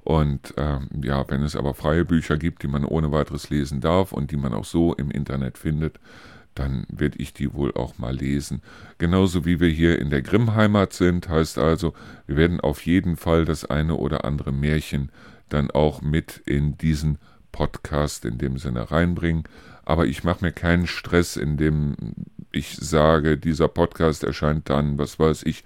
Und 0.04 0.52
ähm, 0.58 0.88
ja, 1.02 1.24
wenn 1.28 1.42
es 1.42 1.56
aber 1.56 1.74
freie 1.74 2.04
Bücher 2.04 2.36
gibt, 2.36 2.62
die 2.62 2.68
man 2.68 2.84
ohne 2.84 3.10
weiteres 3.10 3.48
lesen 3.48 3.80
darf 3.80 4.12
und 4.12 4.30
die 4.30 4.36
man 4.36 4.52
auch 4.52 4.66
so 4.66 4.94
im 4.94 5.10
Internet 5.10 5.56
findet, 5.56 5.98
dann 6.54 6.86
werde 6.88 7.18
ich 7.18 7.32
die 7.32 7.52
wohl 7.54 7.72
auch 7.74 7.98
mal 7.98 8.14
lesen. 8.14 8.62
Genauso 8.98 9.44
wie 9.44 9.60
wir 9.60 9.68
hier 9.68 9.98
in 9.98 10.10
der 10.10 10.22
Grimm-Heimat 10.22 10.92
sind, 10.92 11.28
heißt 11.28 11.58
also, 11.58 11.94
wir 12.26 12.36
werden 12.36 12.60
auf 12.60 12.84
jeden 12.86 13.16
Fall 13.16 13.44
das 13.44 13.64
eine 13.64 13.96
oder 13.96 14.24
andere 14.24 14.52
Märchen 14.52 15.10
dann 15.48 15.70
auch 15.70 16.02
mit 16.02 16.42
in 16.46 16.76
diesen 16.78 17.18
Podcast 17.50 18.24
in 18.24 18.38
dem 18.38 18.58
Sinne 18.58 18.90
reinbringen. 18.90 19.44
Aber 19.84 20.06
ich 20.06 20.22
mache 20.22 20.44
mir 20.44 20.52
keinen 20.52 20.86
Stress, 20.86 21.36
indem 21.36 21.96
ich 22.52 22.76
sage, 22.76 23.36
dieser 23.36 23.68
Podcast 23.68 24.22
erscheint 24.22 24.70
dann, 24.70 24.98
was 24.98 25.18
weiß 25.18 25.42
ich, 25.44 25.64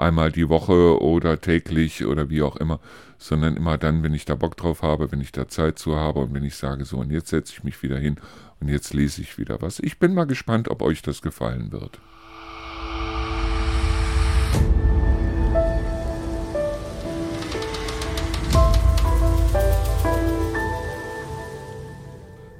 einmal 0.00 0.32
die 0.32 0.48
Woche 0.48 1.00
oder 1.00 1.40
täglich 1.40 2.04
oder 2.04 2.30
wie 2.30 2.42
auch 2.42 2.56
immer, 2.56 2.80
sondern 3.18 3.56
immer 3.56 3.78
dann, 3.78 4.02
wenn 4.02 4.14
ich 4.14 4.24
da 4.24 4.34
Bock 4.34 4.56
drauf 4.56 4.82
habe, 4.82 5.12
wenn 5.12 5.20
ich 5.20 5.32
da 5.32 5.48
Zeit 5.48 5.78
zu 5.78 5.96
habe 5.96 6.20
und 6.20 6.34
wenn 6.34 6.44
ich 6.44 6.56
sage, 6.56 6.84
so 6.84 6.98
und 6.98 7.10
jetzt 7.10 7.28
setze 7.28 7.52
ich 7.52 7.64
mich 7.64 7.82
wieder 7.82 7.98
hin 7.98 8.16
und 8.60 8.68
jetzt 8.68 8.94
lese 8.94 9.22
ich 9.22 9.38
wieder 9.38 9.60
was. 9.62 9.78
Ich 9.78 9.98
bin 9.98 10.14
mal 10.14 10.26
gespannt, 10.26 10.68
ob 10.68 10.82
euch 10.82 11.02
das 11.02 11.22
gefallen 11.22 11.72
wird. 11.72 11.98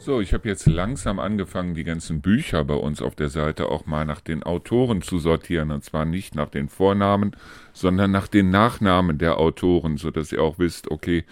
So, 0.03 0.23
ich 0.23 0.33
habe 0.33 0.49
jetzt 0.49 0.67
langsam 0.67 1.19
angefangen, 1.19 1.75
die 1.75 1.85
ganzen 1.85 2.23
Bücher 2.23 2.65
bei 2.65 2.73
uns 2.73 3.03
auf 3.03 3.15
der 3.15 3.29
Seite 3.29 3.69
auch 3.69 3.85
mal 3.85 4.07
nach 4.07 4.23
den 4.23 4.43
Autoren 4.43 5.03
zu 5.03 5.19
sortieren. 5.19 5.71
Und 5.71 5.85
zwar 5.85 6.07
nicht 6.07 6.35
nach 6.35 6.49
den 6.49 6.71
Vornamen, 6.71 7.37
sondern 7.75 8.11
nach 8.11 8.27
den 8.27 8.49
Nachnamen 8.49 9.19
der 9.19 9.39
Autoren, 9.39 9.99
sodass 9.99 10.33
ihr 10.33 10.43
auch 10.43 10.59
wisst, 10.59 10.91
okay, 10.91 11.27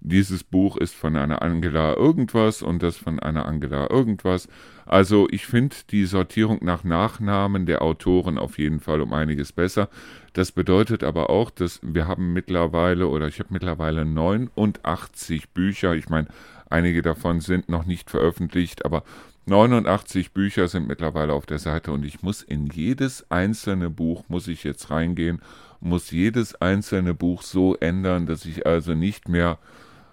dieses 0.00 0.42
Buch 0.42 0.78
ist 0.78 0.94
von 0.94 1.16
einer 1.16 1.42
Angela 1.42 1.96
irgendwas 1.96 2.62
und 2.62 2.82
das 2.82 2.96
von 2.96 3.20
einer 3.20 3.44
Angela 3.44 3.90
irgendwas. 3.90 4.48
Also 4.86 5.28
ich 5.30 5.46
finde 5.46 5.76
die 5.90 6.06
Sortierung 6.06 6.60
nach 6.62 6.82
Nachnamen 6.82 7.66
der 7.66 7.82
Autoren 7.82 8.38
auf 8.38 8.58
jeden 8.58 8.80
Fall 8.80 9.02
um 9.02 9.12
einiges 9.12 9.52
besser. 9.52 9.90
Das 10.32 10.50
bedeutet 10.50 11.04
aber 11.04 11.28
auch, 11.28 11.50
dass 11.50 11.80
wir 11.82 12.06
haben 12.06 12.32
mittlerweile 12.32 13.06
oder 13.08 13.28
ich 13.28 13.38
habe 13.38 13.50
mittlerweile 13.52 14.04
89 14.06 15.50
Bücher. 15.50 15.94
Ich 15.94 16.08
meine, 16.08 16.28
Einige 16.70 17.02
davon 17.02 17.40
sind 17.40 17.68
noch 17.68 17.84
nicht 17.84 18.10
veröffentlicht, 18.10 18.84
aber 18.84 19.04
89 19.46 20.32
Bücher 20.32 20.68
sind 20.68 20.88
mittlerweile 20.88 21.34
auf 21.34 21.44
der 21.44 21.58
Seite 21.58 21.92
und 21.92 22.04
ich 22.04 22.22
muss 22.22 22.42
in 22.42 22.66
jedes 22.66 23.30
einzelne 23.30 23.90
Buch, 23.90 24.24
muss 24.28 24.48
ich 24.48 24.64
jetzt 24.64 24.90
reingehen, 24.90 25.42
muss 25.80 26.10
jedes 26.10 26.54
einzelne 26.54 27.12
Buch 27.12 27.42
so 27.42 27.76
ändern, 27.76 28.24
dass 28.26 28.46
ich 28.46 28.66
also 28.66 28.94
nicht 28.94 29.28
mehr, 29.28 29.58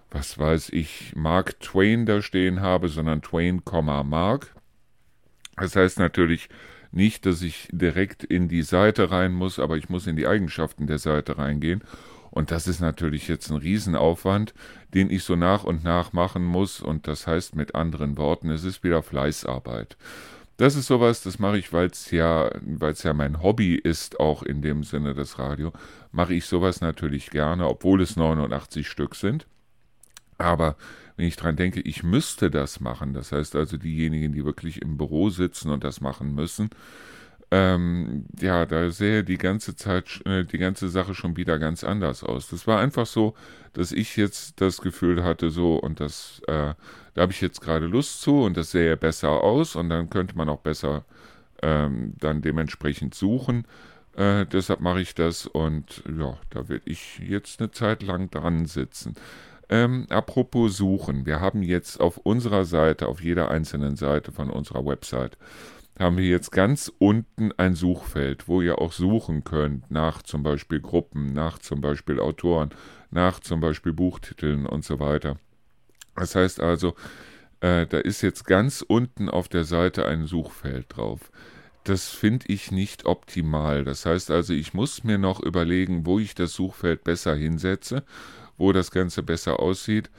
was 0.09 0.37
weiß 0.37 0.69
ich, 0.69 1.13
Mark 1.15 1.61
Twain 1.61 2.05
da 2.05 2.21
stehen 2.21 2.59
habe, 2.59 2.89
sondern 2.89 3.21
Twain, 3.21 3.61
Mark. 4.03 4.53
Das 5.55 5.77
heißt 5.77 5.99
natürlich 5.99 6.49
nicht, 6.91 7.25
dass 7.25 7.41
ich 7.41 7.69
direkt 7.71 8.25
in 8.25 8.49
die 8.49 8.63
Seite 8.63 9.11
rein 9.11 9.31
muss, 9.31 9.59
aber 9.59 9.77
ich 9.77 9.87
muss 9.87 10.07
in 10.07 10.17
die 10.17 10.27
Eigenschaften 10.27 10.87
der 10.87 10.99
Seite 10.99 11.37
reingehen 11.37 11.83
und 12.31 12.49
das 12.49 12.65
ist 12.65 12.79
natürlich 12.79 13.27
jetzt 13.27 13.51
ein 13.51 13.57
Riesenaufwand, 13.57 14.53
den 14.93 15.11
ich 15.11 15.23
so 15.23 15.35
nach 15.35 15.65
und 15.65 15.83
nach 15.83 16.13
machen 16.13 16.43
muss. 16.43 16.81
Und 16.81 17.07
das 17.07 17.27
heißt 17.27 17.55
mit 17.55 17.75
anderen 17.75 18.17
Worten, 18.17 18.49
es 18.49 18.63
ist 18.63 18.83
wieder 18.83 19.03
Fleißarbeit. 19.03 19.97
Das 20.55 20.75
ist 20.75 20.87
sowas, 20.87 21.23
das 21.23 21.39
mache 21.39 21.57
ich, 21.57 21.73
weil 21.73 21.87
es 21.87 22.09
ja, 22.11 22.49
ja 23.03 23.13
mein 23.13 23.41
Hobby 23.41 23.75
ist, 23.75 24.19
auch 24.19 24.43
in 24.43 24.61
dem 24.61 24.83
Sinne 24.83 25.13
des 25.13 25.39
Radio, 25.39 25.73
mache 26.11 26.33
ich 26.33 26.45
sowas 26.45 26.81
natürlich 26.81 27.31
gerne, 27.31 27.67
obwohl 27.67 28.01
es 28.01 28.15
89 28.15 28.87
Stück 28.87 29.15
sind. 29.15 29.45
Aber 30.37 30.77
wenn 31.17 31.27
ich 31.27 31.35
dran 31.35 31.57
denke, 31.57 31.81
ich 31.81 32.03
müsste 32.03 32.49
das 32.49 32.79
machen, 32.79 33.13
das 33.13 33.31
heißt 33.31 33.55
also 33.55 33.77
diejenigen, 33.77 34.33
die 34.33 34.45
wirklich 34.45 34.81
im 34.81 34.97
Büro 34.97 35.29
sitzen 35.29 35.69
und 35.69 35.83
das 35.83 35.99
machen 35.99 36.33
müssen, 36.33 36.69
ähm, 37.51 38.25
ja, 38.39 38.65
da 38.65 38.89
sähe 38.91 39.23
die 39.25 39.37
ganze 39.37 39.75
Zeit, 39.75 40.21
äh, 40.25 40.45
die 40.45 40.57
ganze 40.57 40.89
Sache 40.89 41.13
schon 41.13 41.35
wieder 41.35 41.59
ganz 41.59 41.83
anders 41.83 42.23
aus. 42.23 42.49
Das 42.49 42.65
war 42.65 42.79
einfach 42.79 43.05
so, 43.05 43.35
dass 43.73 43.91
ich 43.91 44.15
jetzt 44.15 44.61
das 44.61 44.79
Gefühl 44.81 45.23
hatte, 45.23 45.49
so, 45.49 45.75
und 45.75 45.99
das, 45.99 46.41
äh, 46.47 46.73
da 47.13 47.21
habe 47.21 47.33
ich 47.33 47.41
jetzt 47.41 47.61
gerade 47.61 47.87
Lust 47.87 48.21
zu 48.21 48.43
und 48.43 48.55
das 48.55 48.71
sähe 48.71 48.95
besser 48.95 49.29
aus 49.43 49.75
und 49.75 49.89
dann 49.89 50.09
könnte 50.09 50.37
man 50.37 50.47
auch 50.49 50.59
besser 50.59 51.03
ähm, 51.61 52.13
dann 52.19 52.41
dementsprechend 52.41 53.15
suchen. 53.15 53.65
Äh, 54.15 54.45
deshalb 54.45 54.81
mache 54.81 55.01
ich 55.01 55.13
das 55.15 55.45
und 55.45 56.03
ja, 56.17 56.37
da 56.49 56.69
werde 56.69 56.83
ich 56.85 57.19
jetzt 57.19 57.59
eine 57.59 57.71
Zeit 57.71 58.03
lang 58.03 58.29
dran 58.29 58.65
sitzen. 58.65 59.15
Ähm, 59.69 60.05
apropos 60.09 60.75
Suchen, 60.77 61.25
wir 61.25 61.39
haben 61.39 61.63
jetzt 61.63 62.01
auf 62.01 62.17
unserer 62.17 62.65
Seite, 62.65 63.07
auf 63.07 63.21
jeder 63.21 63.51
einzelnen 63.51 63.95
Seite 63.95 64.31
von 64.33 64.49
unserer 64.49 64.85
Website, 64.85 65.37
haben 65.99 66.17
wir 66.17 66.27
jetzt 66.27 66.51
ganz 66.51 66.91
unten 66.97 67.51
ein 67.57 67.75
Suchfeld, 67.75 68.47
wo 68.47 68.61
ihr 68.61 68.79
auch 68.79 68.91
suchen 68.91 69.43
könnt 69.43 69.91
nach 69.91 70.21
zum 70.21 70.43
Beispiel 70.43 70.79
Gruppen, 70.79 71.33
nach 71.33 71.59
zum 71.59 71.81
Beispiel 71.81 72.19
Autoren, 72.19 72.69
nach 73.11 73.39
zum 73.39 73.59
Beispiel 73.59 73.93
Buchtiteln 73.93 74.65
und 74.65 74.83
so 74.83 74.99
weiter. 74.99 75.37
Das 76.15 76.35
heißt 76.35 76.59
also, 76.59 76.95
äh, 77.59 77.85
da 77.85 77.99
ist 77.99 78.21
jetzt 78.21 78.45
ganz 78.45 78.83
unten 78.85 79.29
auf 79.29 79.47
der 79.47 79.63
Seite 79.63 80.05
ein 80.05 80.25
Suchfeld 80.25 80.85
drauf. 80.89 81.31
Das 81.83 82.09
finde 82.09 82.45
ich 82.47 82.71
nicht 82.71 83.05
optimal. 83.05 83.83
Das 83.83 84.05
heißt 84.05 84.31
also, 84.31 84.53
ich 84.53 84.73
muss 84.73 85.03
mir 85.03 85.17
noch 85.17 85.39
überlegen, 85.39 86.05
wo 86.05 86.19
ich 86.19 86.35
das 86.35 86.53
Suchfeld 86.53 87.03
besser 87.03 87.35
hinsetze, 87.35 88.03
wo 88.57 88.71
das 88.71 88.91
Ganze 88.91 89.23
besser 89.23 89.59
aussieht 89.59 90.09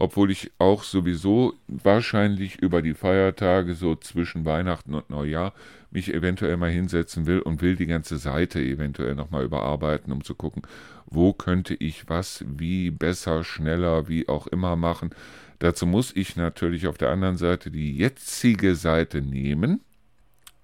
obwohl 0.00 0.30
ich 0.30 0.50
auch 0.58 0.82
sowieso 0.82 1.52
wahrscheinlich 1.68 2.56
über 2.56 2.80
die 2.80 2.94
Feiertage 2.94 3.74
so 3.74 3.94
zwischen 3.94 4.46
Weihnachten 4.46 4.94
und 4.94 5.10
Neujahr 5.10 5.52
mich 5.90 6.14
eventuell 6.14 6.56
mal 6.56 6.70
hinsetzen 6.70 7.26
will 7.26 7.40
und 7.40 7.60
will 7.60 7.76
die 7.76 7.86
ganze 7.86 8.16
Seite 8.16 8.62
eventuell 8.62 9.14
nochmal 9.14 9.44
überarbeiten, 9.44 10.10
um 10.10 10.24
zu 10.24 10.34
gucken, 10.34 10.62
wo 11.04 11.34
könnte 11.34 11.74
ich 11.74 12.08
was 12.08 12.42
wie 12.48 12.90
besser, 12.90 13.44
schneller, 13.44 14.08
wie 14.08 14.26
auch 14.26 14.46
immer 14.46 14.74
machen. 14.74 15.10
Dazu 15.58 15.84
muss 15.86 16.16
ich 16.16 16.34
natürlich 16.34 16.86
auf 16.86 16.96
der 16.96 17.10
anderen 17.10 17.36
Seite 17.36 17.70
die 17.70 17.94
jetzige 17.94 18.76
Seite 18.76 19.20
nehmen 19.20 19.80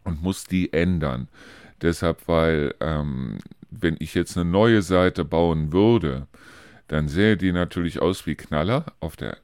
und 0.04 0.22
muss 0.22 0.44
die 0.44 0.72
ändern. 0.72 1.28
Deshalb, 1.82 2.26
weil 2.26 2.74
ähm, 2.80 3.36
wenn 3.70 3.96
ich 3.98 4.14
jetzt 4.14 4.38
eine 4.38 4.50
neue 4.50 4.80
Seite 4.80 5.26
bauen 5.26 5.72
würde, 5.72 6.26
dann 6.88 7.08
sähe 7.08 7.36
die 7.36 7.52
natürlich 7.52 8.00
aus 8.00 8.26
wie 8.26 8.34
Knaller. 8.34 8.86
Auf 9.00 9.16
der 9.16 9.38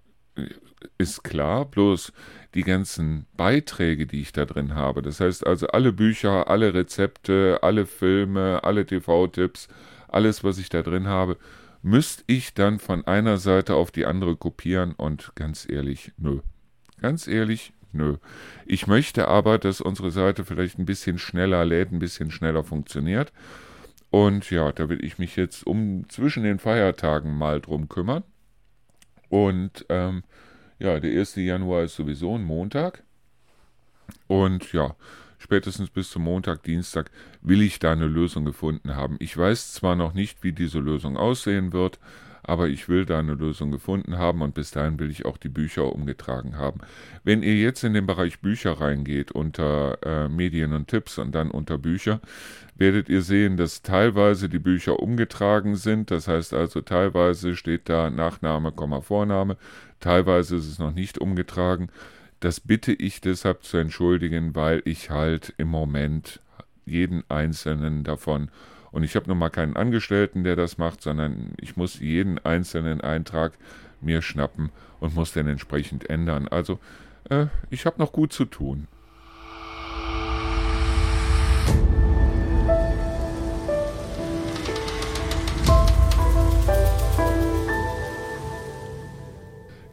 ist 0.99 1.25
klar, 1.25 1.65
bloß 1.65 2.13
die 2.55 2.63
ganzen 2.63 3.27
Beiträge, 3.37 4.07
die 4.07 4.21
ich 4.21 4.33
da 4.33 4.45
drin 4.45 4.75
habe. 4.75 5.03
Das 5.03 5.21
heißt 5.21 5.47
also 5.47 5.69
alle 5.69 5.93
Bücher, 5.93 6.49
alle 6.49 6.75
Rezepte, 6.75 7.59
alle 7.63 7.87
Filme, 7.87 8.63
alle 8.65 8.85
TV-Tipps, 8.85 9.69
alles, 10.09 10.45
was 10.45 10.59
ich 10.59 10.69
da 10.69 10.83
drin 10.83 11.07
habe, 11.07 11.37
müsste 11.83 12.23
ich 12.27 12.55
dann 12.55 12.79
von 12.79 13.07
einer 13.07 13.39
Seite 13.39 13.75
auf 13.75 13.91
die 13.91 14.07
andere 14.07 14.37
kopieren 14.37 14.93
und 14.93 15.33
ganz 15.35 15.67
ehrlich, 15.69 16.13
nö. 16.17 16.41
Ganz 17.01 17.27
ehrlich, 17.27 17.73
nö. 17.93 18.17
Ich 18.67 18.87
möchte 18.87 19.29
aber, 19.29 19.59
dass 19.59 19.81
unsere 19.81 20.11
Seite 20.11 20.45
vielleicht 20.45 20.79
ein 20.79 20.87
bisschen 20.87 21.19
schneller 21.19 21.65
lädt, 21.65 21.91
ein 21.91 21.99
bisschen 21.99 22.31
schneller 22.31 22.63
funktioniert. 22.63 23.33
Und 24.13 24.51
ja, 24.51 24.73
da 24.73 24.91
will 24.91 25.03
ich 25.03 25.19
mich 25.19 25.37
jetzt 25.37 25.67
um 25.67 26.07
zwischen 26.11 26.43
den 26.43 26.59
Feiertagen 26.59 27.35
mal 27.35 27.63
drum 27.63 27.89
kümmern. 27.89 28.25
Und 29.31 29.87
ähm, 29.89 30.23
ja, 30.79 31.01
der 31.01 31.19
1. 31.19 31.37
Januar 31.37 31.85
ist 31.85 31.97
sowieso 31.97 32.37
ein 32.37 32.45
Montag. 32.45 33.05
Und 34.27 34.71
ja, 34.75 34.97
spätestens 35.39 35.89
bis 35.89 36.11
zum 36.11 36.25
Montag, 36.25 36.63
Dienstag 36.63 37.11
will 37.41 37.63
ich 37.63 37.79
da 37.79 37.93
eine 37.93 38.07
Lösung 38.07 38.45
gefunden 38.45 38.97
haben. 38.97 39.17
Ich 39.19 39.35
weiß 39.35 39.73
zwar 39.73 39.97
noch 39.97 40.13
nicht, 40.13 40.45
wie 40.45 40.53
diese 40.53 40.81
Lösung 40.81 41.17
aussehen 41.17 41.73
wird, 41.73 41.99
aber 42.43 42.69
ich 42.69 42.89
will 42.89 43.05
da 43.05 43.19
eine 43.19 43.35
Lösung 43.35 43.71
gefunden 43.71 44.19
haben 44.19 44.43
und 44.43 44.55
bis 44.55 44.73
dahin 44.73 44.99
will 44.99 45.11
ich 45.11 45.25
auch 45.25 45.37
die 45.37 45.49
Bücher 45.49 45.93
umgetragen 45.93 46.57
haben. 46.57 46.81
Wenn 47.25 47.43
ihr 47.43 47.57
jetzt 47.57 47.85
in 47.85 47.95
den 47.95 48.07
Bereich 48.07 48.41
Bücher 48.41 48.81
reingeht, 48.81 49.33
unter 49.33 49.99
äh, 50.05 50.29
Medien 50.29 50.73
und 50.73 50.89
Tipps 50.89 51.19
und 51.19 51.35
dann 51.35 51.51
unter 51.51 51.79
Bücher, 51.79 52.21
werdet 52.77 53.09
ihr 53.09 53.23
sehen, 53.23 53.57
dass 53.57 53.83
teilweise 53.83 54.49
die 54.49 54.59
Bücher 54.59 55.01
umgetragen 55.01 55.77
sind. 55.77 56.11
Das 56.11 56.27
heißt 56.27 56.53
also, 56.53 56.81
teilweise 56.81 57.57
steht 57.57 57.89
da 57.89 58.11
Nachname, 58.11 58.73
Vorname, 59.03 59.57
teilweise 60.01 60.57
ist 60.57 60.67
es 60.67 60.79
noch 60.79 60.93
nicht 60.93 61.19
umgetragen. 61.19 61.91
Das 62.41 62.59
bitte 62.59 62.93
ich 62.93 63.21
deshalb 63.21 63.63
zu 63.63 63.77
entschuldigen, 63.77 64.57
weil 64.57 64.83
ich 64.85 65.11
halt 65.11 65.55
im 65.59 65.69
Moment 65.69 66.41
jeden 66.85 67.23
einzelnen 67.31 68.03
davon 68.03 68.51
und 68.93 69.03
ich 69.03 69.17
habe 69.17 69.29
nun 69.29 69.39
mal 69.39 69.51
keinen 69.51 69.77
Angestellten, 69.77 70.45
der 70.45 70.55
das 70.55 70.79
macht, 70.79 71.03
sondern 71.03 71.55
ich 71.61 71.77
muss 71.77 71.99
jeden 71.99 72.39
einzelnen 72.39 73.01
Eintrag 73.01 73.53
mir 74.01 74.23
schnappen 74.23 74.71
und 75.01 75.15
muss 75.15 75.33
den 75.33 75.49
entsprechend 75.49 76.09
ändern. 76.09 76.47
Also 76.49 76.79
äh, 77.29 77.47
ich 77.71 77.87
habe 77.87 77.99
noch 77.99 78.13
gut 78.13 78.33
zu 78.33 78.45
tun. 78.45 78.87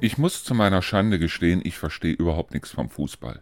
Ich 0.01 0.17
muss 0.17 0.45
zu 0.45 0.53
meiner 0.53 0.81
Schande 0.81 1.19
gestehen, 1.19 1.61
ich 1.63 1.77
verstehe 1.77 2.13
überhaupt 2.13 2.53
nichts 2.53 2.71
vom 2.71 2.89
Fußball. 2.89 3.41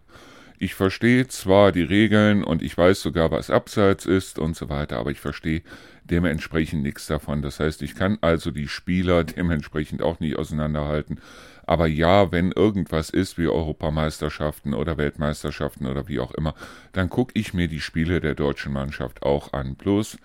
Ich 0.60 0.74
verstehe 0.74 1.28
zwar 1.28 1.72
die 1.72 1.84
Regeln 1.84 2.44
und 2.44 2.64
ich 2.64 2.76
weiß 2.76 3.00
sogar, 3.02 3.30
was 3.30 3.52
Abseits 3.52 4.08
ist 4.08 4.40
und 4.40 4.56
so 4.56 4.70
weiter, 4.70 4.98
aber 4.98 5.12
ich 5.12 5.20
verstehe 5.20 5.62
dementsprechend 6.04 6.82
nichts 6.82 7.06
davon. 7.06 7.44
Das 7.44 7.60
heißt, 7.60 7.84
ich 7.84 7.94
kann 7.94 8.18
also 8.22 8.50
die 8.50 8.68
Spieler 8.68 9.24
dementsprechend 9.24 10.02
auch 10.02 10.20
nicht 10.20 10.36
auseinanderhalten. 10.36 11.22
Aber 11.68 11.86
ja, 11.86 12.32
wenn 12.32 12.52
irgendwas 12.52 13.12
ist 13.12 13.38
wie 13.38 13.48
Europameisterschaften 13.48 14.74
oder 14.74 14.98
Weltmeisterschaften 14.98 15.86
oder 15.86 16.08
wie 16.08 16.20
auch 16.20 16.32
immer, 16.32 16.56
dann 16.92 17.10
gucke 17.10 17.38
ich 17.38 17.54
mir 17.54 17.68
die 17.68 17.82
Spiele 17.82 18.20
der 18.20 18.34
deutschen 18.34 18.74
Mannschaft 18.74 19.22
auch 19.22 19.54
an. 19.54 19.76
Plus, 19.76 20.18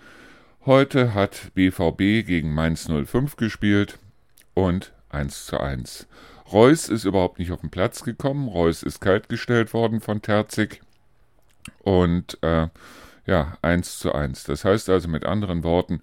heute 0.65 1.13
hat 1.13 1.51
BVB 1.53 2.25
gegen 2.25 2.55
Mainz 2.55 2.87
05 2.89 3.35
gespielt 3.35 3.99
und 4.55 4.93
1 5.09 5.45
zu 5.45 5.59
1. 5.59 6.07
Reus 6.53 6.87
ist 6.87 7.03
überhaupt 7.03 7.39
nicht 7.39 7.51
auf 7.51 7.61
den 7.61 7.71
Platz 7.71 8.03
gekommen. 8.03 8.47
Reus 8.47 8.83
ist 8.83 9.01
kaltgestellt 9.01 9.73
worden 9.73 9.99
von 9.99 10.21
Terzig. 10.21 10.81
Und 11.79 12.37
äh, 12.43 12.67
ja, 13.25 13.57
1 13.61 13.99
zu 13.99 14.13
1. 14.13 14.43
Das 14.43 14.63
heißt 14.63 14.89
also 14.89 15.07
mit 15.07 15.25
anderen 15.25 15.63
Worten, 15.63 16.01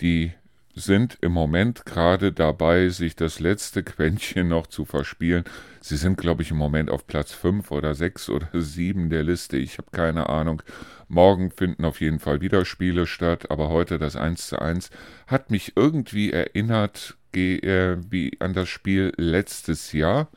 die 0.00 0.32
sind 0.74 1.18
im 1.20 1.32
Moment 1.32 1.84
gerade 1.84 2.32
dabei, 2.32 2.88
sich 2.88 3.16
das 3.16 3.40
letzte 3.40 3.82
Quäntchen 3.82 4.48
noch 4.48 4.66
zu 4.66 4.84
verspielen. 4.84 5.44
Sie 5.80 5.96
sind, 5.96 6.16
glaube 6.16 6.42
ich, 6.42 6.50
im 6.50 6.56
Moment 6.56 6.90
auf 6.90 7.06
Platz 7.06 7.32
5 7.32 7.70
oder 7.70 7.94
6 7.94 8.30
oder 8.30 8.48
7 8.60 9.10
der 9.10 9.22
Liste. 9.22 9.56
Ich 9.56 9.78
habe 9.78 9.90
keine 9.90 10.28
Ahnung. 10.28 10.62
Morgen 11.08 11.50
finden 11.50 11.84
auf 11.84 12.00
jeden 12.00 12.18
Fall 12.18 12.40
wieder 12.40 12.64
Spiele 12.64 13.06
statt, 13.06 13.50
aber 13.50 13.68
heute 13.68 13.98
das 13.98 14.16
1 14.16 14.48
zu 14.48 14.60
1 14.60 14.90
hat 15.26 15.50
mich 15.50 15.72
irgendwie 15.76 16.32
erinnert 16.32 17.16
äh, 17.34 17.96
wie 18.10 18.40
an 18.40 18.52
das 18.54 18.68
Spiel 18.68 19.12
letztes 19.16 19.92
Jahr. 19.92 20.28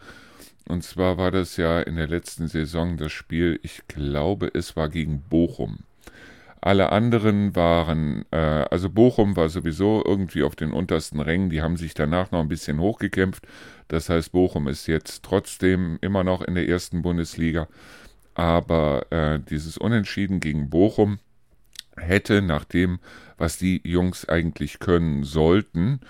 Und 0.68 0.84
zwar 0.84 1.18
war 1.18 1.32
das 1.32 1.58
ja 1.58 1.80
in 1.80 1.96
der 1.96 2.08
letzten 2.08 2.48
Saison 2.48 2.98
das 2.98 3.12
Spiel, 3.12 3.60
ich 3.62 3.88
glaube, 3.88 4.50
es 4.54 4.76
war 4.76 4.90
gegen 4.90 5.22
Bochum. 5.22 5.80
Alle 6.62 6.91
anderen 6.91 7.56
waren, 7.56 8.26
äh, 8.32 8.38
also 8.38 8.89
Bochum 8.89 9.36
war 9.36 9.49
sowieso 9.49 10.03
irgendwie 10.06 10.43
auf 10.43 10.56
den 10.56 10.72
untersten 10.72 11.20
Rängen, 11.20 11.49
die 11.49 11.62
haben 11.62 11.78
sich 11.78 11.93
danach 11.93 12.32
noch 12.32 12.39
ein 12.39 12.47
bisschen 12.47 12.80
hochgekämpft. 12.80 13.45
Das 13.88 14.10
heißt, 14.10 14.32
Bochum 14.32 14.68
ist 14.68 14.88
jetzt 14.88 15.24
trotzdem 15.24 15.99
immer 16.01 16.24
noch 16.24 16.41
in 16.41 16.56
der 16.56 16.68
ersten 16.68 17.01
Bundesliga. 17.01 17.68
Aber 18.34 19.12
äh, 19.12 19.39
dieses 19.39 19.78
Unentschieden 19.78 20.39
gegen 20.39 20.70
Bochum 20.70 21.20
hätte 21.95 22.41
nach 22.41 22.66
dem, 22.66 22.99
was 23.38 23.58
die 23.58 23.82
Jungs 23.84 24.28
eigentlich 24.28 24.80
können 24.80 25.24
sollten, 25.24 26.01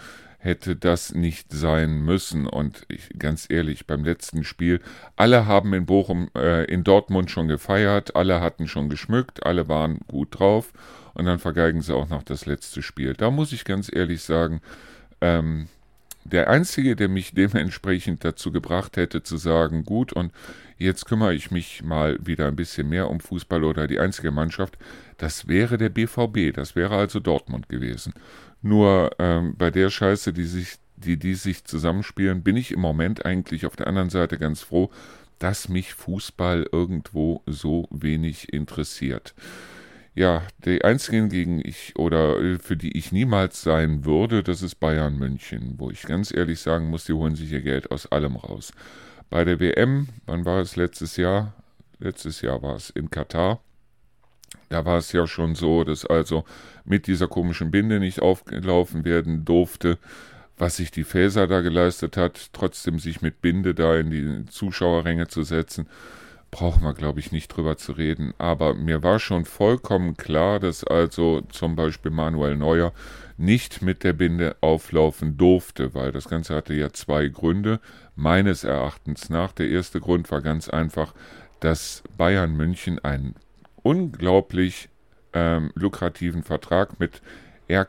hätte 0.45 0.75
das 0.75 1.13
nicht 1.13 1.51
sein 1.51 2.01
müssen. 2.01 2.47
Und 2.47 2.85
ich, 2.87 3.09
ganz 3.17 3.47
ehrlich, 3.49 3.87
beim 3.87 4.05
letzten 4.05 4.43
Spiel, 4.43 4.79
alle 5.15 5.47
haben 5.47 5.73
in 5.73 5.85
Bochum, 5.85 6.29
äh, 6.35 6.63
in 6.65 6.83
Dortmund 6.83 7.31
schon 7.31 7.47
gefeiert, 7.47 8.15
alle 8.15 8.39
hatten 8.39 8.67
schon 8.67 8.87
geschmückt, 8.87 9.45
alle 9.45 9.67
waren 9.67 9.99
gut 10.07 10.39
drauf 10.39 10.71
und 11.15 11.25
dann 11.25 11.39
vergeigen 11.39 11.81
sie 11.81 11.95
auch 11.95 12.09
noch 12.09 12.23
das 12.23 12.45
letzte 12.45 12.81
Spiel. 12.81 13.13
Da 13.13 13.31
muss 13.31 13.51
ich 13.51 13.65
ganz 13.65 13.91
ehrlich 13.93 14.21
sagen, 14.21 14.61
ähm, 15.19 15.67
der 16.23 16.49
Einzige, 16.49 16.95
der 16.95 17.09
mich 17.09 17.33
dementsprechend 17.33 18.23
dazu 18.23 18.51
gebracht 18.51 18.97
hätte 18.97 19.23
zu 19.23 19.37
sagen, 19.37 19.83
gut, 19.83 20.13
und 20.13 20.31
jetzt 20.77 21.05
kümmere 21.05 21.33
ich 21.33 21.51
mich 21.51 21.83
mal 21.83 22.17
wieder 22.25 22.47
ein 22.47 22.55
bisschen 22.55 22.89
mehr 22.89 23.09
um 23.09 23.19
Fußball 23.19 23.63
oder 23.63 23.87
die 23.87 23.99
einzige 23.99 24.31
Mannschaft, 24.31 24.77
das 25.17 25.47
wäre 25.47 25.77
der 25.77 25.89
BVB, 25.89 26.53
das 26.53 26.75
wäre 26.75 26.95
also 26.95 27.19
Dortmund 27.19 27.69
gewesen. 27.69 28.13
Nur 28.61 29.11
ähm, 29.19 29.55
bei 29.57 29.71
der 29.71 29.89
Scheiße, 29.89 30.33
die 30.33 30.45
sich, 30.45 30.75
die, 30.95 31.17
die 31.17 31.35
sich 31.35 31.65
zusammenspielen, 31.65 32.43
bin 32.43 32.57
ich 32.57 32.71
im 32.71 32.79
Moment 32.79 33.25
eigentlich 33.25 33.65
auf 33.65 33.75
der 33.75 33.87
anderen 33.87 34.09
Seite 34.09 34.37
ganz 34.37 34.61
froh, 34.61 34.89
dass 35.39 35.69
mich 35.69 35.93
Fußball 35.93 36.67
irgendwo 36.71 37.41
so 37.45 37.87
wenig 37.91 38.53
interessiert. 38.53 39.33
Ja, 40.15 40.43
die 40.63 40.83
einzigen 40.85 41.27
gegen 41.27 41.59
ich 41.61 41.93
oder 41.97 42.39
äh, 42.41 42.57
für 42.57 42.77
die 42.77 42.97
ich 42.97 43.11
niemals 43.11 43.61
sein 43.61 44.05
würde, 44.05 44.43
das 44.43 44.61
ist 44.61 44.75
Bayern 44.75 45.17
München, 45.17 45.75
wo 45.77 45.91
ich 45.91 46.03
ganz 46.03 46.33
ehrlich 46.33 46.61
sagen 46.61 46.89
muss, 46.89 47.03
die 47.03 47.13
holen 47.13 47.35
sich 47.35 47.51
ihr 47.51 47.61
Geld 47.61 47.91
aus 47.91 48.09
allem 48.09 48.37
raus. 48.37 48.71
Bei 49.29 49.43
der 49.43 49.59
WM, 49.59 50.07
wann 50.25 50.45
war 50.45 50.59
es 50.59 50.75
letztes 50.75 51.17
Jahr? 51.17 51.53
Letztes 51.99 52.41
Jahr 52.41 52.61
war 52.61 52.75
es 52.75 52.89
in 52.89 53.09
Katar. 53.09 53.59
Da 54.69 54.85
war 54.85 54.97
es 54.97 55.11
ja 55.11 55.27
schon 55.27 55.55
so, 55.55 55.83
dass 55.83 56.05
also 56.05 56.43
mit 56.85 57.07
dieser 57.07 57.27
komischen 57.27 57.71
Binde 57.71 57.99
nicht 57.99 58.21
aufgelaufen 58.21 59.05
werden 59.05 59.45
durfte, 59.45 59.97
was 60.57 60.77
sich 60.77 60.91
die 60.91 61.03
Faeser 61.03 61.47
da 61.47 61.61
geleistet 61.61 62.17
hat, 62.17 62.49
trotzdem 62.53 62.99
sich 62.99 63.21
mit 63.21 63.41
Binde 63.41 63.73
da 63.75 63.95
in 63.97 64.09
die 64.09 64.45
Zuschauerränge 64.45 65.27
zu 65.27 65.43
setzen, 65.43 65.87
brauchen 66.51 66.83
wir, 66.83 66.93
glaube 66.93 67.19
ich, 67.19 67.31
nicht 67.31 67.49
drüber 67.49 67.75
zu 67.77 67.91
reden. 67.91 68.33
Aber 68.37 68.73
mir 68.73 69.03
war 69.03 69.19
schon 69.19 69.43
vollkommen 69.43 70.15
klar, 70.15 70.59
dass 70.59 70.85
also 70.85 71.41
zum 71.49 71.75
Beispiel 71.75 72.11
Manuel 72.11 72.55
Neuer 72.55 72.93
nicht 73.37 73.81
mit 73.81 74.05
der 74.05 74.13
Binde 74.13 74.55
auflaufen 74.61 75.35
durfte, 75.35 75.93
weil 75.93 76.13
das 76.13 76.29
Ganze 76.29 76.55
hatte 76.55 76.73
ja 76.73 76.93
zwei 76.93 77.27
Gründe. 77.27 77.81
Meines 78.15 78.63
Erachtens 78.63 79.29
nach. 79.29 79.51
Der 79.51 79.69
erste 79.69 79.99
Grund 79.99 80.31
war 80.31 80.41
ganz 80.41 80.69
einfach, 80.69 81.13
dass 81.59 82.03
Bayern 82.17 82.55
München 82.55 83.03
einen 83.03 83.35
unglaublich 83.83 84.89
ähm, 85.33 85.71
lukrativen 85.75 86.43
Vertrag 86.43 86.99
mit 86.99 87.21
Air, 87.67 87.85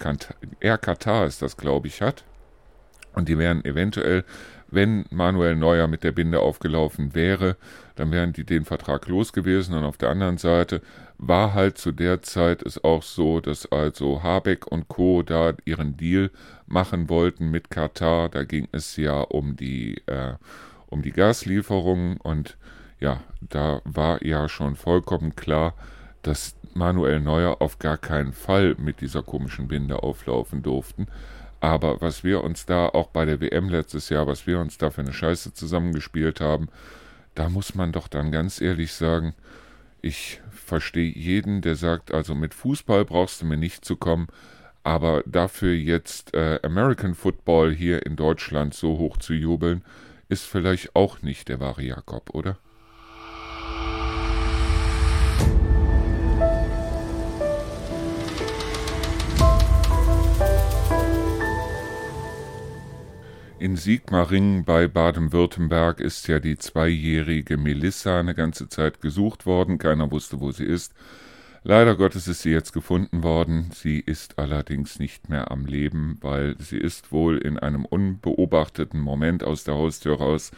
Air 0.60 0.78
Qatar 0.78 1.26
ist 1.26 1.42
das, 1.42 1.56
glaube 1.56 1.86
ich, 1.86 2.02
hat. 2.02 2.24
Und 3.14 3.28
die 3.28 3.38
wären 3.38 3.64
eventuell, 3.64 4.24
wenn 4.68 5.06
Manuel 5.10 5.56
Neuer 5.56 5.86
mit 5.86 6.02
der 6.02 6.12
Binde 6.12 6.40
aufgelaufen 6.40 7.14
wäre, 7.14 7.56
dann 7.94 8.10
wären 8.10 8.32
die 8.32 8.44
den 8.44 8.64
Vertrag 8.64 9.06
los 9.06 9.32
gewesen. 9.32 9.74
Und 9.74 9.84
auf 9.84 9.96
der 9.96 10.10
anderen 10.10 10.38
Seite 10.38 10.82
war 11.18 11.54
halt 11.54 11.78
zu 11.78 11.92
der 11.92 12.22
Zeit 12.22 12.62
es 12.62 12.82
auch 12.82 13.02
so, 13.02 13.40
dass 13.40 13.70
also 13.70 14.22
Habeck 14.22 14.66
und 14.66 14.88
Co. 14.88 15.22
da 15.22 15.54
ihren 15.64 15.96
Deal 15.96 16.30
machen 16.66 17.08
wollten 17.08 17.50
mit 17.50 17.70
Katar. 17.70 18.28
Da 18.28 18.44
ging 18.44 18.68
es 18.72 18.96
ja 18.96 19.20
um 19.20 19.56
die, 19.56 20.02
äh, 20.06 20.34
um 20.86 21.02
die 21.02 21.12
Gaslieferungen 21.12 22.16
und 22.18 22.56
ja, 22.98 23.22
da 23.40 23.80
war 23.84 24.24
ja 24.24 24.48
schon 24.48 24.76
vollkommen 24.76 25.36
klar, 25.36 25.74
dass 26.22 26.56
Manuel 26.74 27.20
Neuer 27.20 27.60
auf 27.60 27.78
gar 27.78 27.98
keinen 27.98 28.32
Fall 28.32 28.74
mit 28.78 29.00
dieser 29.00 29.22
komischen 29.22 29.68
Binde 29.68 30.02
auflaufen 30.02 30.62
durften. 30.62 31.06
Aber 31.60 32.00
was 32.00 32.22
wir 32.22 32.44
uns 32.44 32.66
da 32.66 32.86
auch 32.86 33.08
bei 33.08 33.24
der 33.24 33.40
WM 33.40 33.68
letztes 33.68 34.08
Jahr, 34.08 34.26
was 34.26 34.46
wir 34.46 34.60
uns 34.60 34.78
da 34.78 34.90
für 34.90 35.00
eine 35.00 35.12
Scheiße 35.12 35.54
zusammengespielt 35.54 36.40
haben, 36.40 36.68
da 37.34 37.48
muss 37.48 37.74
man 37.74 37.92
doch 37.92 38.08
dann 38.08 38.30
ganz 38.30 38.60
ehrlich 38.60 38.92
sagen, 38.92 39.34
ich 40.02 40.40
verstehe 40.50 41.12
jeden, 41.12 41.62
der 41.62 41.76
sagt, 41.76 42.12
also 42.12 42.34
mit 42.34 42.54
Fußball 42.54 43.04
brauchst 43.04 43.42
du 43.42 43.46
mir 43.46 43.56
nicht 43.56 43.84
zu 43.84 43.96
kommen, 43.96 44.28
aber 44.86 45.24
dafür 45.26 45.74
jetzt 45.74 46.32
äh, 46.32 46.60
American 46.62 47.16
Football 47.16 47.74
hier 47.74 48.06
in 48.06 48.14
Deutschland 48.14 48.72
so 48.72 48.98
hoch 48.98 49.16
zu 49.16 49.34
jubeln, 49.34 49.82
ist 50.28 50.44
vielleicht 50.44 50.94
auch 50.94 51.22
nicht 51.22 51.48
der 51.48 51.58
wahre 51.58 51.82
Jakob, 51.82 52.30
oder? 52.30 52.56
In 63.58 63.76
Sigmaringen 63.76 64.64
bei 64.64 64.86
Baden-Württemberg 64.86 65.98
ist 65.98 66.28
ja 66.28 66.38
die 66.38 66.58
zweijährige 66.58 67.56
Melissa 67.56 68.20
eine 68.20 68.36
ganze 68.36 68.68
Zeit 68.68 69.00
gesucht 69.00 69.46
worden. 69.46 69.78
Keiner 69.78 70.12
wusste, 70.12 70.38
wo 70.38 70.52
sie 70.52 70.64
ist. 70.64 70.94
Leider 71.68 71.96
Gottes 71.96 72.28
ist 72.28 72.42
sie 72.42 72.52
jetzt 72.52 72.72
gefunden 72.72 73.24
worden. 73.24 73.72
Sie 73.74 73.98
ist 73.98 74.38
allerdings 74.38 75.00
nicht 75.00 75.28
mehr 75.28 75.50
am 75.50 75.66
Leben, 75.66 76.16
weil 76.20 76.54
sie 76.60 76.78
ist 76.78 77.10
wohl 77.10 77.38
in 77.38 77.58
einem 77.58 77.84
unbeobachteten 77.84 79.00
Moment 79.00 79.42
aus 79.42 79.64
der 79.64 79.74
Haustür 79.74 80.18
raus, 80.18 80.52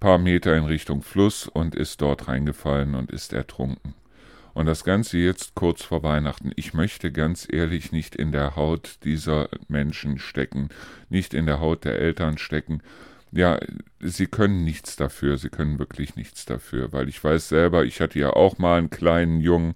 paar 0.00 0.18
Meter 0.18 0.54
in 0.54 0.64
Richtung 0.64 1.00
Fluss 1.00 1.48
und 1.48 1.74
ist 1.74 2.02
dort 2.02 2.28
reingefallen 2.28 2.94
und 2.94 3.10
ist 3.10 3.32
ertrunken. 3.32 3.94
Und 4.52 4.66
das 4.66 4.84
Ganze 4.84 5.16
jetzt 5.16 5.54
kurz 5.54 5.82
vor 5.82 6.02
Weihnachten. 6.02 6.52
Ich 6.56 6.74
möchte 6.74 7.10
ganz 7.10 7.48
ehrlich 7.50 7.90
nicht 7.90 8.14
in 8.14 8.30
der 8.30 8.54
Haut 8.54 8.98
dieser 9.04 9.48
Menschen 9.68 10.18
stecken, 10.18 10.68
nicht 11.08 11.32
in 11.32 11.46
der 11.46 11.58
Haut 11.58 11.86
der 11.86 11.98
Eltern 11.98 12.36
stecken. 12.36 12.82
Ja, 13.32 13.58
sie 13.98 14.26
können 14.26 14.62
nichts 14.62 14.96
dafür, 14.96 15.38
sie 15.38 15.48
können 15.48 15.78
wirklich 15.78 16.16
nichts 16.16 16.44
dafür, 16.44 16.92
weil 16.92 17.08
ich 17.08 17.24
weiß 17.24 17.48
selber, 17.48 17.86
ich 17.86 18.02
hatte 18.02 18.18
ja 18.18 18.34
auch 18.34 18.58
mal 18.58 18.76
einen 18.76 18.90
kleinen 18.90 19.40
Jungen 19.40 19.72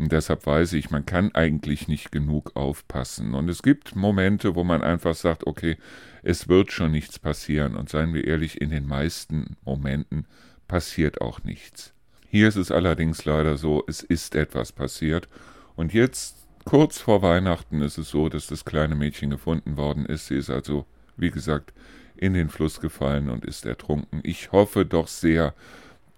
und 0.00 0.12
deshalb 0.12 0.46
weiß 0.46 0.72
ich, 0.72 0.90
man 0.90 1.04
kann 1.04 1.34
eigentlich 1.34 1.86
nicht 1.86 2.10
genug 2.10 2.56
aufpassen. 2.56 3.34
Und 3.34 3.50
es 3.50 3.62
gibt 3.62 3.94
Momente, 3.94 4.54
wo 4.54 4.64
man 4.64 4.82
einfach 4.82 5.14
sagt, 5.14 5.46
okay, 5.46 5.76
es 6.22 6.48
wird 6.48 6.72
schon 6.72 6.92
nichts 6.92 7.18
passieren. 7.18 7.76
Und 7.76 7.90
seien 7.90 8.14
wir 8.14 8.26
ehrlich, 8.26 8.62
in 8.62 8.70
den 8.70 8.86
meisten 8.86 9.56
Momenten 9.62 10.26
passiert 10.68 11.20
auch 11.20 11.44
nichts. 11.44 11.92
Hier 12.28 12.48
ist 12.48 12.56
es 12.56 12.70
allerdings 12.70 13.26
leider 13.26 13.58
so, 13.58 13.84
es 13.88 14.02
ist 14.02 14.34
etwas 14.34 14.72
passiert. 14.72 15.28
Und 15.76 15.92
jetzt, 15.92 16.46
kurz 16.64 16.98
vor 16.98 17.20
Weihnachten, 17.20 17.82
ist 17.82 17.98
es 17.98 18.08
so, 18.08 18.30
dass 18.30 18.46
das 18.46 18.64
kleine 18.64 18.94
Mädchen 18.94 19.28
gefunden 19.28 19.76
worden 19.76 20.06
ist. 20.06 20.28
Sie 20.28 20.36
ist 20.36 20.48
also, 20.48 20.86
wie 21.18 21.30
gesagt, 21.30 21.74
in 22.16 22.32
den 22.32 22.48
Fluss 22.48 22.80
gefallen 22.80 23.28
und 23.28 23.44
ist 23.44 23.66
ertrunken. 23.66 24.20
Ich 24.22 24.50
hoffe 24.50 24.86
doch 24.86 25.08
sehr, 25.08 25.54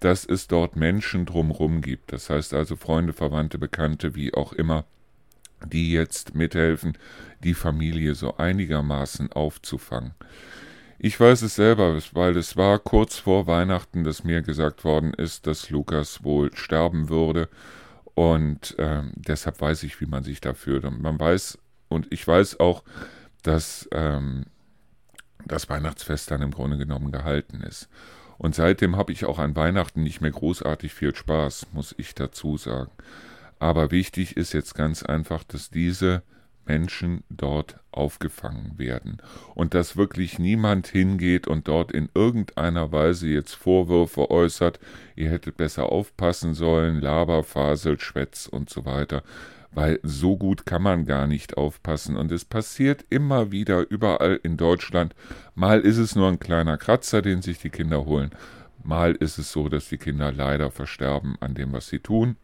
dass 0.03 0.25
es 0.25 0.47
dort 0.47 0.75
Menschen 0.75 1.25
drumherum 1.25 1.81
gibt. 1.81 2.11
Das 2.11 2.29
heißt 2.29 2.53
also 2.53 2.75
Freunde, 2.75 3.13
Verwandte, 3.13 3.57
Bekannte, 3.57 4.15
wie 4.15 4.33
auch 4.33 4.51
immer, 4.51 4.83
die 5.65 5.93
jetzt 5.93 6.35
mithelfen, 6.35 6.97
die 7.41 7.53
Familie 7.53 8.13
so 8.13 8.35
einigermaßen 8.35 9.31
aufzufangen. 9.31 10.13
Ich 10.99 11.17
weiß 11.17 11.41
es 11.43 11.55
selber, 11.55 11.97
weil 12.11 12.35
es 12.35 12.57
war 12.57 12.79
kurz 12.79 13.17
vor 13.17 13.47
Weihnachten, 13.47 14.03
dass 14.03 14.25
mir 14.25 14.41
gesagt 14.41 14.83
worden 14.83 15.13
ist, 15.13 15.47
dass 15.47 15.69
Lukas 15.69 16.23
wohl 16.23 16.53
sterben 16.53 17.07
würde. 17.07 17.47
Und 18.13 18.77
äh, 18.79 19.03
deshalb 19.15 19.61
weiß 19.61 19.83
ich, 19.83 20.01
wie 20.01 20.05
man 20.05 20.23
sich 20.23 20.41
da 20.41 20.53
fühlt. 20.53 20.83
Und 20.83 21.01
man 21.01 21.17
weiß, 21.17 21.57
und 21.87 22.11
ich 22.11 22.27
weiß 22.27 22.59
auch, 22.59 22.83
dass 23.41 23.87
ähm, 23.93 24.47
das 25.45 25.69
Weihnachtsfest 25.69 26.29
dann 26.29 26.41
im 26.41 26.51
Grunde 26.51 26.77
genommen 26.77 27.11
gehalten 27.11 27.61
ist. 27.61 27.87
Und 28.37 28.55
seitdem 28.55 28.95
habe 28.95 29.11
ich 29.11 29.25
auch 29.25 29.39
an 29.39 29.55
Weihnachten 29.55 30.03
nicht 30.03 30.21
mehr 30.21 30.31
großartig 30.31 30.93
viel 30.93 31.15
Spaß, 31.15 31.67
muss 31.73 31.95
ich 31.97 32.15
dazu 32.15 32.57
sagen. 32.57 32.91
Aber 33.59 33.91
wichtig 33.91 34.35
ist 34.35 34.53
jetzt 34.53 34.75
ganz 34.75 35.03
einfach, 35.03 35.43
dass 35.43 35.69
diese 35.69 36.23
Menschen 36.65 37.23
dort 37.29 37.77
aufgefangen 37.91 38.77
werden 38.77 39.17
und 39.53 39.73
dass 39.73 39.97
wirklich 39.97 40.39
niemand 40.39 40.87
hingeht 40.87 41.47
und 41.47 41.67
dort 41.67 41.91
in 41.91 42.09
irgendeiner 42.13 42.91
Weise 42.91 43.27
jetzt 43.27 43.53
Vorwürfe 43.53 44.31
äußert, 44.31 44.79
ihr 45.15 45.29
hättet 45.29 45.57
besser 45.57 45.91
aufpassen 45.91 46.53
sollen, 46.53 47.01
Laber, 47.01 47.43
Fasel, 47.43 47.99
Schwätz 47.99 48.47
und 48.47 48.69
so 48.69 48.85
weiter, 48.85 49.23
weil 49.75 49.99
so 50.03 50.37
gut 50.37 50.65
kann 50.65 50.81
man 50.81 51.05
gar 51.05 51.27
nicht 51.27 51.57
aufpassen 51.57 52.15
und 52.15 52.31
es 52.31 52.45
passiert 52.45 53.05
immer 53.09 53.51
wieder 53.51 53.89
überall 53.89 54.39
in 54.43 54.57
Deutschland. 54.57 55.15
Mal 55.55 55.81
ist 55.81 55.97
es 55.97 56.15
nur 56.15 56.27
ein 56.27 56.39
kleiner 56.39 56.77
Kratzer, 56.77 57.21
den 57.21 57.41
sich 57.41 57.59
die 57.59 57.69
Kinder 57.69 58.05
holen, 58.05 58.31
mal 58.83 59.13
ist 59.13 59.37
es 59.37 59.51
so, 59.51 59.69
dass 59.69 59.89
die 59.89 59.97
Kinder 59.97 60.31
leider 60.31 60.71
versterben 60.71 61.35
an 61.39 61.53
dem, 61.53 61.73
was 61.73 61.87
sie 61.87 61.99
tun. 61.99 62.35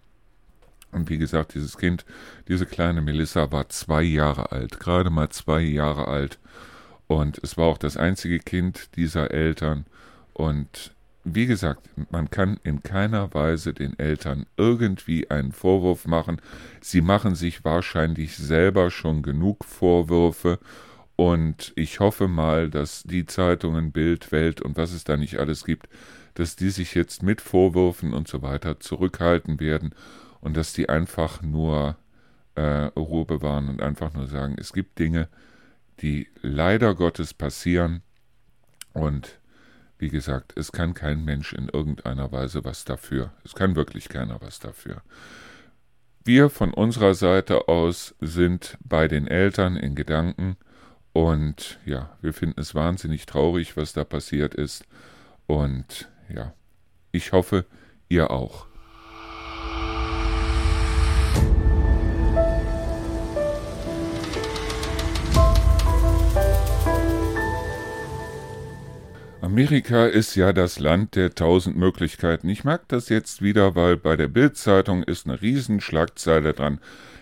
Und 0.92 1.10
wie 1.10 1.18
gesagt, 1.18 1.54
dieses 1.54 1.78
Kind, 1.78 2.06
diese 2.48 2.66
kleine 2.66 3.02
Melissa 3.02 3.52
war 3.52 3.70
zwei 3.70 4.02
Jahre 4.02 4.52
alt, 4.52 4.80
gerade 4.80 5.10
mal 5.10 5.30
zwei 5.30 5.62
Jahre 5.62 6.08
alt. 6.08 6.40
Und 7.08 7.40
es 7.44 7.58
war 7.58 7.66
auch 7.66 7.78
das 7.78 7.98
einzige 7.98 8.40
Kind 8.40 8.96
dieser 8.96 9.32
Eltern. 9.32 9.86
Und 10.34 10.96
wie 11.24 11.46
gesagt, 11.46 11.90
man 12.12 12.30
kann 12.30 12.60
in 12.64 12.82
keiner 12.82 13.34
Weise 13.34 13.74
den 13.74 13.98
Eltern 14.00 14.46
irgendwie 14.58 15.30
einen 15.30 15.52
Vorwurf 15.52 16.08
machen. 16.08 16.42
Sie 16.82 17.02
machen 17.02 17.36
sich 17.36 17.66
wahrscheinlich 17.66 18.38
selber 18.38 18.90
schon 18.90 19.22
genug 19.22 19.66
Vorwürfe. 19.66 20.60
Und 21.16 21.74
ich 21.76 22.00
hoffe 22.00 22.30
mal, 22.30 22.70
dass 22.70 23.04
die 23.04 23.26
Zeitungen, 23.26 23.92
Bild, 23.92 24.32
Welt 24.32 24.62
und 24.62 24.78
was 24.78 24.94
es 24.94 25.04
da 25.04 25.18
nicht 25.18 25.38
alles 25.38 25.66
gibt, 25.66 25.90
dass 26.36 26.56
die 26.56 26.70
sich 26.70 26.96
jetzt 26.96 27.24
mit 27.24 27.42
Vorwürfen 27.42 28.14
und 28.14 28.30
so 28.30 28.42
weiter 28.42 28.80
zurückhalten 28.80 29.60
werden 29.60 29.94
und 30.40 30.56
dass 30.56 30.72
die 30.72 30.88
einfach 30.88 31.42
nur 31.42 31.98
äh, 32.56 32.86
Ruhe 32.98 33.26
bewahren 33.26 33.68
und 33.68 33.82
einfach 33.82 34.14
nur 34.14 34.28
sagen, 34.28 34.56
es 34.58 34.72
gibt 34.72 35.00
Dinge, 35.00 35.28
die 36.02 36.30
leider 36.42 36.96
Gottes 36.96 37.34
passieren 37.34 38.02
und 38.94 39.39
wie 40.00 40.10
gesagt, 40.10 40.54
es 40.56 40.72
kann 40.72 40.94
kein 40.94 41.24
Mensch 41.26 41.54
in 41.54 41.70
irgendeiner 41.70 42.32
Weise 42.32 42.64
was 42.64 42.86
dafür. 42.86 43.32
Es 43.44 43.54
kann 43.54 43.76
wirklich 43.76 44.08
keiner 44.10 44.42
was 44.42 44.60
dafür. 44.60 45.02
Wir 46.24 46.50
von 46.50 46.74
unserer 46.74 47.14
Seite 47.14 47.68
aus 47.68 48.16
sind 48.22 48.78
bei 48.84 49.08
den 49.08 49.28
Eltern 49.28 49.76
in 49.76 49.96
Gedanken 49.96 50.58
und 51.12 51.80
ja, 51.86 52.18
wir 52.22 52.34
finden 52.34 52.62
es 52.62 52.76
wahnsinnig 52.76 53.26
traurig, 53.26 53.76
was 53.76 53.94
da 53.94 54.06
passiert 54.06 54.56
ist. 54.56 54.86
Und 55.48 56.10
ja, 56.34 56.54
ich 57.12 57.34
hoffe, 57.34 57.66
ihr 58.08 58.32
auch. 58.32 58.69
Amerika 69.52 70.06
ist 70.06 70.36
ja 70.36 70.54
das 70.54 70.78
Land 70.78 71.16
der 71.16 71.34
tausend 71.34 71.76
Möglichkeiten. 71.76 72.48
Ich 72.50 72.66
mag 72.66 72.88
das 72.88 73.10
jetzt 73.10 73.42
wieder, 73.42 73.74
weil 73.74 73.98
bei 73.98 74.16
der 74.16 74.28
Bildzeitung 74.28 75.02
ist 75.02 75.26
eine 75.26 75.42
Riesenschlagzeile 75.42 76.54
dran. 76.54 76.80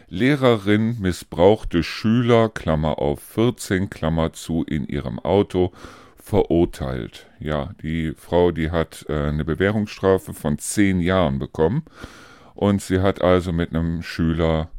Lehrerin 0.09 0.99
missbrauchte 0.99 1.83
Schüler, 1.83 2.49
Klammer 2.49 2.99
auf 2.99 3.21
14, 3.21 3.89
Klammer 3.89 4.33
zu, 4.33 4.65
in 4.65 4.85
ihrem 4.85 5.19
Auto, 5.19 5.71
verurteilt. 6.17 7.27
Ja, 7.39 7.69
die 7.81 8.11
Frau, 8.17 8.51
die 8.51 8.71
hat 8.71 9.05
äh, 9.07 9.29
eine 9.29 9.45
Bewährungsstrafe 9.45 10.33
von 10.33 10.57
zehn 10.57 10.99
Jahren 10.99 11.39
bekommen 11.39 11.85
und 12.55 12.81
sie 12.81 12.99
hat 12.99 13.21
also 13.21 13.53
mit 13.53 13.73
einem 13.73 14.03
Schüler, 14.03 14.69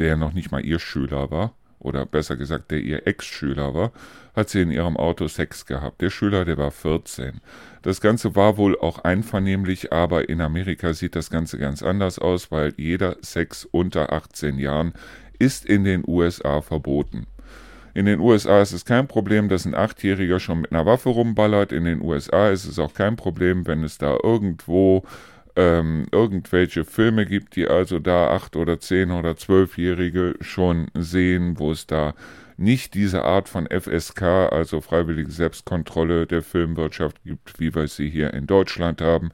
der 0.00 0.16
noch 0.16 0.32
nicht 0.32 0.50
mal 0.50 0.64
ihr 0.64 0.80
Schüler 0.80 1.30
war, 1.30 1.54
oder 1.86 2.04
besser 2.04 2.36
gesagt, 2.36 2.70
der 2.70 2.80
ihr 2.80 3.06
Ex-Schüler 3.06 3.72
war, 3.72 3.92
hat 4.34 4.50
sie 4.50 4.60
in 4.60 4.70
ihrem 4.70 4.96
Auto 4.96 5.28
Sex 5.28 5.64
gehabt. 5.64 6.02
Der 6.02 6.10
Schüler, 6.10 6.44
der 6.44 6.58
war 6.58 6.70
14. 6.70 7.40
Das 7.82 8.00
Ganze 8.00 8.34
war 8.34 8.56
wohl 8.58 8.78
auch 8.78 8.98
einvernehmlich, 8.98 9.92
aber 9.92 10.28
in 10.28 10.40
Amerika 10.40 10.92
sieht 10.92 11.16
das 11.16 11.30
Ganze 11.30 11.58
ganz 11.58 11.82
anders 11.82 12.18
aus, 12.18 12.50
weil 12.50 12.74
jeder 12.76 13.16
Sex 13.22 13.64
unter 13.64 14.12
18 14.12 14.58
Jahren 14.58 14.92
ist 15.38 15.64
in 15.64 15.84
den 15.84 16.02
USA 16.06 16.60
verboten. 16.60 17.26
In 17.94 18.04
den 18.04 18.20
USA 18.20 18.60
ist 18.60 18.72
es 18.72 18.84
kein 18.84 19.08
Problem, 19.08 19.48
dass 19.48 19.64
ein 19.64 19.74
Achtjähriger 19.74 20.38
schon 20.38 20.60
mit 20.60 20.72
einer 20.72 20.84
Waffe 20.84 21.08
rumballert. 21.08 21.72
In 21.72 21.84
den 21.84 22.02
USA 22.02 22.50
ist 22.50 22.66
es 22.66 22.78
auch 22.78 22.92
kein 22.92 23.16
Problem, 23.16 23.66
wenn 23.66 23.82
es 23.84 23.96
da 23.96 24.18
irgendwo 24.22 25.02
ähm, 25.56 26.06
irgendwelche 26.12 26.84
Filme 26.84 27.26
gibt, 27.26 27.56
die 27.56 27.66
also 27.66 27.98
da 27.98 28.28
acht 28.30 28.56
oder 28.56 28.78
zehn 28.78 29.10
oder 29.10 29.36
zwölfjährige 29.36 30.34
schon 30.40 30.88
sehen, 30.94 31.58
wo 31.58 31.72
es 31.72 31.86
da 31.86 32.14
nicht 32.58 32.94
diese 32.94 33.22
Art 33.22 33.48
von 33.48 33.66
FSK, 33.66 34.22
also 34.22 34.80
freiwillige 34.80 35.30
Selbstkontrolle 35.30 36.26
der 36.26 36.42
Filmwirtschaft 36.42 37.22
gibt, 37.24 37.58
wie 37.60 37.74
wir 37.74 37.88
sie 37.88 38.08
hier 38.08 38.32
in 38.32 38.46
Deutschland 38.46 39.00
haben. 39.00 39.30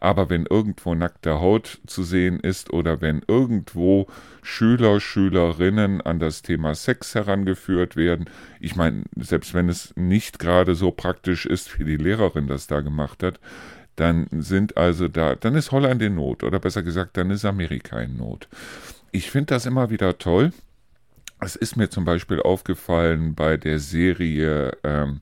Aber 0.00 0.28
wenn 0.28 0.44
irgendwo 0.44 0.94
nackte 0.94 1.40
Haut 1.40 1.80
zu 1.86 2.02
sehen 2.02 2.38
ist 2.40 2.72
oder 2.72 3.00
wenn 3.00 3.22
irgendwo 3.26 4.06
Schüler, 4.42 5.00
Schülerinnen 5.00 6.02
an 6.02 6.18
das 6.18 6.42
Thema 6.42 6.74
Sex 6.74 7.14
herangeführt 7.14 7.96
werden, 7.96 8.28
ich 8.60 8.76
meine, 8.76 9.04
selbst 9.16 9.54
wenn 9.54 9.68
es 9.68 9.94
nicht 9.96 10.38
gerade 10.38 10.74
so 10.74 10.90
praktisch 10.90 11.46
ist, 11.46 11.78
wie 11.78 11.84
die 11.84 11.96
Lehrerin 11.96 12.48
das 12.48 12.66
da 12.66 12.80
gemacht 12.80 13.22
hat, 13.22 13.40
dann 13.96 14.26
sind 14.30 14.76
also 14.76 15.08
da, 15.08 15.34
dann 15.34 15.54
ist 15.54 15.72
Holland 15.72 16.02
in 16.02 16.16
Not 16.16 16.42
oder 16.42 16.58
besser 16.58 16.82
gesagt, 16.82 17.16
dann 17.16 17.30
ist 17.30 17.44
Amerika 17.44 18.00
in 18.00 18.16
Not. 18.16 18.48
Ich 19.12 19.30
finde 19.30 19.54
das 19.54 19.66
immer 19.66 19.90
wieder 19.90 20.18
toll. 20.18 20.52
Es 21.40 21.56
ist 21.56 21.76
mir 21.76 21.90
zum 21.90 22.04
Beispiel 22.04 22.40
aufgefallen 22.40 23.34
bei 23.34 23.56
der 23.56 23.78
Serie 23.78 24.76
ähm, 24.82 25.20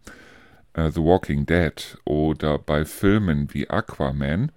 uh, 0.77 0.89
The 0.89 1.01
Walking 1.01 1.47
Dead 1.47 1.99
oder 2.05 2.59
bei 2.59 2.85
Filmen 2.85 3.53
wie 3.53 3.69
Aquaman, 3.69 4.53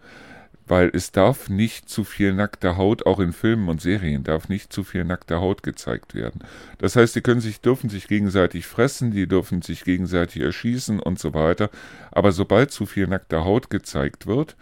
weil 0.67 0.89
es 0.93 1.11
darf 1.11 1.49
nicht 1.49 1.89
zu 1.89 2.03
viel 2.03 2.33
nackte 2.33 2.77
Haut, 2.77 3.05
auch 3.05 3.19
in 3.19 3.33
Filmen 3.33 3.69
und 3.69 3.81
Serien 3.81 4.23
darf 4.23 4.49
nicht 4.49 4.73
zu 4.73 4.83
viel 4.83 5.03
nackte 5.03 5.39
Haut 5.39 5.63
gezeigt 5.63 6.15
werden. 6.15 6.41
Das 6.79 6.95
heißt, 6.95 7.15
die 7.15 7.21
können 7.21 7.41
sich, 7.41 7.61
dürfen 7.61 7.89
sich 7.89 8.07
gegenseitig 8.07 8.65
fressen, 8.65 9.11
die 9.11 9.27
dürfen 9.27 9.61
sich 9.61 9.83
gegenseitig 9.83 10.41
erschießen 10.41 10.99
und 10.99 11.19
so 11.19 11.33
weiter. 11.33 11.69
Aber 12.11 12.31
sobald 12.31 12.71
zu 12.71 12.85
viel 12.85 13.07
nackte 13.07 13.45
Haut 13.45 13.69
gezeigt 13.69 14.25
wird, 14.25 14.55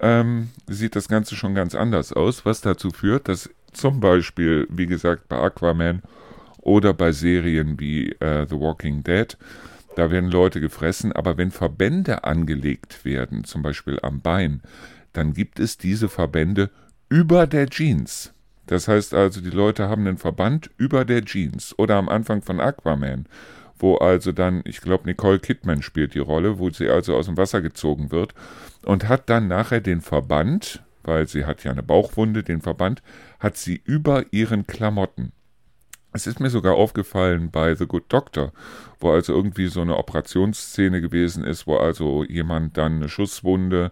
ähm, 0.00 0.50
sieht 0.66 0.96
das 0.96 1.08
Ganze 1.08 1.36
schon 1.36 1.54
ganz 1.54 1.74
anders 1.74 2.12
aus, 2.12 2.44
was 2.44 2.60
dazu 2.60 2.90
führt, 2.90 3.28
dass 3.28 3.48
zum 3.72 4.00
Beispiel, 4.00 4.66
wie 4.70 4.86
gesagt, 4.86 5.28
bei 5.28 5.38
Aquaman 5.38 6.02
oder 6.58 6.94
bei 6.94 7.12
Serien 7.12 7.78
wie 7.78 8.10
äh, 8.20 8.46
The 8.48 8.58
Walking 8.58 9.04
Dead, 9.04 9.36
da 9.96 10.10
werden 10.10 10.30
Leute 10.30 10.60
gefressen, 10.60 11.12
aber 11.12 11.36
wenn 11.36 11.52
Verbände 11.52 12.24
angelegt 12.24 13.04
werden, 13.04 13.44
zum 13.44 13.62
Beispiel 13.62 14.00
am 14.02 14.20
Bein, 14.20 14.60
dann 15.14 15.32
gibt 15.32 15.58
es 15.58 15.78
diese 15.78 16.08
Verbände 16.08 16.70
über 17.08 17.46
der 17.46 17.68
Jeans. 17.68 18.32
Das 18.66 18.88
heißt 18.88 19.14
also, 19.14 19.40
die 19.40 19.50
Leute 19.50 19.88
haben 19.88 20.06
einen 20.06 20.18
Verband 20.18 20.70
über 20.76 21.04
der 21.04 21.24
Jeans 21.24 21.78
oder 21.78 21.96
am 21.96 22.08
Anfang 22.08 22.42
von 22.42 22.60
Aquaman, 22.60 23.26
wo 23.78 23.96
also 23.96 24.32
dann, 24.32 24.62
ich 24.64 24.80
glaube, 24.80 25.04
Nicole 25.06 25.38
Kidman 25.38 25.82
spielt 25.82 26.14
die 26.14 26.20
Rolle, 26.20 26.58
wo 26.58 26.70
sie 26.70 26.88
also 26.88 27.16
aus 27.16 27.26
dem 27.26 27.36
Wasser 27.36 27.60
gezogen 27.60 28.10
wird 28.10 28.34
und 28.84 29.08
hat 29.08 29.28
dann 29.28 29.48
nachher 29.48 29.80
den 29.80 30.00
Verband, 30.00 30.82
weil 31.02 31.28
sie 31.28 31.44
hat 31.44 31.64
ja 31.64 31.72
eine 31.72 31.82
Bauchwunde, 31.82 32.42
den 32.42 32.62
Verband 32.62 33.02
hat 33.38 33.56
sie 33.56 33.80
über 33.84 34.24
ihren 34.30 34.66
Klamotten. 34.66 35.32
Es 36.12 36.28
ist 36.28 36.38
mir 36.38 36.48
sogar 36.48 36.76
aufgefallen 36.76 37.50
bei 37.50 37.74
The 37.74 37.86
Good 37.86 38.04
Doctor, 38.08 38.52
wo 39.00 39.10
also 39.10 39.34
irgendwie 39.34 39.66
so 39.66 39.80
eine 39.80 39.96
Operationsszene 39.96 41.00
gewesen 41.00 41.44
ist, 41.44 41.66
wo 41.66 41.76
also 41.76 42.24
jemand 42.24 42.78
dann 42.78 42.96
eine 42.96 43.08
Schusswunde 43.08 43.90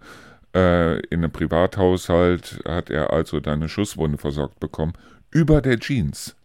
äh, 0.54 0.98
in 1.06 1.20
einem 1.20 1.32
Privathaushalt 1.32 2.60
hat 2.66 2.90
er 2.90 3.12
also 3.12 3.40
dann 3.40 3.60
eine 3.60 3.68
Schusswunde 3.68 4.18
versorgt 4.18 4.60
bekommen 4.60 4.92
über 5.30 5.60
der 5.60 5.78
Jeans. 5.78 6.36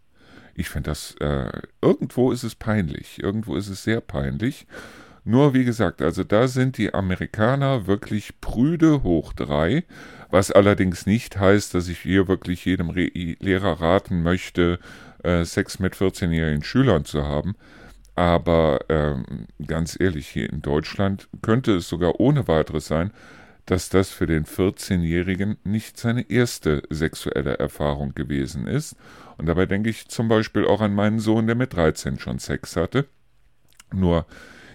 Ich 0.54 0.70
finde 0.70 0.90
das, 0.90 1.14
äh, 1.20 1.50
irgendwo 1.80 2.32
ist 2.32 2.42
es 2.42 2.54
peinlich, 2.54 3.22
irgendwo 3.22 3.56
ist 3.56 3.68
es 3.68 3.84
sehr 3.84 4.00
peinlich. 4.00 4.66
Nur 5.24 5.52
wie 5.52 5.64
gesagt, 5.64 6.00
also 6.00 6.24
da 6.24 6.48
sind 6.48 6.78
die 6.78 6.94
Amerikaner 6.94 7.86
wirklich 7.86 8.40
prüde 8.40 9.02
hoch 9.02 9.32
drei, 9.34 9.84
was 10.30 10.50
allerdings 10.50 11.06
nicht 11.06 11.38
heißt, 11.38 11.74
dass 11.74 11.88
ich 11.88 12.00
hier 12.00 12.28
wirklich 12.28 12.64
jedem 12.64 12.90
Re 12.90 13.10
Lehrer 13.38 13.80
raten 13.80 14.22
möchte, 14.22 14.78
äh, 15.22 15.44
Sex 15.44 15.78
mit 15.80 15.94
14-jährigen 15.94 16.64
Schülern 16.64 17.04
zu 17.04 17.24
haben. 17.24 17.56
Aber 18.14 18.80
ähm, 18.88 19.46
ganz 19.64 19.96
ehrlich, 20.00 20.28
hier 20.28 20.50
in 20.50 20.62
Deutschland 20.62 21.28
könnte 21.40 21.76
es 21.76 21.88
sogar 21.88 22.18
ohne 22.18 22.48
weiteres 22.48 22.88
sein, 22.88 23.12
dass 23.68 23.90
das 23.90 24.08
für 24.10 24.26
den 24.26 24.46
14-Jährigen 24.46 25.58
nicht 25.62 25.98
seine 25.98 26.30
erste 26.30 26.82
sexuelle 26.88 27.58
Erfahrung 27.58 28.14
gewesen 28.14 28.66
ist. 28.66 28.96
Und 29.36 29.46
dabei 29.46 29.66
denke 29.66 29.90
ich 29.90 30.08
zum 30.08 30.26
Beispiel 30.28 30.64
auch 30.64 30.80
an 30.80 30.94
meinen 30.94 31.18
Sohn, 31.18 31.46
der 31.46 31.54
mit 31.54 31.74
13 31.74 32.18
schon 32.18 32.38
Sex 32.38 32.76
hatte. 32.76 33.04
Nur 33.92 34.24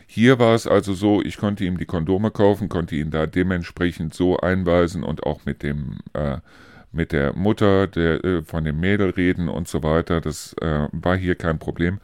hier 0.06 0.38
war 0.38 0.54
es 0.54 0.68
also 0.68 0.94
so, 0.94 1.24
ich 1.24 1.38
konnte 1.38 1.66
ihm 1.66 1.80
die 1.80 1.88
Kondome 1.88 2.30
kaufen, 2.30 2.70
konnte 2.70 2.96
ihn 2.96 3.10
da 3.10 3.26
dementsprechend 3.26 4.14
so 4.14 4.38
einweisen 4.38 5.04
und 5.04 5.24
auch 5.24 5.44
mit 5.44 5.64
dem 5.64 5.98
äh, 6.14 6.38
mit 6.92 7.12
der 7.12 7.34
Mutter 7.34 7.88
der, 7.88 8.24
äh, 8.24 8.44
von 8.44 8.64
dem 8.64 8.80
Mädel 8.80 9.10
reden 9.10 9.50
und 9.50 9.68
so 9.68 9.82
weiter. 9.82 10.22
Das 10.22 10.54
äh, 10.62 10.88
war 10.92 11.18
hier 11.18 11.34
kein 11.34 11.58
Problem. 11.58 12.00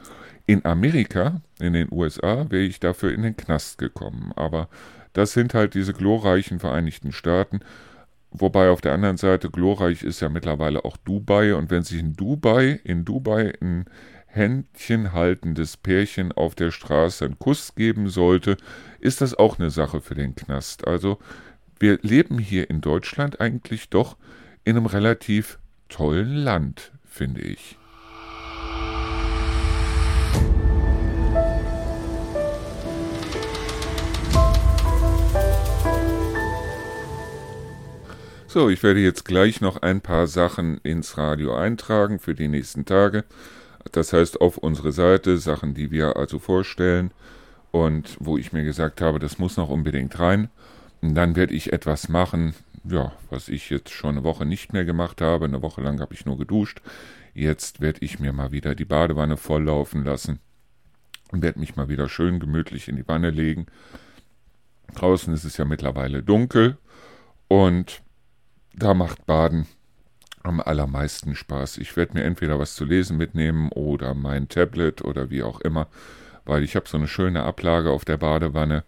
In 0.48 0.66
Amerika, 0.66 1.42
in 1.60 1.74
den 1.74 1.90
USA, 1.92 2.48
wäre 2.50 2.64
ich 2.64 2.80
dafür 2.80 3.14
in 3.14 3.22
den 3.22 3.38
Knast 3.38 3.78
gekommen. 3.78 4.32
Aber 4.36 4.68
das 5.14 5.34
sind 5.34 5.54
halt 5.54 5.74
diese 5.74 5.94
glorreichen 5.94 6.60
Vereinigten 6.60 7.12
Staaten. 7.12 7.60
Wobei 8.32 8.70
auf 8.70 8.82
der 8.82 8.94
anderen 8.94 9.18
Seite 9.18 9.50
glorreich 9.50 10.04
ist 10.04 10.20
ja 10.20 10.30
mittlerweile 10.30 10.86
auch 10.86 10.98
Dubai. 10.98 11.56
Und 11.56 11.72
wenn 11.72 11.84
sich 11.84 12.00
in 12.00 12.14
Dubai, 12.14 12.80
in 12.84 13.06
Dubai 13.06 13.54
ein 13.60 13.86
Händchen 14.28 15.14
haltendes 15.14 15.78
Pärchen 15.78 16.32
auf 16.32 16.54
der 16.54 16.70
Straße 16.70 17.26
einen 17.26 17.40
Kuss 17.40 17.74
geben 17.74 18.10
sollte, 18.10 18.58
ist 19.00 19.22
das 19.22 19.34
auch 19.34 19.58
eine 19.58 19.72
Sache 19.72 20.02
für 20.02 20.14
den 20.14 20.36
Knast. 20.36 20.88
Also 20.88 21.18
wir 21.80 21.98
leben 22.02 22.38
hier 22.38 22.70
in 22.70 22.82
Deutschland 22.82 23.42
eigentlich 23.42 23.90
doch 23.90 24.18
in 24.64 24.78
einem 24.78 24.86
relativ 24.86 25.58
tollen 25.88 26.36
Land, 26.36 26.92
finde 27.06 27.42
ich. 27.42 27.78
So, 38.52 38.68
ich 38.68 38.82
werde 38.82 39.00
jetzt 39.00 39.26
gleich 39.26 39.62
noch 39.62 39.84
ein 39.84 40.02
paar 40.02 40.26
Sachen 40.26 40.80
ins 40.80 41.20
Radio 41.20 41.56
eintragen 41.56 42.18
für 42.18 42.34
die 42.34 42.48
nächsten 42.48 42.84
Tage. 42.84 43.24
Das 43.92 44.12
heißt, 44.12 44.42
auf 44.42 44.58
unsere 44.58 44.92
Seite 44.92 45.38
Sachen, 45.38 45.76
die 45.76 45.92
wir 45.92 46.18
also 46.18 46.40
vorstellen 46.40 47.12
und 47.70 48.18
wo 48.20 48.40
ich 48.40 48.52
mir 48.52 48.64
gesagt 48.64 49.02
habe, 49.02 49.20
das 49.20 49.38
muss 49.38 49.56
noch 49.58 49.70
unbedingt 49.70 50.18
rein. 50.18 50.50
Und 51.00 51.14
dann 51.14 51.36
werde 51.36 51.54
ich 51.54 51.74
etwas 51.74 52.10
machen, 52.10 52.56
ja, 52.86 53.12
was 53.30 53.50
ich 53.50 53.70
jetzt 53.70 53.92
schon 53.92 54.18
eine 54.18 54.24
Woche 54.24 54.48
nicht 54.48 54.74
mehr 54.74 54.84
gemacht 54.84 55.22
habe. 55.22 55.46
Eine 55.46 55.62
Woche 55.62 55.82
lang 55.82 56.02
habe 56.02 56.16
ich 56.16 56.26
nur 56.26 56.40
geduscht. 56.40 56.82
Jetzt 57.36 57.82
werde 57.82 58.00
ich 58.04 58.20
mir 58.20 58.34
mal 58.34 58.52
wieder 58.52 58.74
die 58.74 58.84
Badewanne 58.84 59.38
volllaufen 59.38 60.04
lassen 60.04 60.40
und 61.32 61.44
werde 61.44 61.60
mich 61.60 61.76
mal 61.76 61.88
wieder 61.88 62.10
schön 62.10 62.40
gemütlich 62.40 62.88
in 62.88 62.96
die 62.96 63.08
Wanne 63.08 63.30
legen. 63.30 63.68
Draußen 64.96 65.32
ist 65.36 65.44
es 65.44 65.58
ja 65.58 65.66
mittlerweile 65.66 66.24
dunkel 66.24 66.80
und 67.48 68.02
da 68.80 68.94
macht 68.94 69.26
Baden 69.26 69.68
am 70.44 70.62
allermeisten 70.62 71.36
Spaß. 71.36 71.78
Ich 71.78 71.96
werde 71.98 72.14
mir 72.14 72.24
entweder 72.24 72.58
was 72.60 72.76
zu 72.76 72.86
lesen 72.86 73.18
mitnehmen 73.18 73.70
oder 73.72 74.14
mein 74.14 74.48
Tablet 74.48 75.04
oder 75.04 75.30
wie 75.30 75.44
auch 75.44 75.60
immer, 75.62 75.88
weil 76.46 76.64
ich 76.64 76.76
habe 76.76 76.88
so 76.88 76.98
eine 76.98 77.08
schöne 77.08 77.44
Ablage 77.44 77.92
auf 77.92 78.06
der 78.06 78.18
Badewanne, 78.18 78.84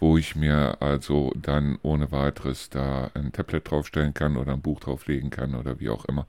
wo 0.00 0.18
ich 0.18 0.36
mir 0.36 0.76
also 0.80 1.32
dann 1.36 1.78
ohne 1.82 2.10
weiteres 2.12 2.68
da 2.68 3.10
ein 3.14 3.32
Tablet 3.32 3.70
draufstellen 3.70 4.12
kann 4.12 4.36
oder 4.36 4.52
ein 4.52 4.60
Buch 4.60 4.80
drauflegen 4.80 5.30
kann 5.30 5.54
oder 5.54 5.78
wie 5.80 5.88
auch 5.88 6.04
immer. 6.04 6.26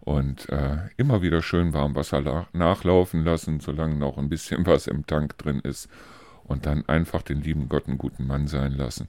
Und 0.00 0.48
äh, 0.48 0.88
immer 0.96 1.22
wieder 1.22 1.42
schön 1.42 1.72
warm 1.72 1.94
Wasser 1.94 2.48
nachlaufen 2.52 3.24
lassen, 3.24 3.60
solange 3.60 3.96
noch 3.96 4.18
ein 4.18 4.28
bisschen 4.28 4.66
was 4.66 4.86
im 4.86 5.06
Tank 5.06 5.38
drin 5.38 5.60
ist. 5.60 5.88
Und 6.44 6.66
dann 6.66 6.86
einfach 6.86 7.22
den 7.22 7.40
lieben 7.40 7.68
Gott 7.68 7.88
einen 7.88 7.98
guten 7.98 8.26
Mann 8.26 8.46
sein 8.46 8.72
lassen. 8.72 9.08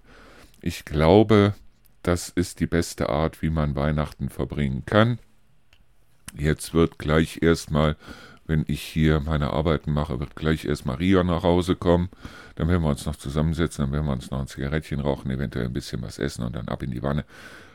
Ich 0.62 0.86
glaube, 0.86 1.56
das 2.04 2.30
ist 2.30 2.60
die 2.60 2.68
beste 2.68 3.10
Art, 3.10 3.42
wie 3.42 3.50
man 3.50 3.76
Weihnachten 3.76 4.30
verbringen 4.30 4.84
kann. 4.86 5.20
Jetzt 6.38 6.74
wird 6.74 7.00
gleich 7.00 7.40
erstmal, 7.42 7.96
wenn 8.46 8.66
ich 8.68 8.82
hier 8.82 9.20
meine 9.20 9.52
Arbeiten 9.52 9.94
mache, 9.94 10.20
wird 10.20 10.36
gleich 10.36 10.66
erst 10.66 10.86
Maria 10.86 11.24
nach 11.24 11.44
Hause 11.44 11.76
kommen. 11.76 12.10
Dann 12.56 12.68
werden 12.68 12.84
wir 12.84 12.90
uns 12.90 13.06
noch 13.06 13.16
zusammensetzen, 13.16 13.86
dann 13.86 13.94
werden 13.94 14.06
wir 14.06 14.14
uns 14.14 14.32
noch 14.32 14.42
ein 14.42 14.48
Zigarettchen 14.48 15.00
rauchen, 15.00 15.32
eventuell 15.32 15.66
ein 15.66 15.74
bisschen 15.74 16.02
was 16.02 16.20
essen 16.20 16.44
und 16.44 16.56
dann 16.56 16.68
ab 16.68 16.84
in 16.84 16.92
die 16.92 17.04
Wanne. 17.04 17.26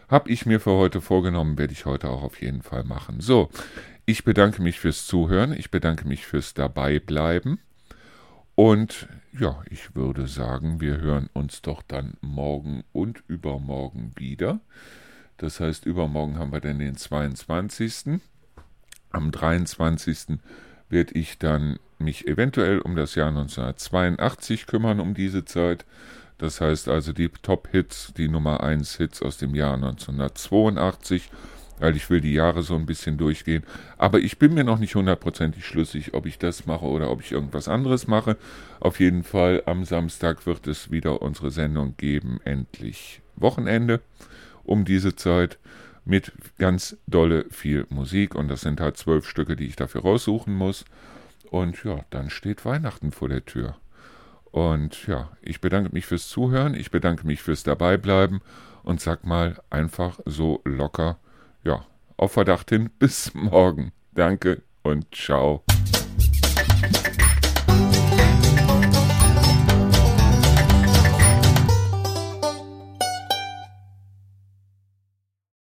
Hab 0.08 0.28
ich 0.28 0.46
mir 0.46 0.60
für 0.60 0.72
heute 0.72 1.00
vorgenommen, 1.00 1.58
werde 1.58 1.72
ich 1.72 1.86
heute 1.86 2.08
auch 2.08 2.22
auf 2.22 2.40
jeden 2.40 2.62
Fall 2.62 2.84
machen. 2.84 3.20
So, 3.20 3.50
ich 4.06 4.24
bedanke 4.24 4.62
mich 4.62 4.80
fürs 4.80 5.06
Zuhören, 5.06 5.52
ich 5.52 5.70
bedanke 5.70 6.06
mich 6.06 6.26
fürs 6.26 6.54
Dabeibleiben. 6.54 7.58
Und 8.54 9.08
ja, 9.38 9.62
ich 9.70 9.94
würde 9.94 10.26
sagen, 10.26 10.80
wir 10.80 11.00
hören 11.00 11.28
uns 11.32 11.62
doch 11.62 11.82
dann 11.82 12.14
morgen 12.20 12.84
und 12.92 13.22
übermorgen 13.28 14.12
wieder. 14.16 14.60
Das 15.36 15.60
heißt, 15.60 15.86
übermorgen 15.86 16.38
haben 16.38 16.52
wir 16.52 16.60
dann 16.60 16.78
den 16.78 16.96
22. 16.96 18.20
Am 19.10 19.30
23. 19.30 20.38
werde 20.88 21.14
ich 21.14 21.38
dann 21.38 21.78
mich 21.98 22.26
eventuell 22.26 22.80
um 22.80 22.96
das 22.96 23.14
Jahr 23.14 23.28
1982 23.28 24.66
kümmern, 24.66 25.00
um 25.00 25.14
diese 25.14 25.44
Zeit. 25.44 25.84
Das 26.38 26.60
heißt 26.60 26.88
also 26.88 27.12
die 27.12 27.28
Top-Hits, 27.28 28.12
die 28.16 28.28
Nummer 28.28 28.62
1 28.62 28.96
Hits 28.96 29.22
aus 29.22 29.38
dem 29.38 29.54
Jahr 29.54 29.74
1982 29.74 31.30
weil 31.80 31.96
ich 31.96 32.08
will 32.10 32.20
die 32.20 32.32
Jahre 32.32 32.62
so 32.62 32.74
ein 32.74 32.86
bisschen 32.86 33.16
durchgehen. 33.18 33.62
Aber 33.96 34.18
ich 34.18 34.38
bin 34.38 34.54
mir 34.54 34.64
noch 34.64 34.78
nicht 34.78 34.94
hundertprozentig 34.94 35.64
schlüssig, 35.64 36.14
ob 36.14 36.26
ich 36.26 36.38
das 36.38 36.66
mache 36.66 36.86
oder 36.86 37.10
ob 37.10 37.22
ich 37.22 37.32
irgendwas 37.32 37.68
anderes 37.68 38.06
mache. 38.06 38.36
Auf 38.80 39.00
jeden 39.00 39.22
Fall 39.22 39.62
am 39.66 39.84
Samstag 39.84 40.46
wird 40.46 40.66
es 40.66 40.90
wieder 40.90 41.22
unsere 41.22 41.50
Sendung 41.50 41.94
geben, 41.96 42.40
endlich 42.44 43.20
Wochenende 43.36 44.00
um 44.64 44.84
diese 44.84 45.16
Zeit 45.16 45.58
mit 46.04 46.32
ganz 46.58 46.96
dolle 47.06 47.46
viel 47.50 47.86
Musik 47.90 48.34
und 48.34 48.48
das 48.48 48.62
sind 48.62 48.80
halt 48.80 48.96
zwölf 48.96 49.28
Stücke, 49.28 49.56
die 49.56 49.66
ich 49.66 49.76
dafür 49.76 50.02
raussuchen 50.02 50.54
muss. 50.54 50.84
Und 51.50 51.82
ja, 51.84 52.04
dann 52.10 52.30
steht 52.30 52.64
Weihnachten 52.64 53.10
vor 53.10 53.28
der 53.28 53.44
Tür. 53.44 53.76
Und 54.50 55.06
ja, 55.06 55.30
ich 55.42 55.60
bedanke 55.60 55.90
mich 55.92 56.06
fürs 56.06 56.28
Zuhören, 56.28 56.74
ich 56.74 56.90
bedanke 56.90 57.26
mich 57.26 57.42
fürs 57.42 57.62
Dabeibleiben 57.62 58.40
und 58.82 59.00
sag 59.00 59.24
mal 59.24 59.60
einfach 59.70 60.18
so 60.24 60.60
locker 60.64 61.18
ja, 61.64 61.84
auf 62.16 62.32
Verdacht 62.32 62.70
hin. 62.70 62.90
Bis 62.98 63.32
morgen. 63.34 63.92
Danke 64.12 64.62
und 64.82 65.14
ciao. 65.14 65.64